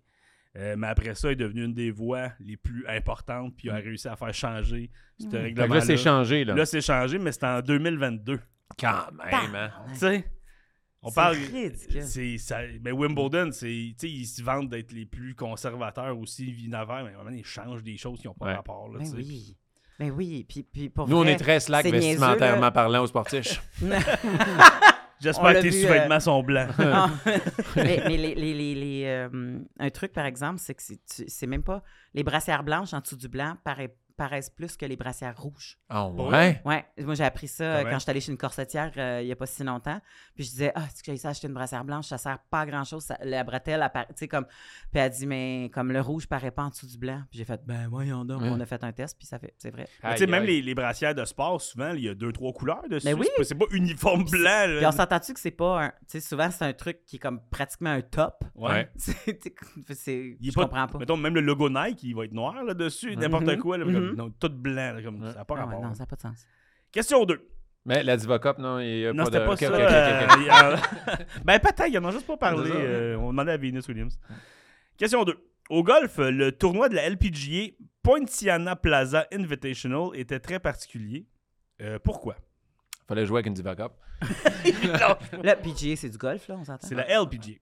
[0.58, 3.56] Euh, mais après ça, elle est devenue une des voix les plus importantes.
[3.58, 5.32] Puis elle a réussi à faire changer ce Mhm.
[5.32, 5.76] Fait que règlement.
[5.76, 6.56] là, c'est changé, là.
[6.56, 8.40] Là, c'est changé, mais c'était en 2022.
[8.80, 9.72] Quand même, hein?
[9.94, 10.26] Tu sais,
[11.02, 11.36] on C'est parle.
[12.04, 17.02] C'est, mais Wimbledon, c'est, tu sais, ils se vantent d'être les plus conservateurs aussi, Vinaver,
[17.06, 18.54] mais vraiment, ils changent des choses qui n'ont pas Ouais.
[18.56, 18.90] rapport.
[18.92, 19.56] Là, Ben oui.
[20.00, 20.46] Ben oui.
[20.48, 23.62] Puis, puis pour Nous, on est très slack vestimentairement parlant aux sportifs.
[25.22, 26.70] J'espère que tes sous-vêtements euh, sont blancs.
[26.80, 27.10] Ah.
[27.76, 31.64] mais mais les, les, les, les, euh, un truc, par exemple, c'est que c'est même
[31.64, 31.84] pas.
[32.14, 35.78] Les brassières blanches en dessous du blanc paraît- paraissent plus que les brassières rouges.
[35.90, 36.62] Ah ouais?
[36.66, 37.92] Ouais, moi j'ai appris ça euh, Comment?
[37.92, 40.00] quand j'étais allée chez une corsetière euh, il y a pas si longtemps.
[40.36, 42.60] Puis je disais ah, est-ce que j'ai ça acheter une brassière blanche, ça sert pas
[42.62, 44.46] à grand-chose, la bretelle tu sais comme
[44.92, 47.22] puis elle dit mais comme le rouge paraît pas en dessous du blanc.
[47.32, 48.50] Puis j'ai fait ben voyons donc, Ouais.
[48.52, 49.88] on a fait un test puis ça fait c'est vrai.
[50.12, 52.84] Tu sais, même les, les brassières de sport, souvent, il y a deux, trois couleurs
[52.90, 53.06] dessus.
[53.08, 53.28] Mais oui.
[53.44, 54.64] C'est pas- pas uniforme blanc.
[54.66, 54.90] Puis là.
[54.90, 57.40] on s'entend-tu que c'est pas un tu sais souvent c'est un truc qui est comme
[57.50, 58.44] pratiquement un top?
[58.56, 58.90] Ouais.
[59.94, 60.98] C'est Il est je pas- comprends pas.
[61.00, 63.58] Mettons, même le logo Nike, il va être noir là-dessus, n'importe Mhm.
[63.58, 63.78] quoi.
[63.78, 64.09] là, Mhm.
[64.10, 64.94] Comme- non, tout blanc.
[64.96, 65.32] là, comme, Ouais.
[65.32, 65.82] Ça n'a pas Ah rapport.
[65.82, 66.46] non, ça n'a pas de sens.
[66.92, 67.48] Question 2.
[67.86, 69.46] Mais la Diva Cup, non, il y a Non, pas c'était de...
[69.46, 69.68] pas Ok, ça.
[69.68, 72.70] ok, ok, ok, euh, il a- ben, peut-être, ils en ont juste pas parlé.
[72.70, 72.76] Ça.
[72.76, 74.20] euh, on demandait à Venus Williams.
[74.98, 75.36] Question 2.
[75.70, 81.28] Au golf, le tournoi de la LPGA Poinciana Plaza Invitational était très particulier.
[81.82, 82.36] Euh, pourquoi?
[83.08, 83.92] Fallait jouer avec une Diva Cup.
[84.64, 86.86] Le PGA c'est du golf là, on s'entend.
[86.88, 87.54] C'est la LPGA.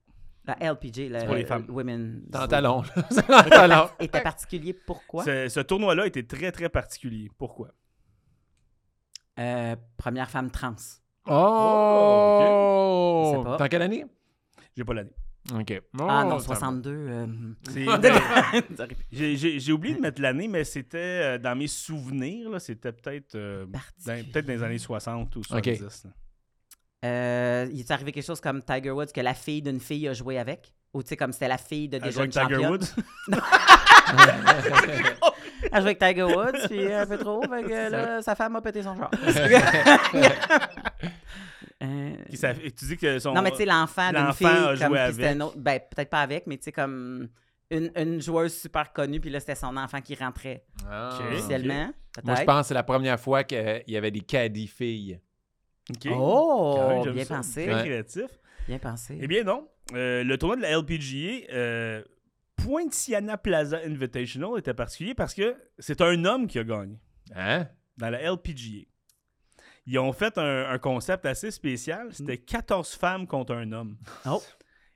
[0.48, 1.66] La LPG, la pour les euh, femmes.
[1.70, 2.22] Women.
[2.28, 2.82] Dans le talon.
[2.82, 3.04] là.
[3.12, 3.90] C'est dans le talon.
[4.00, 5.24] Était particulier pourquoi?
[5.26, 7.30] Ce, ce tournoi-là était très, très particulier.
[7.38, 7.70] Pourquoi?
[9.40, 10.76] Euh, première femme trans.
[11.30, 13.44] Oh!
[13.58, 14.06] T'es en quelle année?
[14.76, 15.12] J'ai pas l'année.
[15.54, 15.82] OK.
[16.00, 16.90] Ah Oh, non, ça 62.
[16.92, 17.26] euh,
[19.12, 22.50] J'ai- oublié de mettre l'année, mais c'était euh, dans mes souvenirs.
[22.50, 24.24] là, C'était peut-être euh, dans, Particulier.
[24.32, 26.04] peut-être dans les années 60 ou 70.
[26.06, 26.12] là.
[27.08, 30.14] Euh, il est arrivé quelque chose comme Tiger Woods que la fille d'une fille a
[30.14, 30.74] joué avec?
[30.94, 32.68] Ou tu sais, comme c'était la fille de des jouait jeunes avec Tiger?
[32.70, 32.86] Woods?
[35.72, 38.62] Elle joué avec Tiger Woods, puis un peu trop, fait que là, sa femme a
[38.62, 39.12] pété son genre.
[41.84, 42.38] Euh, Qui
[42.74, 43.34] Tu dis que son.
[43.36, 45.42] non, mais tu sais, l'enfant d'une fille, a joué avec.
[45.42, 47.30] autre- ben, peut-être pas avec, mais tu sais, comme
[47.70, 51.92] une, une joueuse super connue, puis là, c'était son enfant qui rentrait Ah, officiellement,
[52.24, 55.20] Moi, je pense que c'est la première fois qu'il y avait des caddies filles.
[55.90, 56.12] Ok.
[56.14, 57.38] Oh, même, bien ça.
[57.38, 57.82] pensé, Très Ouais.
[57.84, 58.26] créatif.
[58.68, 59.18] bien pensé.
[59.22, 59.68] Eh bien, non.
[59.94, 62.04] Euh, le tournoi de la LPGA, euh,
[62.58, 66.98] Poinciana Plaza Invitational était particulier parce que c'est un homme qui a gagné
[67.36, 67.68] Hein?
[67.98, 68.86] dans la LPGA.
[69.86, 72.10] Ils ont fait un, un concept assez spécial.
[72.12, 73.98] C'était 14 femmes contre un homme.
[74.26, 74.42] Oh.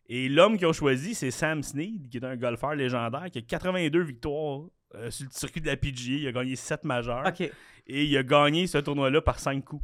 [0.07, 3.41] Et l'homme qu'ils ont choisi, c'est Sam Snead, qui est un golfeur légendaire qui a
[3.41, 4.63] 82 victoires
[4.95, 6.15] euh, sur le circuit de la PGA.
[6.17, 7.23] Il a gagné 7 majeurs.
[7.25, 7.39] OK.
[7.87, 9.83] Et il a gagné ce tournoi-là par 5 coups.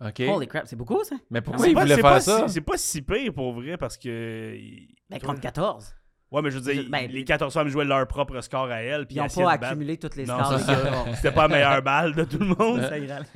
[0.00, 0.20] OK.
[0.28, 1.16] Holy crap, c'est beaucoup, ça?
[1.30, 2.48] Mais C'est pourquoi il pas- voulait c'est faire pas ça?
[2.48, 4.56] si- C'est pas si pire pour vrai parce que.
[5.10, 5.94] Ben, contre 14.
[6.32, 9.04] Ouais, mais je veux dire, Ben, les 14 femmes jouaient leur propre score à elles.
[9.04, 10.60] Puis Ils n'ont pas accumulé toutes les Non, scores.
[11.16, 12.88] C'était pas la meilleure balle de tout le monde.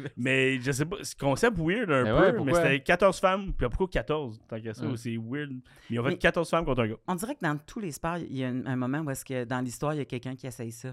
[0.16, 2.38] Mais je sais pas, c'est concept weird un Mais peu.
[2.38, 3.52] ouais, mais c'était 14 femmes.
[3.52, 4.96] Puis pourquoi 14 Tant qu'à ça, Ouais.
[4.96, 5.50] c'est weird.
[5.50, 5.60] Mais
[5.90, 6.96] ils ont fait Mais- 14 femmes contre un gars.
[7.08, 9.24] On dirait que dans tous les sports, il y a un, un moment où est-ce
[9.24, 10.90] que dans l'histoire, il y a quelqu'un qui essaye ça.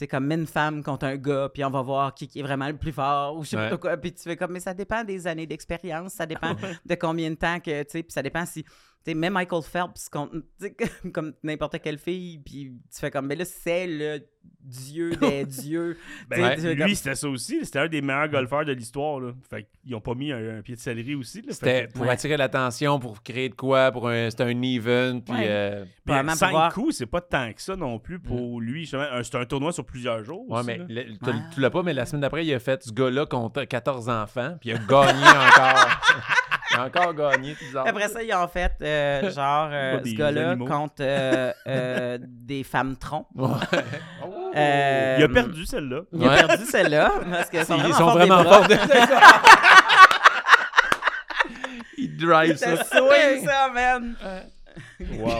[0.00, 2.68] Sais, comme une femme contre un gars, puis on va voir qui, qui est vraiment
[2.68, 3.68] le plus fort, ou je sais Ouais.
[3.68, 3.96] pas quoi.
[3.98, 6.54] Puis tu fais comme, mais ça dépend des années d'expérience, ça dépend
[6.86, 8.64] de combien de temps que, tu sais, puis ça dépend si,
[9.04, 10.42] tu sais, même Michael Phelps, comme-
[11.12, 14.20] comme n'importe quelle fille, puis tu fais comme, mais là, c'est le
[14.62, 15.96] dieu des dieux.
[16.28, 17.64] Ben, lui, comme- c'était ça aussi.
[17.64, 19.20] C'était un des meilleurs golfeurs de l'histoire.
[19.20, 19.32] là.
[19.48, 21.42] Fait qu'ils ont pas mis un, un pied de céleri aussi.
[21.48, 22.10] C'était pour Ouais.
[22.10, 25.46] attirer l'attention, pour créer de quoi, pour un, c'était un even, puis Ouais.
[25.48, 28.60] euh, Mais Probablement 5 pour voir- coups, c'est pas tant que ça non plus pour
[28.60, 28.80] lui.
[28.82, 29.02] justement.
[29.10, 30.44] Un- C'est un tournoi sur plusieurs jours.
[30.50, 31.32] ouais, aussi, mais le- Ouais.
[31.54, 34.56] tu l'as pas, mais la semaine d'après, il a fait ce gars-là contre 14 enfants,
[34.60, 36.00] puis il a gagné encore.
[36.86, 37.86] encore gagné, tout bizarre.
[37.86, 42.96] Après ça, ils ont fait, euh, genre, euh, ce gars-là contre euh, euh, des femmes
[42.96, 43.26] troncs.
[43.34, 43.48] Ouais.
[44.56, 46.00] Euh, Il a perdu celle-là.
[46.12, 48.54] Il a perdu celle-là parce sont Ils vraiment sont vraiment bras.
[48.58, 48.68] forts.
[48.68, 48.76] de-
[51.98, 52.76] Il drive ça.
[52.76, 54.14] C'est swing, ça, man!
[55.18, 55.30] Wow.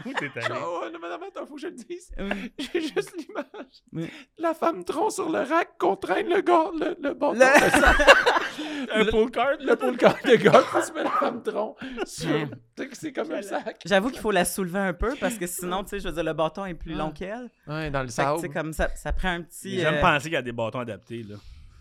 [0.06, 0.54] Où t'es allé?
[0.62, 2.12] Oh, non, mais attends, faut que je le dise.
[2.18, 2.52] Oui.
[2.58, 3.82] J'ai juste l'image.
[3.92, 4.10] Oui.
[4.38, 7.38] La femme tronc sur le rack contraigne le gars, le, le bâton.
[7.38, 9.56] Le- Un pull card?
[9.60, 12.30] Le le corps de gars, se met la femme tronc sur.
[12.30, 12.46] Ouais.
[12.76, 13.80] Tu sais que c'est comme un sac.
[13.84, 16.24] J'avoue qu'il faut la soulever un peu parce que sinon, tu sais, je veux dire,
[16.24, 16.98] le bâton est plus Ah.
[16.98, 17.50] long qu'elle.
[17.66, 18.48] Ouais, dans le sable.
[18.52, 19.76] comme ça, ça prend un petit.
[19.76, 21.22] J'ai jamais euh, pensé qu'il y a des bâtons adaptés.
[21.22, 21.36] Là.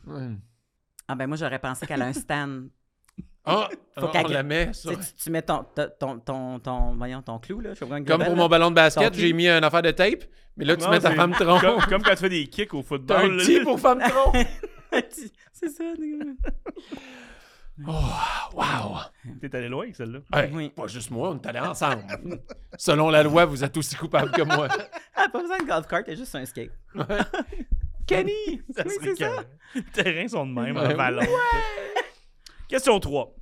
[0.08, 0.30] Ouais.
[1.08, 2.70] Ah, ben moi, j'aurais pensé qu'elle a un stand.
[3.50, 3.70] Ah,
[4.00, 4.90] Faut on qu'elle- la met, Tu ça.
[4.90, 7.74] sais, tu, tu mets ton, ton, ton, ton, ton- voyons, ton clou, là.
[7.74, 10.24] Je Comme pour mon ballon de basket, j'ai mis une affaire de tape,
[10.58, 11.60] mais là, tu Non, mets ta femme tronc.
[11.60, 13.34] Comme, comme quand tu fais des kicks au T'as football.
[13.34, 14.34] un petit pour femme tronc.
[15.54, 15.84] C'est ça,
[17.88, 17.92] Oh,
[18.56, 18.98] wow.
[19.40, 20.20] T'es allé loin avec celle-là.
[20.34, 20.70] Hey, Oui.
[20.70, 22.04] Pas juste moi, on est allés ensemble.
[22.78, 24.68] Selon la loi, vous êtes aussi coupable que moi.
[25.16, 26.72] Ah, pas besoin de golf cart, c'est juste un skate.
[28.08, 28.62] Kenny!
[28.76, 29.32] Ça Oui, c'est ça.
[29.76, 30.94] Les terrains sont de même, Ouais.
[30.94, 31.22] en ballon.
[32.70, 33.34] Question 3.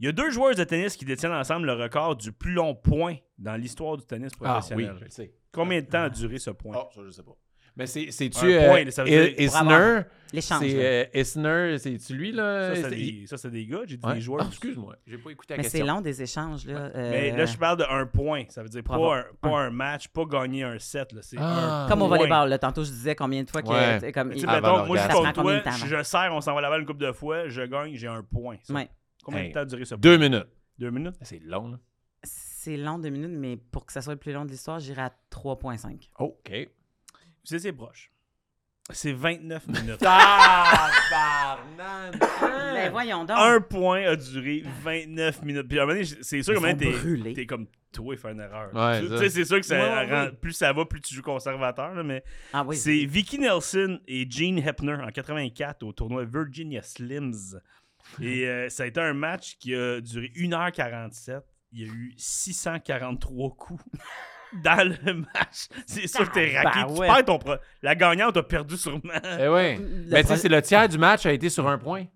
[0.00, 2.74] Il y a deux joueurs de tennis qui détiennent ensemble le record du plus long
[2.74, 4.94] point dans l'histoire du tennis Ah oui, professionnel.
[5.00, 5.34] je le sais.
[5.52, 6.76] Combien de temps a duré ce point?
[6.78, 7.32] Oh, ça, je sais pas.
[7.76, 10.02] Mais c'est- c'est-tu Un euh, point, ça veut dire- I- Pour avoir Isner?
[10.32, 10.60] L'échange.
[10.62, 12.74] C'est euh, Isner, c'est-tu lui, là?
[12.74, 14.14] Ça, c'est des, gars, j'ai dit Ouais.
[14.14, 14.42] des joueurs.
[14.44, 15.94] Ah, excuse-moi, j'ai pas écouté la Mais c'est question.
[15.94, 16.90] long des échanges, là.
[16.94, 18.44] Mais Euh, là, je parle de un point.
[18.48, 21.12] Ça veut dire Pour pas, un, pas un match, pas gagner un set.
[21.12, 21.20] là.
[21.22, 21.86] C'est Ah.
[21.88, 22.58] Comme au volleyball, là.
[22.58, 23.68] Tantôt, je disais combien de fois que.
[23.68, 23.94] Ouais.
[23.94, 26.30] tu sais, Comme, Tu sais, Ah, moi, je suis contre toi, de temps, je serre,
[26.32, 28.56] on s'en va la balle une couple de fois, je gagne, j'ai un point.
[28.64, 28.74] ça.
[28.74, 28.88] Ouais.
[29.30, 29.48] Combien Hey.
[29.50, 30.00] de temps a duré ce point?
[30.00, 30.46] Deux minutes.
[30.78, 31.14] Deux minutes?
[31.22, 31.78] C'est long, là.
[32.24, 35.02] C'est long, deux minutes, mais pour que ça soit le plus long de l'histoire, j'irai
[35.02, 36.10] à 3,5.
[36.18, 36.50] OK.
[37.46, 38.10] Vous étiez proche.
[38.90, 40.00] C'est 29 minutes.
[42.74, 43.36] Mais voyons donc.
[43.38, 45.68] un point a duré 29 minutes.
[45.68, 47.32] Puis à un moment donné, c'est sûr Ils que maintenant, sont t'es, brûlés.
[47.34, 48.74] t'es comme toi, il fait une erreur.
[48.74, 49.18] Ouais, tu ça.
[49.18, 50.32] sais, c'est sûr que ça Ouais, ouais, rend- ouais.
[50.32, 51.94] plus ça va, plus tu joues conservateur.
[51.94, 52.22] là, mais
[52.52, 52.76] Ah oui.
[52.76, 57.60] c'est Vicky Nelson et Gene Hepner en 84 au tournoi Virginia Slims.
[58.20, 61.40] Et euh, ça a été un match qui a duré 1h47.
[61.72, 63.84] Il y a eu 643 coups.
[64.64, 66.80] Dans le match, c'est sûr que t'es raqué.
[66.86, 67.06] Tu ouais.
[67.06, 69.02] perds ton pro- La gagnante a perdu sûrement.
[69.38, 69.78] Eh oui.
[70.08, 72.06] Mais tu sais, c'est le tiers du match a été sur un point.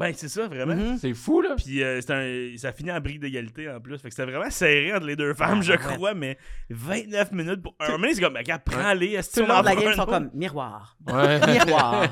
[0.00, 0.74] Ben, c'est ça, vraiment.
[0.74, 0.98] Mhm.
[0.98, 1.54] C'est fou, là.
[1.56, 3.98] Puis euh, c'est un- ça finit en brique d'égalité en plus.
[3.98, 5.78] Fait que c'était vraiment serré entre les deux femmes, Ah, je ouais.
[5.78, 6.38] crois, mais
[6.70, 7.74] 29 minutes pour.
[7.80, 9.20] Un moment c'est comme, regarde, prends-les.
[9.22, 10.96] Tout le tu monde de la game prends sont un comme miroir.
[11.06, 11.40] Ouais.
[11.64, 12.08] Miroir.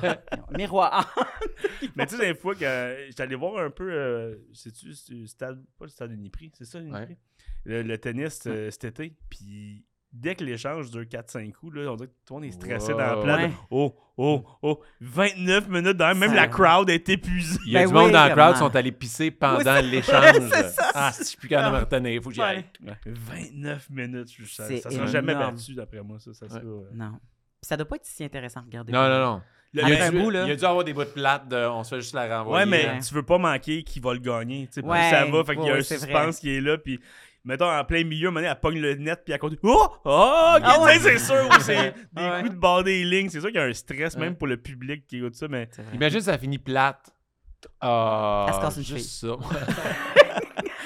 [0.56, 1.14] miroir.
[1.96, 3.90] Mais tu sais, des fois, que j'étais allé voir un peu.
[3.90, 5.62] euh, Sais-tu, c'est le stade.
[5.78, 7.16] Pas le stade Uniprix, c'est ça, Uniprix?
[7.64, 9.14] Le, le tennis euh, cet été.
[9.30, 12.52] Puis dès que l'échange dure 4-5 coups, là, on dirait que tout le monde est
[12.52, 12.98] stressé Wow.
[12.98, 13.40] dans la plate.
[13.40, 13.50] Ouais.
[13.70, 14.80] Oh, oh, oh.
[15.00, 17.58] 29 minutes dans même Ça- la crowd est épuisée.
[17.66, 19.90] Il y a Ben du monde dans la crowd qui sont allés pisser pendant Oui,
[19.90, 20.34] l'échange.
[20.52, 20.90] c'est ça.
[20.94, 22.22] Ah, je suis plus capable de me retenir.
[22.22, 22.64] Faut que j'y aille.
[23.06, 24.28] 29 minutes.
[24.36, 26.18] je- Ça, ça sera jamais battu, d'après moi.
[26.18, 27.12] Ça, ça sera, euh, Non.
[27.60, 28.92] Puis ça doit pas être si intéressant de regarder.
[28.92, 29.42] Non, non, non.
[29.74, 30.44] Le- Il y, a un dû, bout, là.
[30.44, 32.38] il y a dû avoir des bouts de plate de on se fait juste la
[32.38, 32.64] renvoyer.
[32.64, 32.98] Ouais, mais là.
[33.06, 34.66] tu veux pas manquer qui va le gagner.
[34.68, 36.60] Tu sais, plus Ouais, ça va, fait qu'il y a ouais, un suspense qui est
[36.62, 36.78] là.
[36.78, 36.98] Puis,
[37.48, 39.58] mettons, en plein milieu, à un moment donné, elle pogne le net, puis elle continue.
[39.64, 39.88] Oh!
[40.04, 40.58] Oh!
[40.62, 40.98] Ah ouais.
[41.00, 42.40] c'est sûr, c'est des Ouais.
[42.42, 43.28] coups de barre des lignes.
[43.30, 44.20] C'est sûr qu'il y a un stress, Ouais.
[44.20, 45.68] même pour le public qui écoute ça, mais.
[45.94, 47.10] Imagine ça finit plate.
[47.80, 49.36] Ah, Elle se casse une juste ça.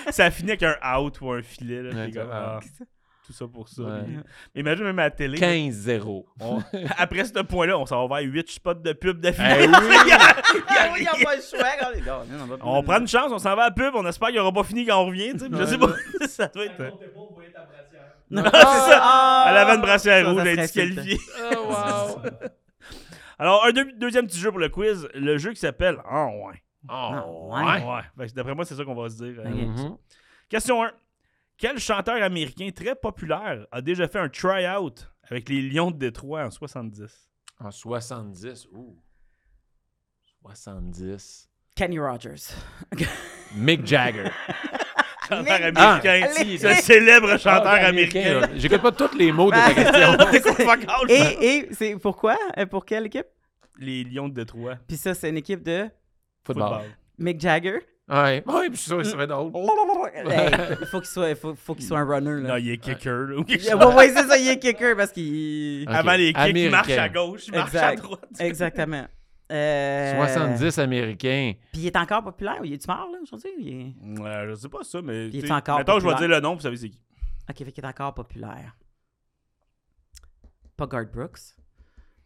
[0.10, 1.82] ça finit avec un out ou un filet.
[1.82, 2.60] Là, Ouais, puis comme, ah.
[3.26, 3.82] Tout ça pour ça.
[3.82, 4.02] Ouais.
[4.54, 5.38] Mais Imagine même à la télé.
[5.38, 6.24] 15-0.
[6.40, 6.58] on-
[6.98, 9.66] après ce point-là, on s'en va vers 8 spots de pub Eh d'affilée.
[9.68, 9.76] oui!
[10.12, 12.58] Ah oui, il n'y a pas le choix.
[12.62, 14.64] On prend une chance, on s'en va à la pub, on espère qu'il aura pas
[14.64, 15.32] fini quand on revient.
[15.32, 16.26] tu sais, puis Je Ouais, sais pas.
[16.28, 16.80] ça doit être.
[18.30, 18.98] Non, c'est ça.
[19.02, 21.18] Ah, Elle avait une brassière rouge, elle est disqualifiée.
[21.54, 22.22] Oh, wow!
[23.38, 26.62] Alors, un deux- deuxième petit jeu pour le quiz, le jeu qui s'appelle Ah ouais.
[26.88, 27.62] Oh, ouais.
[27.62, 28.02] ouais.
[28.16, 28.26] Ouais.
[28.34, 29.40] D'après moi, c'est ça qu'on va se dire.
[29.44, 29.48] euh.
[29.48, 29.96] Mhm.
[30.48, 30.90] Question 1.
[31.58, 36.44] Quel chanteur américain très populaire a déjà fait un try-out avec les Lions de Détroit
[36.44, 37.30] en 70?
[37.60, 38.66] En 70.
[38.72, 38.98] Ouh.
[40.42, 41.48] 70.
[41.76, 42.52] Kenny Rogers.
[43.54, 44.24] Mick Jagger.
[45.28, 46.74] Chanteur Mick- américain.
[46.82, 48.40] Célèbre chanteur Ah, américain.
[48.56, 51.08] J'écoute pas tous les mots de ta question.
[51.08, 52.36] Et, et c'est pourquoi?
[52.58, 53.26] Euh, Pour quelle équipe?
[53.78, 54.76] Les Lions de Détroit.
[54.86, 55.88] Puis ça, c'est une équipe de
[56.44, 56.68] Football.
[56.68, 56.90] Football.
[57.18, 57.78] Mick Jagger.
[58.08, 59.52] Ouais, ouais, puis je suis sûr que ça serait drôle.
[60.14, 60.50] Hey,
[60.80, 62.42] il faut qu'il soit, il faut, faut qu'il soit un runner.
[62.42, 62.58] Non, Là.
[62.58, 63.28] il est kicker.
[63.28, 63.94] là, ou quelque Ouais, chose.
[63.94, 65.84] ouais, c'est ça, il est kicker parce qu'il.
[65.88, 65.94] Ok.
[65.94, 68.20] Avant les kicks, il marche à gauche, il marche à droite.
[68.38, 69.06] Exactement.
[69.50, 71.52] Euh, 70 américains.
[71.72, 73.50] Puis il est encore populaire ou il est-tu mort là aujourd'hui?
[73.66, 74.20] Est...
[74.20, 75.28] Ouais, je sais pas ça, mais.
[75.28, 77.00] Il est encore Mettons, je vais dire le nom, vous savez c'est qui.
[77.48, 78.76] Ok, fait qu'il est encore populaire.
[80.76, 81.38] Pas Garth Brooks.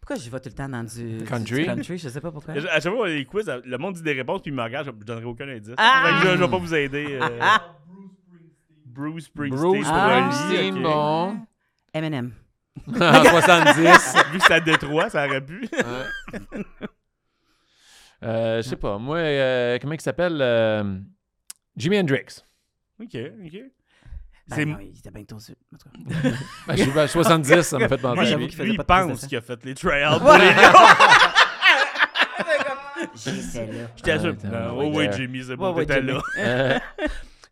[0.06, 1.62] Pourquoi je vais tout le temps dans du Country?
[1.62, 1.98] du country?
[1.98, 2.54] Je sais pas pourquoi.
[2.54, 5.04] À chaque fois, les quiz, le monde dit des réponses, puis il me regarde, je
[5.04, 5.74] donnerai aucun indice.
[5.78, 6.20] Ah!
[6.22, 7.18] Je, je vais pas vous aider.
[7.20, 7.76] euh, Ah,
[8.84, 9.72] Bruce Springsteen.
[9.72, 10.30] Bruce Ah.
[10.30, 10.82] Springsteen, ok.
[10.84, 11.40] bon.
[11.92, 12.32] Eminem.
[12.86, 14.14] En 70.
[14.30, 15.68] Vu que c'est à Détroit, ça aurait pu.
[15.72, 16.60] Ouais.
[18.22, 18.98] Euh, je sais pas.
[18.98, 20.38] Moi, euh, comment il s'appelle?
[20.40, 20.98] euh,
[21.76, 22.44] Jimi Hendrix.
[23.02, 23.60] ok, ok.
[24.48, 25.54] Ben C'est- non, il était bientôt sur.
[25.74, 25.98] En tout cas.
[26.68, 28.26] Ben, je suis à 70, ça m'a fait Moi, penser.
[28.26, 29.26] j'avoue lui, qu'il faisait lui, il pas de de pense sang.
[29.26, 29.90] qu'il a fait les tryouts
[30.20, 30.54] pour les Lions.
[33.14, 33.88] J'étais là.
[33.96, 34.34] Je t'assure.
[34.52, 36.20] Ah, Oh ouais, oui, Jimmy, c'est bon, t'étais là.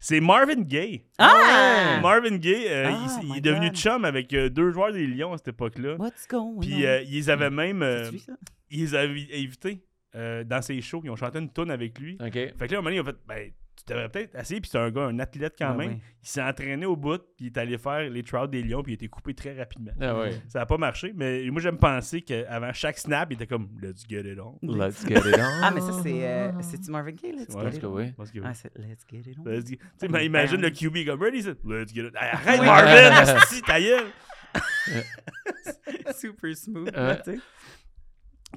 [0.00, 1.02] C'est Marvin Gaye.
[1.18, 1.98] Ah!
[2.02, 3.76] Marvin Gaye, euh, Ah, il, il est devenu God.
[3.76, 5.94] chum avec euh, deux joueurs des Lions à cette époque-là.
[5.98, 6.88] What's going Puis on?
[6.88, 8.32] euh, ils avaient même euh, C'est lui, ça?
[8.70, 9.82] ils avaient invités
[10.14, 11.00] euh, dans ses shows.
[11.04, 12.18] Ils ont chanté une tune avec lui.
[12.20, 12.32] OK.
[12.32, 13.50] Fait que là, à un moment donné, ils ont fait ben,
[13.86, 14.60] tu devrais peut-être essayer.
[14.60, 15.90] Puis c'est un gars, un athlète quand Ah même.
[15.92, 15.98] oui.
[16.22, 18.92] Il s'est entraîné au bout, puis il est allé faire les tryouts des Lions, puis
[18.92, 19.92] il a été coupé très rapidement.
[20.00, 20.32] Ah ouais.
[20.48, 24.04] Ça n'a pas marché, mais moi, j'aime penser qu'avant chaque snap, il était comme Let's
[24.08, 24.58] get it on.
[24.62, 25.60] Let's get it on.
[25.62, 26.26] Ah, mais ça, c'est.
[26.26, 27.94] euh, C'est-tu Marvin Gaye, Let's Ouais, Get Parce It que On?
[27.94, 28.12] oui.
[28.44, 29.44] Ah, c'est Let's Get It On.
[29.44, 32.14] Let's get- Tu sais, mais imagine le QB comme Ready, c'est Let's get it.
[32.16, 32.66] Hey, Arrête, Oui.
[32.66, 34.06] Marvin, esti, ta gueule.
[36.14, 36.88] Super smooth.
[36.96, 37.38] Euh, là, tu sais.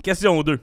[0.04, 0.60] Question 2.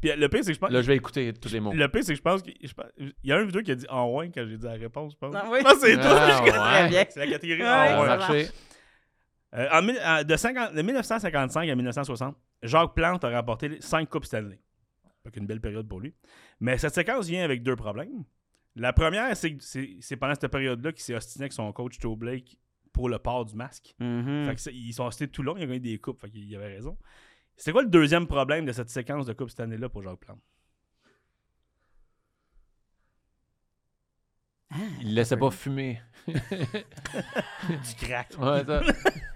[0.00, 0.70] Puis euh, le pire, c'est que je pense.
[0.70, 1.72] Là, je vais écouter tous les mots.
[1.72, 2.50] Le pire, c'est que je pense que.
[2.62, 4.64] je pense- Il y a un vidéo qui a dit en ouais quand j'ai dit
[4.64, 5.34] la réponse, je pense.
[5.36, 5.58] Ah oui.
[5.58, 6.44] Je pense que c'est Ah, toi.
[6.44, 6.50] ouais.
[6.50, 7.04] Très bien.
[7.08, 8.48] C'est la catégorie en marché.
[9.54, 14.26] Euh, en en- de, 50 de 1955 à 1960, Jacques Plante a remporté 5 Coupes
[14.26, 14.60] Stanley.
[15.24, 16.14] Donc une belle période pour lui.
[16.60, 18.24] Mais cette séquence vient avec deux problèmes.
[18.76, 19.62] La première, c'est que
[20.00, 22.58] c'est pendant cette période-là qu'il s'est ostiné avec son coach Joe Blake
[22.92, 23.94] pour le port du masque.
[23.98, 24.46] Mhm.
[24.48, 26.54] Fait que ça- ils sont restés tout long, il a gagné des coupes, fait qu'il
[26.54, 26.96] avait raison.
[27.58, 30.38] C'est quoi le deuxième problème de cette séquence de Coupe cette année-là pour Jacques Plante?
[34.70, 36.00] Ah, Il laissait pas fumer.
[36.28, 38.34] Du crack.
[38.38, 38.80] Ouais, ça.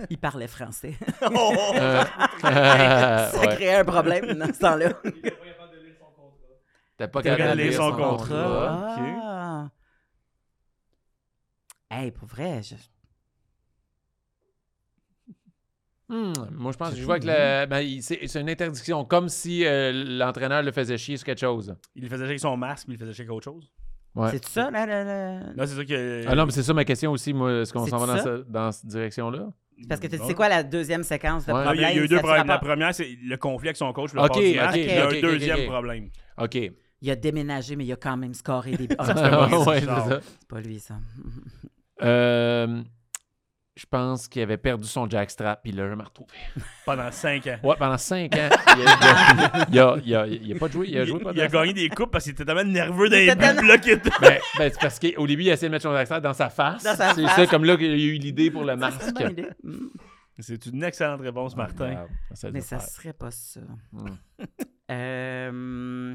[0.09, 0.95] Il parlait français.
[1.23, 2.05] Euh,
[2.43, 3.55] ça ouais.
[3.57, 4.93] créait un problème dans ce temps-là.
[6.97, 8.17] T'as pas de lire lire son son contrat.
[8.19, 8.97] contrat.
[8.99, 9.15] ok.
[9.25, 9.71] Ah.
[11.91, 12.75] Hey, pour vrai, je...
[16.13, 19.03] Hmm, moi, je pense que je vois que la- ben, il- c'est c'est une interdiction,
[19.05, 21.75] comme si euh, l'entraîneur le faisait chier sur quelque chose.
[21.97, 23.73] Il faisait avec son masque, puis il faisait avec autre chose.
[24.15, 24.29] Ouais.
[24.33, 25.41] C'est ça, là, là, là?
[25.57, 26.25] Là, c'est ça que.
[26.29, 27.51] Ah non, mais c'est ça ma question aussi, moi.
[27.63, 28.23] Est-ce qu'on C'est s'en va dans, ça?
[28.25, 29.49] ce- dans cette direction-là?
[29.89, 30.25] Parce que tu Non.
[30.29, 31.59] c'est quoi la deuxième séquence de Ouais.
[31.61, 31.91] Ah, problème?
[31.93, 32.47] il y a eu deux problèmes.
[32.47, 34.69] La première, c'est le conflit avec son coach, le Il y a
[35.09, 36.11] un deuxième problème.
[36.37, 36.59] OK.
[37.01, 38.87] il a déménagé, mais il a quand même scoré des.
[38.99, 40.09] Ah, ouais, genre.
[40.09, 40.21] ça.
[40.23, 40.95] c'est pas lui, ça.
[42.03, 42.83] Euh,
[43.83, 46.31] je pense qu'il avait perdu son jackstrap, puis il l'a jamais retrouvé.
[46.87, 47.59] Pendant 5 ans.
[47.65, 48.49] Ouais, pendant 5 ans.
[48.77, 50.87] Il a, il a- il a- il a pas joué.
[50.89, 53.09] Il a joué pas de il a gagné des coupes parce qu'il était tellement nerveux
[53.09, 55.83] dans les qu'il était- Ben, ben, c'est parce qu'au début, il a essayé de mettre
[55.83, 56.83] son jackstrap dans sa face.
[56.85, 59.01] Dans sa c'est ça, comme là qu'il a eu l'idée pour le masque.
[59.03, 59.49] c'est une.
[59.63, 59.89] Mm.
[60.39, 61.93] C'est une excellente réponse, Martin.
[62.03, 62.89] Wow, ça Mais ça faire.
[62.89, 63.61] serait pas ça.
[63.93, 64.07] Mm.
[64.91, 66.15] Euh,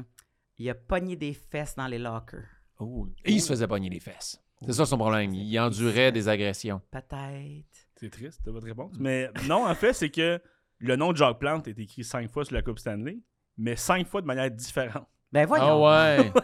[0.58, 2.44] il a pogné des fesses dans les lockers.
[2.78, 3.08] Oh.
[3.24, 4.40] Et il se faisait pogner les fesses.
[4.66, 5.32] C'est ça son problème.
[5.34, 6.80] Il endurait des agressions.
[6.90, 7.88] Peut-être.
[7.96, 8.94] C'est triste, de votre réponse.
[8.98, 10.40] Mais non, en fait, c'est que
[10.78, 13.18] le nom de Jacques Plante est écrit cinq fois sur la Coupe Stanley,
[13.56, 15.06] mais cinq fois de manière différente.
[15.32, 15.84] Ben voyons.
[15.86, 16.32] Ah ouais.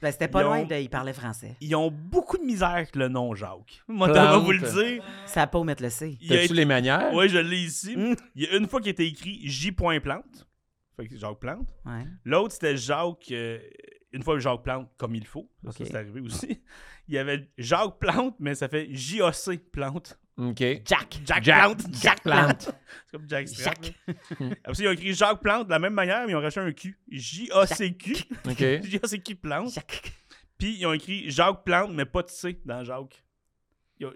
[0.00, 0.76] Ben, c'était pas Ils loin ont- de.
[0.76, 1.56] Il parlait français.
[1.60, 3.82] Ils ont beaucoup de misère avec le nom Jacques.
[3.88, 5.02] Moi, vais vous le dire.
[5.26, 6.16] Ça a pas où mettre le C.
[6.20, 7.12] Il a T'as-tu été- les manières?
[7.14, 7.96] Ouais, je l'ai ici.
[7.96, 8.14] Mm.
[8.36, 9.72] Il y a une fois qui était écrit J.
[9.72, 10.46] Plante.
[10.96, 11.66] Fait que Jacques Plante.
[11.84, 12.04] Ouais.
[12.24, 13.32] L'autre, c'était Jacques.
[13.32, 13.58] euh,
[14.12, 15.50] une fois Jacques Plante comme il faut.
[15.64, 16.62] Ça, c'est arrivé aussi.
[17.08, 19.58] Il y avait Jacques Plante, mais ça fait J.A.C.
[19.58, 20.18] Plante.
[20.38, 20.58] OK.
[20.58, 21.20] Jack.
[21.24, 21.80] Jack, Jack- Plante.
[22.02, 22.62] Jack Plante.
[23.06, 23.72] C'est comme Jack là.
[24.64, 26.60] Après ça, ils ont écrit Jacques Plante de la même manière, mais ils ont racheté
[26.60, 26.96] un Q.
[27.10, 28.14] J-A-C-Q.
[28.48, 28.58] OK.
[28.84, 29.72] J-A-C-Q Plante.
[29.74, 30.12] Jack.
[30.58, 33.22] Puis ils ont écrit Jacques Plante, mais pas de C dans Jacques.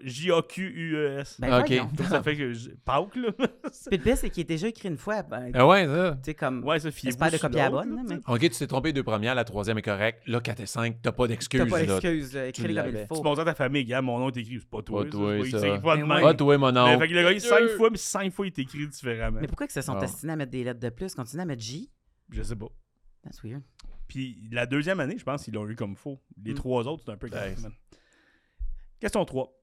[0.03, 1.39] J-A-Q-U-E-S.
[1.39, 1.69] Ben Ok.
[1.95, 2.53] Donc ça fait que.
[2.53, 3.31] je- Pâques, là.
[3.37, 5.23] Puis le pire, c'est qu'il est déjà écrit une fois.
[5.23, 6.11] Ben, Ah ouais, ça.
[6.15, 6.63] tu sais, comme.
[6.63, 8.33] ouais, ça, fiez-vous J'espère de copier la l'autre, bonne, là, là, mais.
[8.33, 10.23] OK, tu t'es trompé deux premières, la troisième est correcte.
[10.27, 11.59] Là, 4 et 5, t'as pas d'excuses.
[11.59, 12.33] T'as pas d'excuse.
[12.33, 13.23] là, Écris comme il Tu faut.
[13.23, 14.57] montres à ta famille, gars, mon nom est écrit.
[14.59, 15.03] C'est pas toi.
[15.03, 15.57] Pas toi, c'est ça.
[15.59, 16.23] pas- c'est pas de Ben même.
[16.25, 16.99] Ah, toi, mon Mais nom.
[16.99, 19.39] fait qu'il a gagné cinq fois, mais cinq fois, il est écrit différemment.
[19.41, 20.01] Mais pourquoi que se sont Ah.
[20.01, 21.13] destinés à mettre des lettres de plus?
[21.15, 21.89] Continue à mettre J?
[22.31, 22.67] Je sais pas.
[23.23, 23.61] That's weird.
[24.07, 26.19] Puis la deuxième année, je pense qu'ils l'ont eu comme faux.
[26.41, 26.55] Les Mm.
[26.55, 27.29] trois autres, c'est un peu.
[28.99, 29.53] Question 3.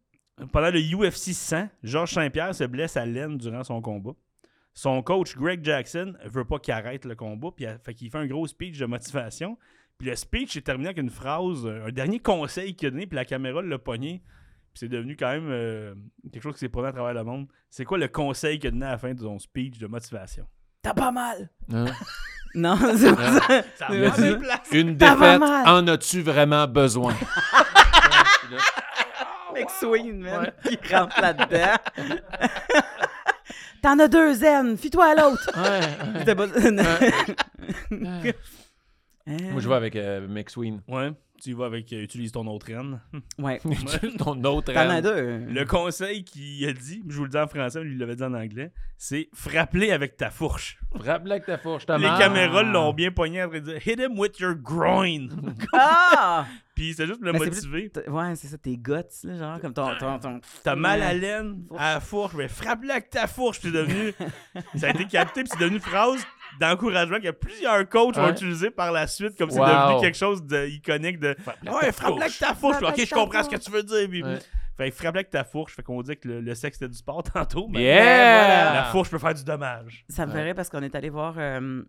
[0.52, 4.12] Pendant le UFC 100, Georges Saint-Pierre se blesse à l'aine durant son combat.
[4.72, 8.18] Son coach Greg Jackson veut pas qu'il arrête le combat, puis il- fait qu'il fait
[8.18, 9.56] un gros speech de motivation.
[9.98, 13.14] Puis le speech est terminé avec une phrase, un dernier conseil qu'il a donné, puis
[13.14, 14.22] la caméra l'a pogné.
[14.72, 15.94] Puis c'est devenu quand même euh,
[16.32, 17.46] quelque chose qui s'est produit à travers le monde.
[17.70, 20.46] C'est quoi le conseil qu'il a donné à la fin de son speech de motivation?
[20.82, 21.48] T'as pas mal!
[21.72, 21.84] Hein?
[22.56, 23.40] Non, c'est pas Hein?
[23.40, 23.64] ça.
[23.74, 24.78] Ça a dit-.
[24.78, 27.12] Une pas défaite, en as-tu vraiment besoin?
[29.54, 31.76] McSween, man, qui rentre là-dedans.
[33.82, 35.50] T'en as deux zen, fie-toi à l'autre.
[35.56, 36.46] Ouais, C'était pas...
[37.90, 38.34] ouais.
[39.52, 40.80] Moi, je vais avec euh, McSween.
[40.88, 43.00] Ouais, tu y vas avec euh, utilise ton autre reine.
[43.38, 43.60] Ouais.
[44.18, 45.00] Ton autre T'en as âme.
[45.02, 45.38] deux.
[45.48, 48.16] Le conseil qu'il a dit, je vous le dis en français, mais lui il l'avait
[48.16, 50.78] dit en anglais, c'est frappe-les avec ta fourche.
[50.94, 54.38] Frappe-le avec ta fourche, ta Les caméras l'ont bien pogné de dire Hit him with
[54.40, 55.26] your groin.
[55.74, 56.46] Ah!
[56.74, 57.92] Puis c'est juste le Mais c'est motiver.
[58.08, 59.94] Ouais, c'est ça, tes guts, là, genre, comme ton...
[59.96, 60.40] ton, ton...
[60.64, 63.60] T'as mal à l'aine, à la fourche, mais frappe-le avec ta fourche.
[63.60, 64.12] Puis c'est devenu.
[64.76, 66.26] ça a été capté, puis c'est devenu une phrase
[66.60, 68.30] d'encouragement que plusieurs coachs vont Ouais.
[68.32, 69.66] utiliser par la suite, comme c'est Wow.
[69.66, 71.36] devenu quelque chose d'iconique de.
[71.66, 72.38] Ouais, frappe-le avec fourche.
[72.40, 72.76] ta fourche.
[72.78, 74.08] Frappe Ok, je comprends ce que tu veux dire.
[74.08, 74.38] Puis- Ouais.
[74.76, 75.76] Fait que frappe-le avec ta fourche.
[75.76, 77.68] Fait qu'on dit que le, le sexe c'était du sport tantôt.
[77.68, 78.74] Mais Yeah!
[78.74, 80.04] la fourche peut faire du dommage.
[80.08, 80.38] Ça me Ouais.
[80.40, 81.84] ferait parce qu'on est allé voir euh,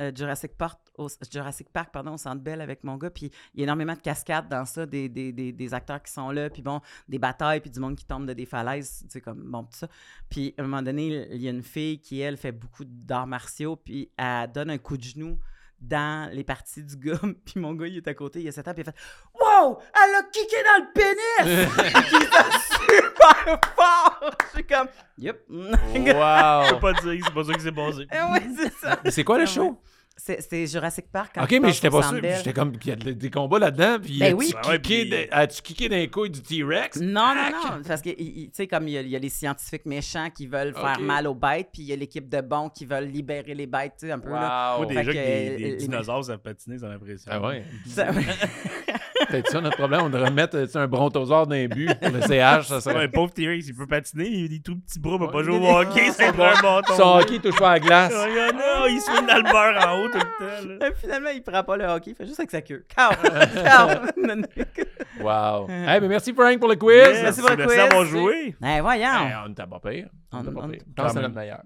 [0.00, 3.60] euh, Jurassic, Park au, Jurassic Park pardon, au Centre Bell avec mon gars, puis il
[3.60, 6.50] y a énormément de cascades dans ça, des, des, des, des acteurs qui sont là,
[6.50, 9.42] puis bon, des batailles, puis du monde qui tombe de des falaises, tu sais, comme,
[9.42, 9.88] bon, tout ça.
[10.28, 13.26] Puis à un moment donné, il y a une fille qui, elle, fait beaucoup d'arts
[13.26, 15.38] martiaux, puis elle donne un coup de genou
[15.80, 18.64] dans les parties du gars, puis mon gars, il est à côté, il a cette
[18.64, 18.98] table, puis il a fait
[19.40, 19.78] «Wow!
[19.94, 21.68] Elle a kické dans le pénis!»
[22.06, 24.30] Puis il super fort!
[24.48, 24.88] Je suis comme
[25.18, 26.80] «Yep!» Je peux Wow!
[26.80, 28.06] pas dire, c'est pas ça qui s'est passé.
[28.12, 29.00] Eh oui, c'est ça.
[29.02, 29.80] Mais c'est quoi le show?
[30.22, 31.32] C'est c'est Jurassic Park.
[31.34, 32.18] quand Ok, mais j'étais pas sûr.
[32.22, 34.52] J'étais comme, il y a des des combats là-dedans, puis Ben as-tu oui.
[34.54, 37.00] Ouais, kické, puis- des- as-tu kické dans les couilles du T-Rex?
[37.00, 37.82] Non, non, non.
[37.86, 40.46] Parce que, tu sais, comme il y, a, il y a les scientifiques méchants qui
[40.46, 43.54] veulent faire mal aux bêtes, puis il y a l'équipe de bons qui veulent libérer
[43.54, 44.30] les bêtes, tu sais, un peu.
[44.30, 44.76] Là.
[44.78, 44.84] Wow!
[44.84, 47.30] Moi, Fait déjà que que, des, euh, des les- dinosaures savent patiner, j'ai l'impression.
[47.32, 47.64] Ah ouais?
[47.86, 48.08] Ça-
[49.28, 50.00] Peut-être ça notre problème.
[50.04, 52.66] On devrait mettre euh, un brontosaure dans un but pour le CH.
[52.66, 53.08] Ça Ouais, serait...
[53.08, 55.58] pauvre T-Rex, il peut patiner, il a des tout petits bras, il peut pas jouer
[55.58, 56.94] au hockey, c'est un bâton.
[56.96, 58.12] Son hockey touche pas à la glace.
[58.14, 60.68] Oh, non, il swing dans le beurre en haut tout le temps.
[60.80, 60.88] là.
[60.88, 62.84] Et Finalement, il prend pas le hockey, il fait juste avec sa queue.
[62.94, 63.10] Cow!
[63.14, 64.10] Cow!
[65.20, 65.66] Wow.
[65.68, 66.96] Hey, mais merci Frank pour le quiz.
[66.96, 67.84] Yes, Merci pour le merci quiz.
[67.88, 68.54] d'avoir joué.
[68.58, 69.04] Ben voyons!
[69.26, 70.08] Hey, on n'était pas pire.
[70.32, 70.80] On On- était pas on- pire.
[70.86, 71.60] Je pense que c'est Quand notre meilleur.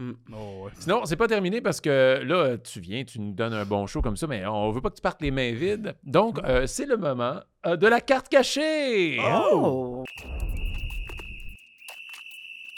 [0.00, 0.12] Mm.
[0.32, 0.70] Oh, ouais.
[0.78, 4.00] Sinon, c'est pas terminé parce que là, tu viens, tu nous donnes un bon show
[4.00, 5.94] comme ça, mais on veut pas que tu partes les mains vides.
[6.02, 9.18] Donc, euh, c'est le moment euh, de la carte cachée.
[9.20, 10.02] Oh!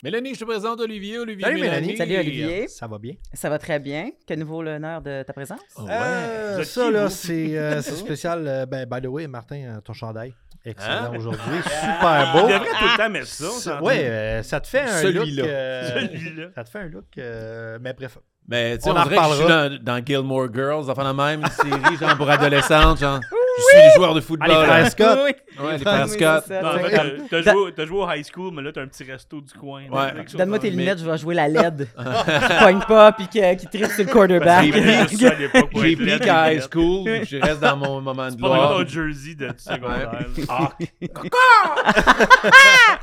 [0.03, 1.21] Mélanie, je te présente Olivier.
[1.21, 1.97] Olivier, Salut, Mélanie.
[1.97, 2.67] Salut, Olivier.
[2.67, 3.15] Ça va bien?
[3.35, 4.11] Ça va très bien.
[4.27, 5.61] Que nouveau l'honneur de ta présence?
[5.77, 5.93] Oh, ouais.
[5.93, 8.45] Euh, ça, là, c'est euh, spécial.
[8.49, 10.35] euh, ben, by the way, Martin, ton chandail.
[10.65, 11.13] Excellent Hein?
[11.17, 11.41] aujourd'hui.
[11.63, 12.41] Tu Super beau.
[12.49, 13.83] devrais tout le temps mettre ça.
[13.83, 15.25] Ouais, euh, ça te fait un look.
[15.25, 15.45] Celui-là.
[15.45, 16.47] euh, Celui-là.
[16.55, 17.05] ça te fait un look.
[17.19, 18.19] euh, mais bref.
[18.49, 21.05] Mais tu sais, On on, en dirait que je suis dans, dans Gilmore Girls, enfin
[21.05, 23.21] la même série, genre pour adolescentes, genre.
[23.59, 24.91] Je suis le joueur de football.
[24.91, 25.19] Scott.
[25.25, 25.65] Oui.
[25.65, 26.45] Ouais, les frères oui, Scott.
[26.51, 29.41] en fait, t'as- joué, t'as joué au high school, mais là, t'as un petit resto
[29.41, 29.85] du coin.
[29.91, 30.25] Ouais.
[30.35, 31.89] Donne-moi tes Mais- lunettes, je vais jouer la LED.
[31.95, 34.65] qui pogne pas puis qui, qui tripe sur le quarterback.
[34.65, 38.79] J'ai piqué à high school, je reste dans mon moment de Pas dans gloire.
[38.79, 40.27] ton jersey de secondaire.
[40.49, 40.73] Ah.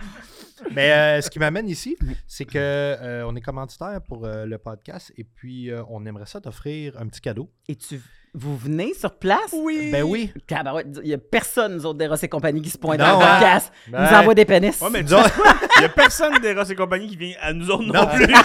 [0.76, 1.98] Mais euh, ce qui m'amène ici,
[2.28, 6.26] c'est que euh, on est commanditaire pour euh, le podcast et puis euh, on aimerait
[6.26, 7.50] ça t'offrir un petit cadeau.
[7.70, 8.02] Et tu,
[8.34, 9.54] vous venez sur place?
[9.54, 9.90] Oui.
[9.92, 10.32] Ben oui.
[10.50, 13.20] Il n'y a personne, nous autres, des Ross et compagnie, qui se pointent Non, dans
[13.20, 13.30] le hein?
[13.40, 13.72] podcast.
[13.88, 14.82] Ils Ben- nous envoient des pénis.
[14.82, 15.54] Ouais, mais tu sais quoi?
[15.78, 18.08] Il y a personne des Ross et compagnie qui vient à nous autres non, Non.
[18.08, 18.28] plus.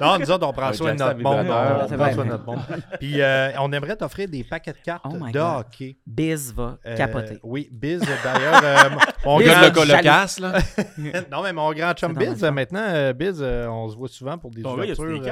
[0.00, 1.46] Non, nous autres, on prend soin de notre monde.
[1.48, 2.58] On prend soin de notre monde.
[2.98, 5.60] Puis euh, on aimerait t'offrir des paquets de cartes Oh my de God.
[5.60, 5.96] hockey.
[6.06, 7.38] Biz va Euh, capoter.
[7.44, 8.60] Oui, Biz, d'ailleurs.
[8.64, 8.76] euh,
[9.24, 9.60] mon Biz, grand...
[9.62, 10.54] le colocasse, là.
[11.30, 14.62] non, mais mon grand chum Biz, euh, maintenant, Biz, on se voit souvent pour des
[14.62, 15.22] a-tu ouvertures.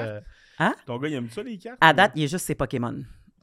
[0.62, 0.74] Hein?
[0.86, 1.78] Ton gars, il aime ça, les cartes?
[1.80, 2.94] À date, il est juste ses Pokémon.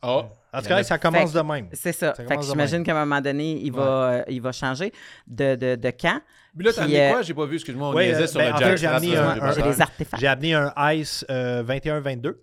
[0.01, 0.23] Oh.
[0.53, 1.67] En tout cas, ça commence fait, de même.
[1.73, 2.15] C'est ça.
[2.15, 4.91] ça fait que j'imagine qu'à un moment donné, il va, euh, il va changer
[5.27, 6.21] de, de, de camp.
[6.55, 7.11] Mais là, t'as amené euh...
[7.11, 7.21] quoi?
[7.21, 9.41] J'ai pas vu, excuse-moi, on ouais, euh, ben, sur ben, le J'ai amené, un, euh,
[9.41, 12.35] un, amené un Ice 21-22.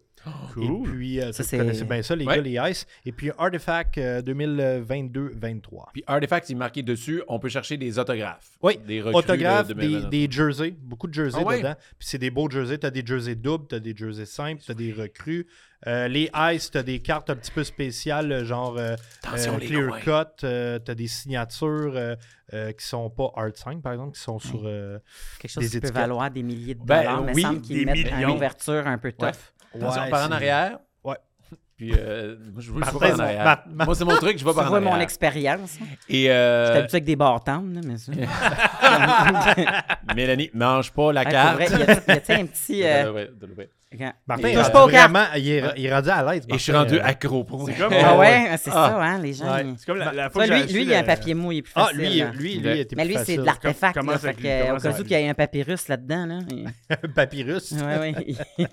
[0.52, 0.64] Cool.
[0.64, 2.36] Et puis, euh, ça, vous bien ça, les ouais.
[2.36, 2.86] gars, les Ice.
[3.04, 5.60] Et puis, Artifact euh, 2022-23.
[5.92, 8.50] Puis, Artifact, il est marqué dessus, on peut chercher des autographes.
[8.62, 11.74] Oui, des autographes, de, des, jerseys, beaucoup de jerseys ah, dedans.
[11.98, 12.78] Puis, c'est des beaux jerseys.
[12.78, 15.46] Tu as des jerseys doubles, tu as des jerseys simples, tu as des recrues.
[15.86, 18.96] Euh, les Ice, tu as des cartes un petit peu spéciales, euh, genre euh,
[19.32, 22.16] euh, Clear Cut, euh, tu as des signatures
[22.50, 24.62] qui sont pas Art 5, par exemple, qui sont sur.
[24.62, 27.60] Quelque chose des qui peut valoir des milliers de ben dollars, ben, mais oui, semble
[27.60, 29.52] qu'ils mettent une ouverture un peu tough.
[29.76, 30.78] Attention, ouais, par en c'est- arrière.
[31.04, 31.16] Ouais.
[31.76, 33.44] Puis, euh, moi, je veux Martin, par en c'est- arrière.
[33.44, 35.02] Ma- Ma- Moi, c'est mon truc, je vais par en vois mon arrière.
[35.02, 35.78] expérience.
[35.82, 35.86] hein.
[36.08, 38.12] Et euh, J'étais habitué avec des bâtons, là, mais ça.
[40.14, 41.54] Mélanie, mange pas la carte.
[41.56, 42.80] vrai, y a- y a-t-il un petit.
[42.80, 43.68] De euh, l'ouvrir, de l'ouvrir.
[43.98, 45.10] quand- Martin, il Touche pas cartes.
[45.12, 46.44] vraiment, il est, il est rendu à l'aise.
[46.48, 48.72] Et je suis rendu euh, accro pour C'est comme- Ah Euh, ouais, c'est ah.
[48.90, 49.44] ça, hein, les gens.
[49.76, 51.58] C'est comme la, la fois Ça, que j'ai lui, il a un papier mou, il
[51.58, 51.98] est plus Ah, facile.
[51.98, 52.30] lui, là.
[52.30, 53.98] lui, lui, Mais il était Mais plus lui, c'est de l'artefact.
[53.98, 56.26] Commence là, fait avec lui, que, Au cas où qu'il y ait un papyrus là-dedans.
[56.26, 56.38] Là.
[56.50, 57.72] il- Un papyrus.
[57.72, 58.66] Ouais, ouais.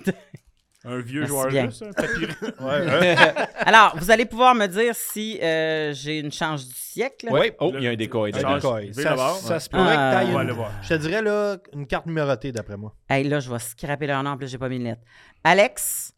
[0.85, 1.65] Un vieux Merci joueur bien.
[1.65, 1.91] russe, un.
[2.65, 3.45] Ouais, hein?
[3.57, 7.27] Alors, vous allez pouvoir me dire si euh, j'ai une chance du siècle.
[7.31, 7.51] Oui.
[7.59, 8.33] Oh, il y a un décoil.
[8.33, 8.61] Change.
[8.91, 9.59] Ça, ça Ouais.
[9.59, 10.71] se pourrait Ah, que une- aller voir.
[10.81, 12.93] Je te dirais là, une carte numérotée d'après moi.
[13.09, 15.01] Hey, là, je vais scraper leur nom, en plus, j'ai pas mis de lettres.
[15.43, 16.12] Alex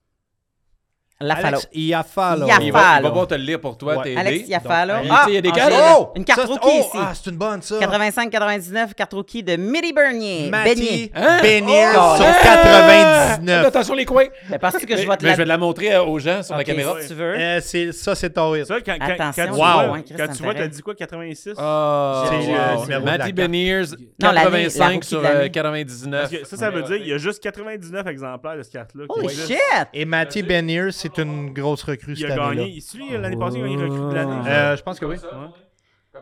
[1.21, 1.47] Lafalo.
[1.47, 2.45] Alex Iafalo.
[2.61, 4.03] Il va, il va pas te le lire pour toi, Ouais.
[4.03, 4.17] t'aider.
[4.19, 4.93] Alex Iafalo.
[4.95, 5.73] Donc, Ah, il y a des ah, cartes.
[5.97, 6.11] Oh!
[6.15, 6.79] Une carte Ça, rookie oh!
[6.79, 6.89] ici.
[6.95, 7.79] Ah, c'est une bonne, ça.
[7.79, 10.49] 85-99, carte rookie de Mitty Bernier.
[10.49, 11.11] Matty
[11.41, 11.83] Beignet.
[11.85, 11.93] Hein?
[11.97, 12.15] Oh!
[12.17, 12.33] sur Hein?
[12.43, 13.65] 99.
[13.67, 14.25] Attention les coins.
[14.49, 15.35] Mais penses-tu que je Mais- vais te mais la...
[15.35, 16.95] je vais la montrer euh, aux gens sur la caméra.
[17.01, 17.35] si tu veux.
[17.37, 18.65] Euh, c'est- ça, c'est ton hit.
[18.65, 19.57] Ça, quand, quand, Attention, quand Wow.
[19.87, 21.53] vois, quand tu me vois, t'as dit quoi, 86?
[21.57, 22.41] Ah, C'est wow.
[22.41, 23.31] le numéro de la Matty carte.
[23.35, 23.81] Beniers,
[24.21, 25.45] Non, l'année, la 85 rookie sur de l'année.
[25.45, 26.21] euh, 99.
[26.29, 29.05] Parce que ça, ça veut dire qu'il y a juste 99 exemplaires de cette carte-là.
[29.09, 29.57] Holy shit!
[29.93, 32.63] Et Matty Benir, c'est une grosse recrue Il cette a année-là.
[32.63, 32.77] gagné.
[32.77, 34.49] Ici, l'année passée, il a gagné le recrue de l'année?
[34.49, 35.15] Euh, je pense que oui.
[35.17, 35.29] Ouais.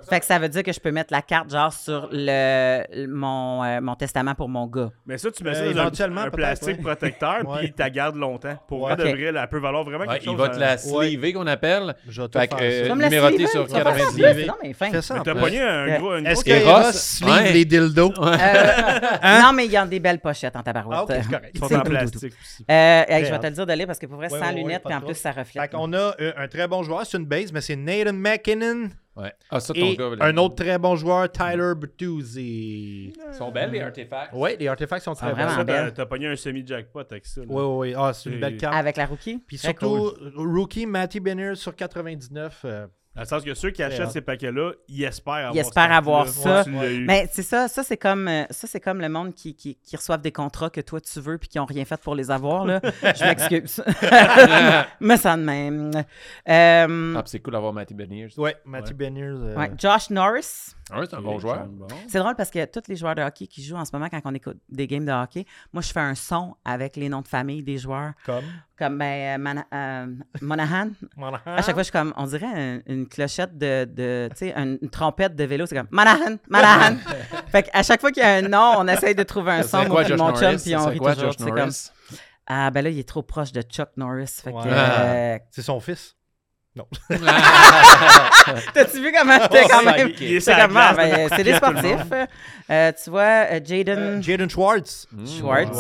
[0.10, 3.08] Fait que ça veut dire que je peux mettre la carte genre sur le, le-
[3.08, 4.90] mon, euh, mon testament pour mon gars.
[5.06, 6.84] Mais ça, tu mets Euh, ça dans un- éventuellement, un, plastique ouais.
[6.84, 7.58] protecteur, Ouais.
[7.60, 8.58] puis tu la gardes longtemps.
[8.68, 8.96] Pour Ouais.
[8.96, 10.38] vrai de elle peut valoir vraiment Ouais, quelque il chose.
[10.38, 11.96] va te euh, la sliver qu'on appelle.
[12.08, 12.96] Je vais te Fait que, faire euh, ça.
[12.96, 14.36] Numéroté sur tu vas faire ça en 99.
[14.36, 14.92] plus, Non, mais fin.
[14.92, 17.22] Fais ça T'as pogné un gros, Est-ce que Ross
[17.54, 18.14] les dildos?
[19.26, 19.42] Hein?
[19.42, 21.00] Non, mais il y a des belles pochettes en tabarouette.
[21.10, 21.52] Ah, c'est correct.
[21.54, 22.66] Ils sont en plastique aussi.
[22.68, 25.06] Je vais te le dire d'aller parce que pour vrai, sans lunettes, puis en de
[25.06, 25.72] plus, ça Fait reflète.
[25.72, 28.90] qu'on a un très bon joueur, c'est une base, mais c'est Nathan McKinnon.
[29.16, 29.32] Ouais.
[29.52, 30.10] Ah, ça, ton Et gars.
[30.22, 33.14] un autre très bon joueur, Tyler Bertuzzi.
[33.16, 34.32] Ils sont belles, les artefacts.
[34.34, 35.50] Oui, les artefacts sont Ah, très bons.
[35.50, 37.42] Ça, t'as t'as pogné un semi-jackpot avec ça.
[37.42, 37.48] là.
[37.50, 37.96] Oui, oui, oui.
[37.98, 38.76] Ah, c'est une belle carte.
[38.76, 39.38] Avec la rookie?
[39.46, 40.32] Puis surtout, cool.
[40.36, 42.62] rookie Matty Benner sur 99.
[42.66, 45.92] euh, Dans le sens que ceux qui achètent ces paquets-là, ils espèrent avoir Ils espèrent
[45.92, 46.64] avoir ça.
[46.68, 49.96] Mais c'est ça, ça c'est comme euh, ça c'est comme le monde qui, qui, qui
[49.96, 52.66] reçoivent des contrats que toi tu veux puis qui ont rien fait pour les avoir
[52.66, 52.82] là.
[53.04, 53.84] Je m'excuse.
[55.00, 55.92] Mais ça de même.
[56.50, 58.30] Euh, Ah, puis c'est cool d'avoir Matty Beniers.
[58.38, 59.22] ouais, Matty Benner.
[59.24, 60.74] euh, ouais, Josh Norris.
[60.92, 61.66] Ah, c'est un bon joueur.
[61.68, 61.88] Bon.
[62.08, 64.20] C'est drôle parce que tous les joueurs de hockey qui jouent en ce moment quand
[64.26, 67.28] on écoute des games de hockey, moi je fais un son avec les noms de
[67.28, 68.44] famille des joueurs Comme?
[68.78, 70.08] comme ben, euh, euh,
[70.42, 70.90] Monahan.
[71.18, 71.42] Voilà.
[71.46, 74.54] À chaque fois je suis comme on dirait un- une clochette de, de tu sais
[74.56, 76.96] une, une trompette de vélo, c'est comme Monahan, Monahan.
[77.52, 79.88] fait à chaque fois qu'il y a un nom, on essaye de trouver un son
[79.88, 81.70] moi, mon chum puis on rit quoi, toujours, c'est comme?
[82.48, 84.42] Ah, ben là, il est trop proche de Chuck Norris.
[84.44, 86.16] Fait que, euh, C'est son fils?
[86.76, 86.86] Non.
[88.74, 90.08] T'as-tu vu comment j'étais quand Oh, même?
[90.10, 92.30] il- il est J'étais sur la comme, ah, ben, c'est des sportifs.
[92.70, 93.22] Euh, tu vois,
[93.52, 95.08] euh, Jaden Euh, Jaden Schwartz.
[95.26, 95.78] Schwartz.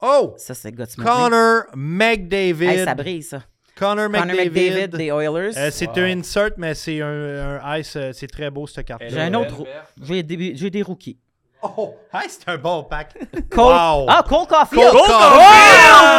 [0.00, 0.34] Oh!
[0.36, 1.06] Ça, c'est le gars de Smith.
[1.06, 2.68] Connor McDavid.
[2.68, 3.42] Hey, ça brise, ça.
[3.76, 4.36] Connor McDavid.
[4.72, 5.56] McDavid des Oilers.
[5.56, 7.94] Euh, c'est un insert, mais c'est un, un ice.
[7.96, 9.02] euh, c'est très beau, cette carte.
[9.08, 9.64] J'ai un autre.
[10.02, 11.18] J'ai des, j'ai des rookies.
[11.62, 13.14] Oh, hey, c'est un bon pack.
[13.50, 13.64] Cole.
[13.74, 14.06] Wow.
[14.08, 14.90] Ah, Cole Caulfield.
[14.90, 15.14] Cole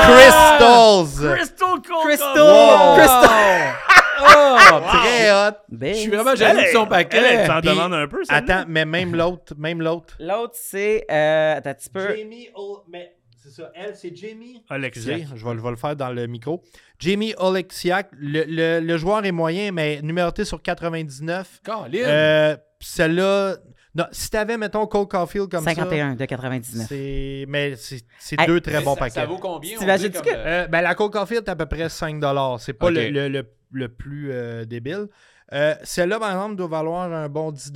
[0.04, 1.36] Crystals.
[1.36, 2.38] Crystal Cold Crystal.
[2.42, 2.96] Wow.
[2.98, 3.74] Crystal.
[4.20, 4.58] Oh,
[4.90, 5.54] Très hot.
[5.70, 7.18] Ben, Je suis vraiment jaloux de son paquet.
[7.18, 8.34] elle, elle s'en Puis, demande un peu, ça.
[8.38, 10.16] Attends, mais même l'autre, même l'autre.
[10.20, 11.06] L'autre, c'est.
[11.12, 12.18] Euh, attends un petit peu.
[12.18, 13.14] Jamie, Ol- mais
[13.48, 14.64] c'est ça, elle, c'est Jamie.
[14.84, 16.64] Excusez, je vais, le- je vais le faire dans le micro.
[16.99, 21.61] Jamie Oleksiak, le, le- le joueur est moyen, mais numéroté sur 99.
[21.64, 21.88] Colin.
[21.94, 23.56] Euh, Celle-là,
[23.95, 26.86] non, si t'avais, mettons, Cole Caulfield comme 51 de ça, 99.
[26.88, 28.03] c'est, mais c'est,
[28.45, 29.14] deux très bons ça, paquets.
[29.15, 29.78] Ça vaut combien?
[30.22, 32.22] que- euh, ben, la Cole Caulfield est à peu près 5
[32.60, 32.94] C'est pas Ok.
[32.94, 35.07] le, le- le- le plus euh, débile.
[35.53, 37.72] Euh, celle-là, par exemple, doit valoir un bon 10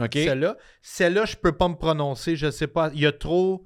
[0.00, 0.10] OK.
[0.14, 0.56] Celle-là.
[0.80, 2.34] Celle-là, je peux pas me prononcer.
[2.36, 2.90] Je sais pas.
[2.94, 3.64] Il y a trop.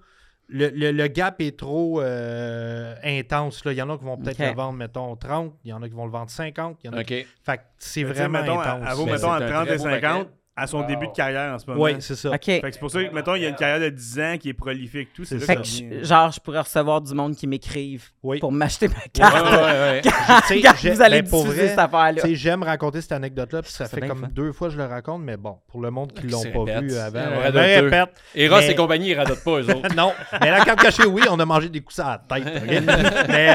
[0.49, 3.65] Le, le- le gap est trop euh, intense.
[3.65, 3.73] Là.
[3.73, 5.55] Il y en a qui vont peut-être le vendre, mettons, 30.
[5.65, 6.79] Il y en a qui vont le vendre 50.
[6.85, 7.27] Il y en a qui- OK.
[7.45, 8.85] Fait que c'est vraiment mettons, intense.
[8.89, 10.31] Elle vaut, Mais mettons, un 30 très et beau 50 paquet.
[10.57, 10.87] À son Wow.
[10.87, 11.83] début de carrière en ce moment.
[11.83, 12.31] Oui, c'est ça.
[12.31, 12.45] OK.
[12.45, 14.37] Fait que c'est pour ça que, mettons, il y a une carrière de 10 ans
[14.41, 15.25] qui est prolifique, tout.
[15.25, 17.47] C'est C'est là Fait que que, ça je- genre, je pourrais recevoir du monde qui
[17.47, 18.39] m'écrive Oui.
[18.39, 19.35] pour m'acheter ma carte.
[19.45, 20.01] ouais, ouais.
[20.03, 22.23] Quand vous allez ben, pour diffuser vrai, cette affaire-là.
[22.23, 24.79] Tu sais, J'aime raconter cette anecdote-là, puis ça Ça fait comme deux fois que je
[24.79, 26.85] le raconte, mais bon, pour le monde qui Qui l'ont se pas répète.
[26.85, 28.09] vu avant, Ouais, ouais, répète.
[28.35, 29.95] Et Ross Mais- et compagnie, ils radotent pas, eux autres.
[29.97, 32.63] non, mais la carte cachée, oui, on a mangé des coups à la tête.
[33.29, 33.49] mais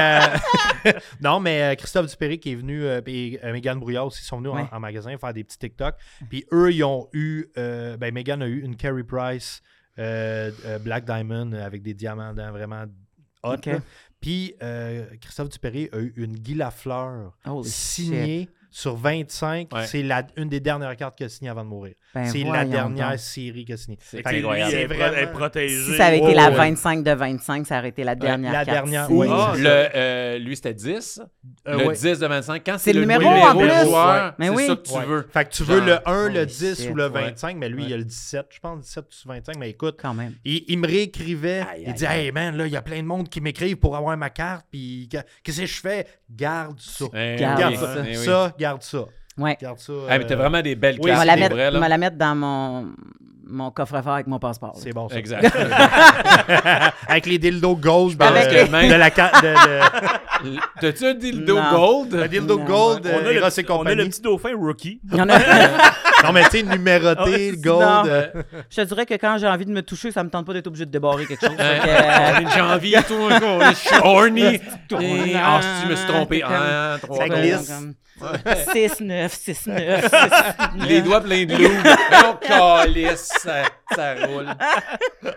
[0.86, 4.38] euh, non, mais euh, Christophe Dupéry qui est venu, et euh, Megan Brouillard aussi sont
[4.38, 5.94] venus en, magasin faire des petits TikTok.
[6.28, 9.62] Puis eux, ils ont eu, euh, ben Megan a eu une Carey Price
[9.98, 12.84] euh, euh, Black Diamond avec des diamants dedans, vraiment
[13.42, 13.56] hot.
[14.20, 19.68] Puis euh, Christophe Dupéry a eu une Guy Lafleur Holy signée sur 25.
[19.72, 19.86] Ouais.
[19.86, 21.94] C'est la- une des dernières cartes qu'il a signées avant de mourir.
[22.14, 23.18] Ben, c'est la dernière donc.
[23.18, 23.98] série qu'il a signée.
[24.00, 24.74] C'est Fait que Lui, incroyable.
[24.74, 25.82] est, vraiment- est protégé.
[25.92, 26.56] Si ça avait été Ouais, la ouais.
[26.56, 28.76] 25 de 25, ça aurait été la dernière la carte.
[28.90, 29.28] dernière, oui.
[29.28, 31.20] Le, euh, lui, c'était 10.
[31.68, 31.94] Euh, le ouais.
[31.94, 32.62] 10 de 25.
[32.64, 34.66] Quand C'est c'est le le numéro, numéro, en joueur, Mais c'est oui.
[34.66, 35.04] ça que tu Ouais.
[35.04, 35.28] veux.
[35.32, 36.90] Fait que tu veux le 1, le holy 10 shit.
[36.90, 37.20] ou le Ouais.
[37.30, 39.56] 25, mais lui, il y a le 17, je pense, 17 ou 25.
[39.58, 40.32] Mais écoute, Quand même.
[40.44, 41.60] il, il me réécrivait.
[41.70, 42.04] Aïe, il dit.
[42.04, 44.66] Hey man, là, il y a plein de monde qui m'écrivent pour avoir ma carte.
[44.70, 46.06] Puis que- qu'est-ce que je fais?
[46.30, 47.04] Garde ça.
[47.14, 47.76] Eh Garde
[48.16, 48.54] ça.
[48.62, 49.04] Garde ça.
[49.38, 49.56] Ouais.
[49.60, 49.92] Garde ça.
[50.08, 52.34] Ah, mais t'as euh, vraiment des belles oui, On va cartes, la mettre, la dans
[52.34, 52.86] mon,
[53.46, 54.72] mon coffre-fort avec mon passeport.
[54.76, 55.16] C'est bon ça.
[55.18, 55.44] Exact.
[57.08, 59.42] Avec les dildos gold de, Avec les- de la carte.
[59.42, 59.48] De,
[60.48, 61.70] de- T'as-tu un dildo Non.
[61.70, 62.14] gold?
[62.14, 62.64] le dildo Non.
[62.64, 65.00] gold, On a, euh, le, et on a le petit dauphin rookie.
[65.12, 65.38] Il y en a-
[66.24, 67.62] Non, mais tu sais, numéroté, Non.
[67.62, 68.08] gold.
[68.08, 68.26] euh,
[68.70, 70.66] je te dirais que quand j'ai envie de me toucher, ça me tente pas d'être
[70.68, 71.56] obligé de débarrer quelque chose.
[71.56, 73.72] Fait que, euh, On est tout un.
[73.72, 74.60] Je horny.
[75.36, 76.42] Ah, si tu me suis trompé.
[76.44, 77.94] Ah, trois Ça gold.
[78.44, 78.92] Glisse.
[78.96, 81.70] 6, 9, 6, 9, 6, Les doigts pleins de loup.
[82.40, 83.62] Calice, ça,
[83.94, 84.46] ça roule.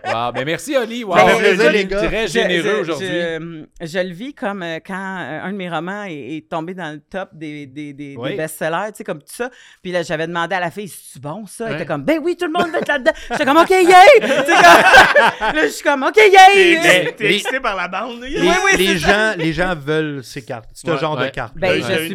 [0.04, 1.04] Wow, ben merci, Oli.
[1.04, 2.02] Wow, Ça fait plaisir, Très les gars.
[2.06, 3.08] Très généreux Je- aujourd'hui.
[3.08, 6.74] Je, je le vis comme euh, quand euh, un de mes romans est, est tombé
[6.74, 8.36] dans le top des, des, des, des Oui.
[8.36, 9.50] best-sellers, tu sais, comme tout ça.
[9.82, 11.64] Puis là, j'avais demandé à la fille, c'est bon ça?
[11.66, 11.76] Elle Ouais.
[11.78, 13.12] était comme, ben oui, tout le monde va être là-dedans.
[13.30, 13.84] J'étais comme, OK, yay!
[14.20, 14.28] Comme-
[15.54, 17.12] là, je suis comme, OK, yay!
[17.16, 18.20] T'es les- excité par la bande.
[18.22, 20.68] Les, Oui, oui, les c'est gens, les gens veulent ces cartes.
[20.72, 21.54] Ce Ouais, genre de cartes.
[21.56, 22.14] Ben, Ouais, je suis une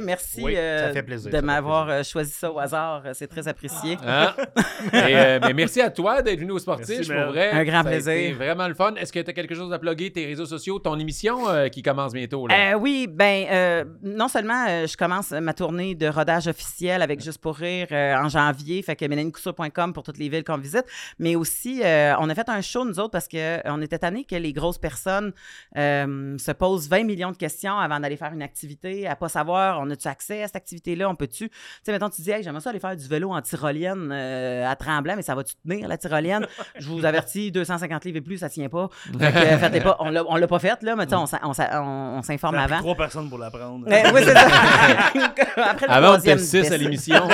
[0.00, 3.02] Merci Oui, euh, ça fait plaisir, de m'avoir euh, choisi ça au hasard.
[3.06, 3.92] Euh, C'est très apprécié.
[4.92, 7.06] Et, euh, ben, merci à toi d'être venu au Sportif.
[7.08, 7.50] Pour vrai.
[7.50, 8.12] Un grand Ça a plaisir.
[8.12, 8.94] été vraiment le fun.
[8.94, 11.82] Est-ce que tu as quelque chose à plugger, tes réseaux sociaux, ton émission euh, qui
[11.82, 12.46] commence bientôt?
[12.46, 12.72] Là?
[12.74, 17.22] Euh, oui, ben euh, non seulement euh, je commence ma tournée de rodage officiel avec
[17.24, 20.84] Juste pour rire euh, en janvier, fait que mélaniecoussour.com pour toutes les villes qu'on visite,
[21.18, 23.98] mais aussi euh, on a fait un show nous autres parce que euh, on était
[23.98, 25.32] tannés que les grosses personnes
[25.78, 29.83] euh, se posent 20 millions de questions avant d'aller faire une activité, à pas savoir
[29.84, 32.60] on a-tu accès à cette activité-là, on peut-tu, tu sais mettons tu dis hey, j'aimerais
[32.60, 35.96] ça aller faire du vélo en tyrolienne euh, à Tremblant, mais ça va-tu tenir la
[35.98, 36.46] tyrolienne?
[36.78, 38.88] Je vous avertis 250 livres et plus ça tient pas.
[39.18, 41.16] Fait que, euh, faites-les pas, on l'a on l'a pas fait là, mais tu sais
[41.16, 42.82] on s'in- on s'in- on- on s'informe Ça a pris avant.
[42.82, 43.86] trois personnes pour l'apprendre.
[43.88, 44.48] Eh oui, c'est ça.
[45.70, 47.28] Après le Avant, on était troisième 6 à l'émission.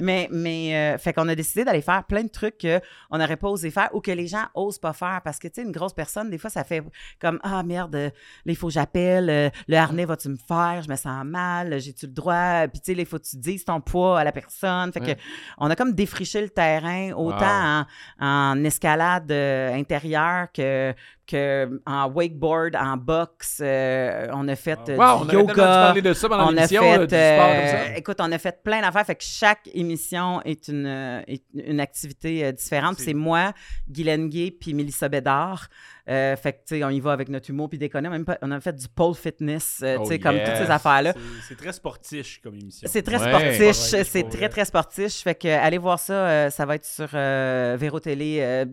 [0.00, 2.66] mais mais euh, fait qu'on a décidé d'aller faire plein de trucs
[3.10, 5.54] qu'on n'aurait pas osé faire ou que les gens osent pas faire parce que tu
[5.56, 6.82] sais une grosse personne des fois ça fait
[7.20, 8.12] comme ah merde euh, là
[8.52, 10.82] il faut que j'appelle euh, le harnais vas-tu me faire?
[10.82, 12.66] Je me sens mal j'ai tu le droit?
[12.68, 14.92] Puis tu sais il faut que tu dises ton poids à la personne.
[14.92, 15.14] Fait Ouais.
[15.16, 15.20] que
[15.58, 17.84] on a comme défriché le terrain autant
[18.20, 20.94] en, en escalade euh, intérieure que
[21.28, 25.92] que en wakeboard, en boxe, euh, on a fait euh, Wow, on du dû yoga.
[26.00, 27.96] de ça pendant On a fait, là, du sport comme euh, ça.
[27.98, 29.04] écoute, on a fait plein d'affaires.
[29.06, 32.98] Fait que chaque émission est une, euh, est une activité euh, différente.
[32.98, 33.52] C'est- moi,
[33.90, 35.68] Guylaine Gay, puis Mélissa Bédard.
[36.08, 38.08] Euh, fait que, tu sais, on y va avec notre humour, puis déconner.
[38.08, 40.70] Même pas- on a fait du pole fitness, euh, tu Oh sais, comme toutes ces
[40.70, 41.12] affaires-là.
[41.46, 42.88] C'est- très sportif comme émission.
[42.90, 43.28] C'est très Ouais.
[43.28, 45.12] sportif, c'est très, très sportif.
[45.22, 48.64] Fait que euh, allez voir ça, euh, ça va être sur euh, Véro Télé.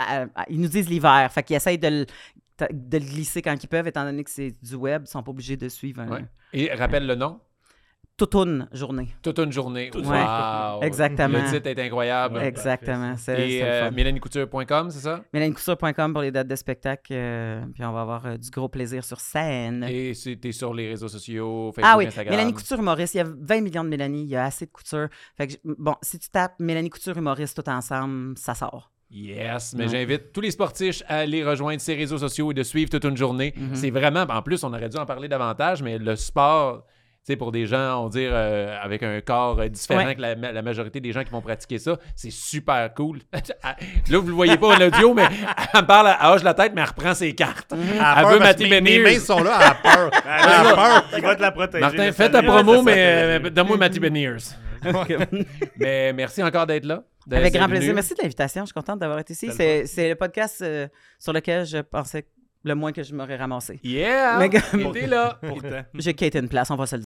[0.00, 1.28] Euh, à- à- ils nous disent l'hiver.
[1.32, 2.06] Fait qu'ils essayent de le,
[2.72, 5.02] de le glisser quand ils peuvent, étant donné que c'est du web.
[5.06, 6.24] Ils sont pas obligés de suivre un, Ouais.
[6.52, 7.40] Et rappelle le nom?
[8.16, 9.08] toute une journée.
[9.22, 9.90] Toute une journée.
[9.92, 10.82] Toute- Wow.
[10.82, 11.38] Exactement.
[11.38, 12.40] Le titre est incroyable.
[12.42, 13.14] Exactement.
[13.16, 13.90] C'est Et euh, fun.
[13.92, 15.22] mélaniecouture.com, c'est ça?
[15.32, 17.12] MélanieCouture.com pour les dates de spectacle.
[17.12, 19.84] euh, puis on va avoir euh, du gros plaisir sur scène.
[19.88, 22.34] Et c'était sur les réseaux sociaux, Facebook, Ah oui, Instagram.
[22.34, 23.14] Mélanie Couture humoriste.
[23.14, 24.24] Il y a 20 millions de Mélanie.
[24.24, 25.06] Il y a assez de couture.
[25.36, 28.90] Fait que, bon, si tu tapes Mélanie Couture humoriste tout ensemble, ça sort.
[29.10, 32.90] Yes, mais j'invite tous les sportifs à aller rejoindre ces réseaux sociaux et de suivre
[32.90, 33.54] toute une journée.
[33.56, 33.74] Mhm.
[33.74, 36.84] C'est vraiment, en plus, on aurait dû en parler davantage, mais le sport,
[37.24, 40.14] tu sais, pour des gens, on va dire, euh, avec un corps euh, différent Ouais.
[40.14, 43.20] que la, la majorité des gens qui vont pratiquer ça, c'est super cool.
[43.32, 45.24] Là, vous le voyez pas en audio, mais
[45.74, 47.72] elle me parle, elle hoche la tête, mais elle reprend ses cartes.
[47.72, 50.10] Elle a Elle peur veut que mes, mains sont là, elle a peur.
[50.26, 51.04] Elle a peur.
[51.16, 51.80] Il va te la protéger.
[51.80, 54.36] Martin, fais ta promo, mais euh, donne-moi Matty Beniers.
[55.78, 57.02] mais merci encore d'être là.
[57.36, 57.76] Avec grand venu.
[57.78, 57.94] plaisir.
[57.94, 58.62] Merci de l'invitation.
[58.62, 59.50] Je suis contente d'avoir été ici.
[59.52, 60.88] C'est le podcast euh,
[61.18, 62.26] sur lequel je pensais
[62.64, 63.78] le moins que je m'aurais ramassé.
[63.82, 64.38] Yeah!
[64.38, 64.46] Mais-
[64.88, 65.38] était là.
[65.40, 65.84] Pourtant.
[65.94, 67.06] J'ai quitté une place, on va se le dire.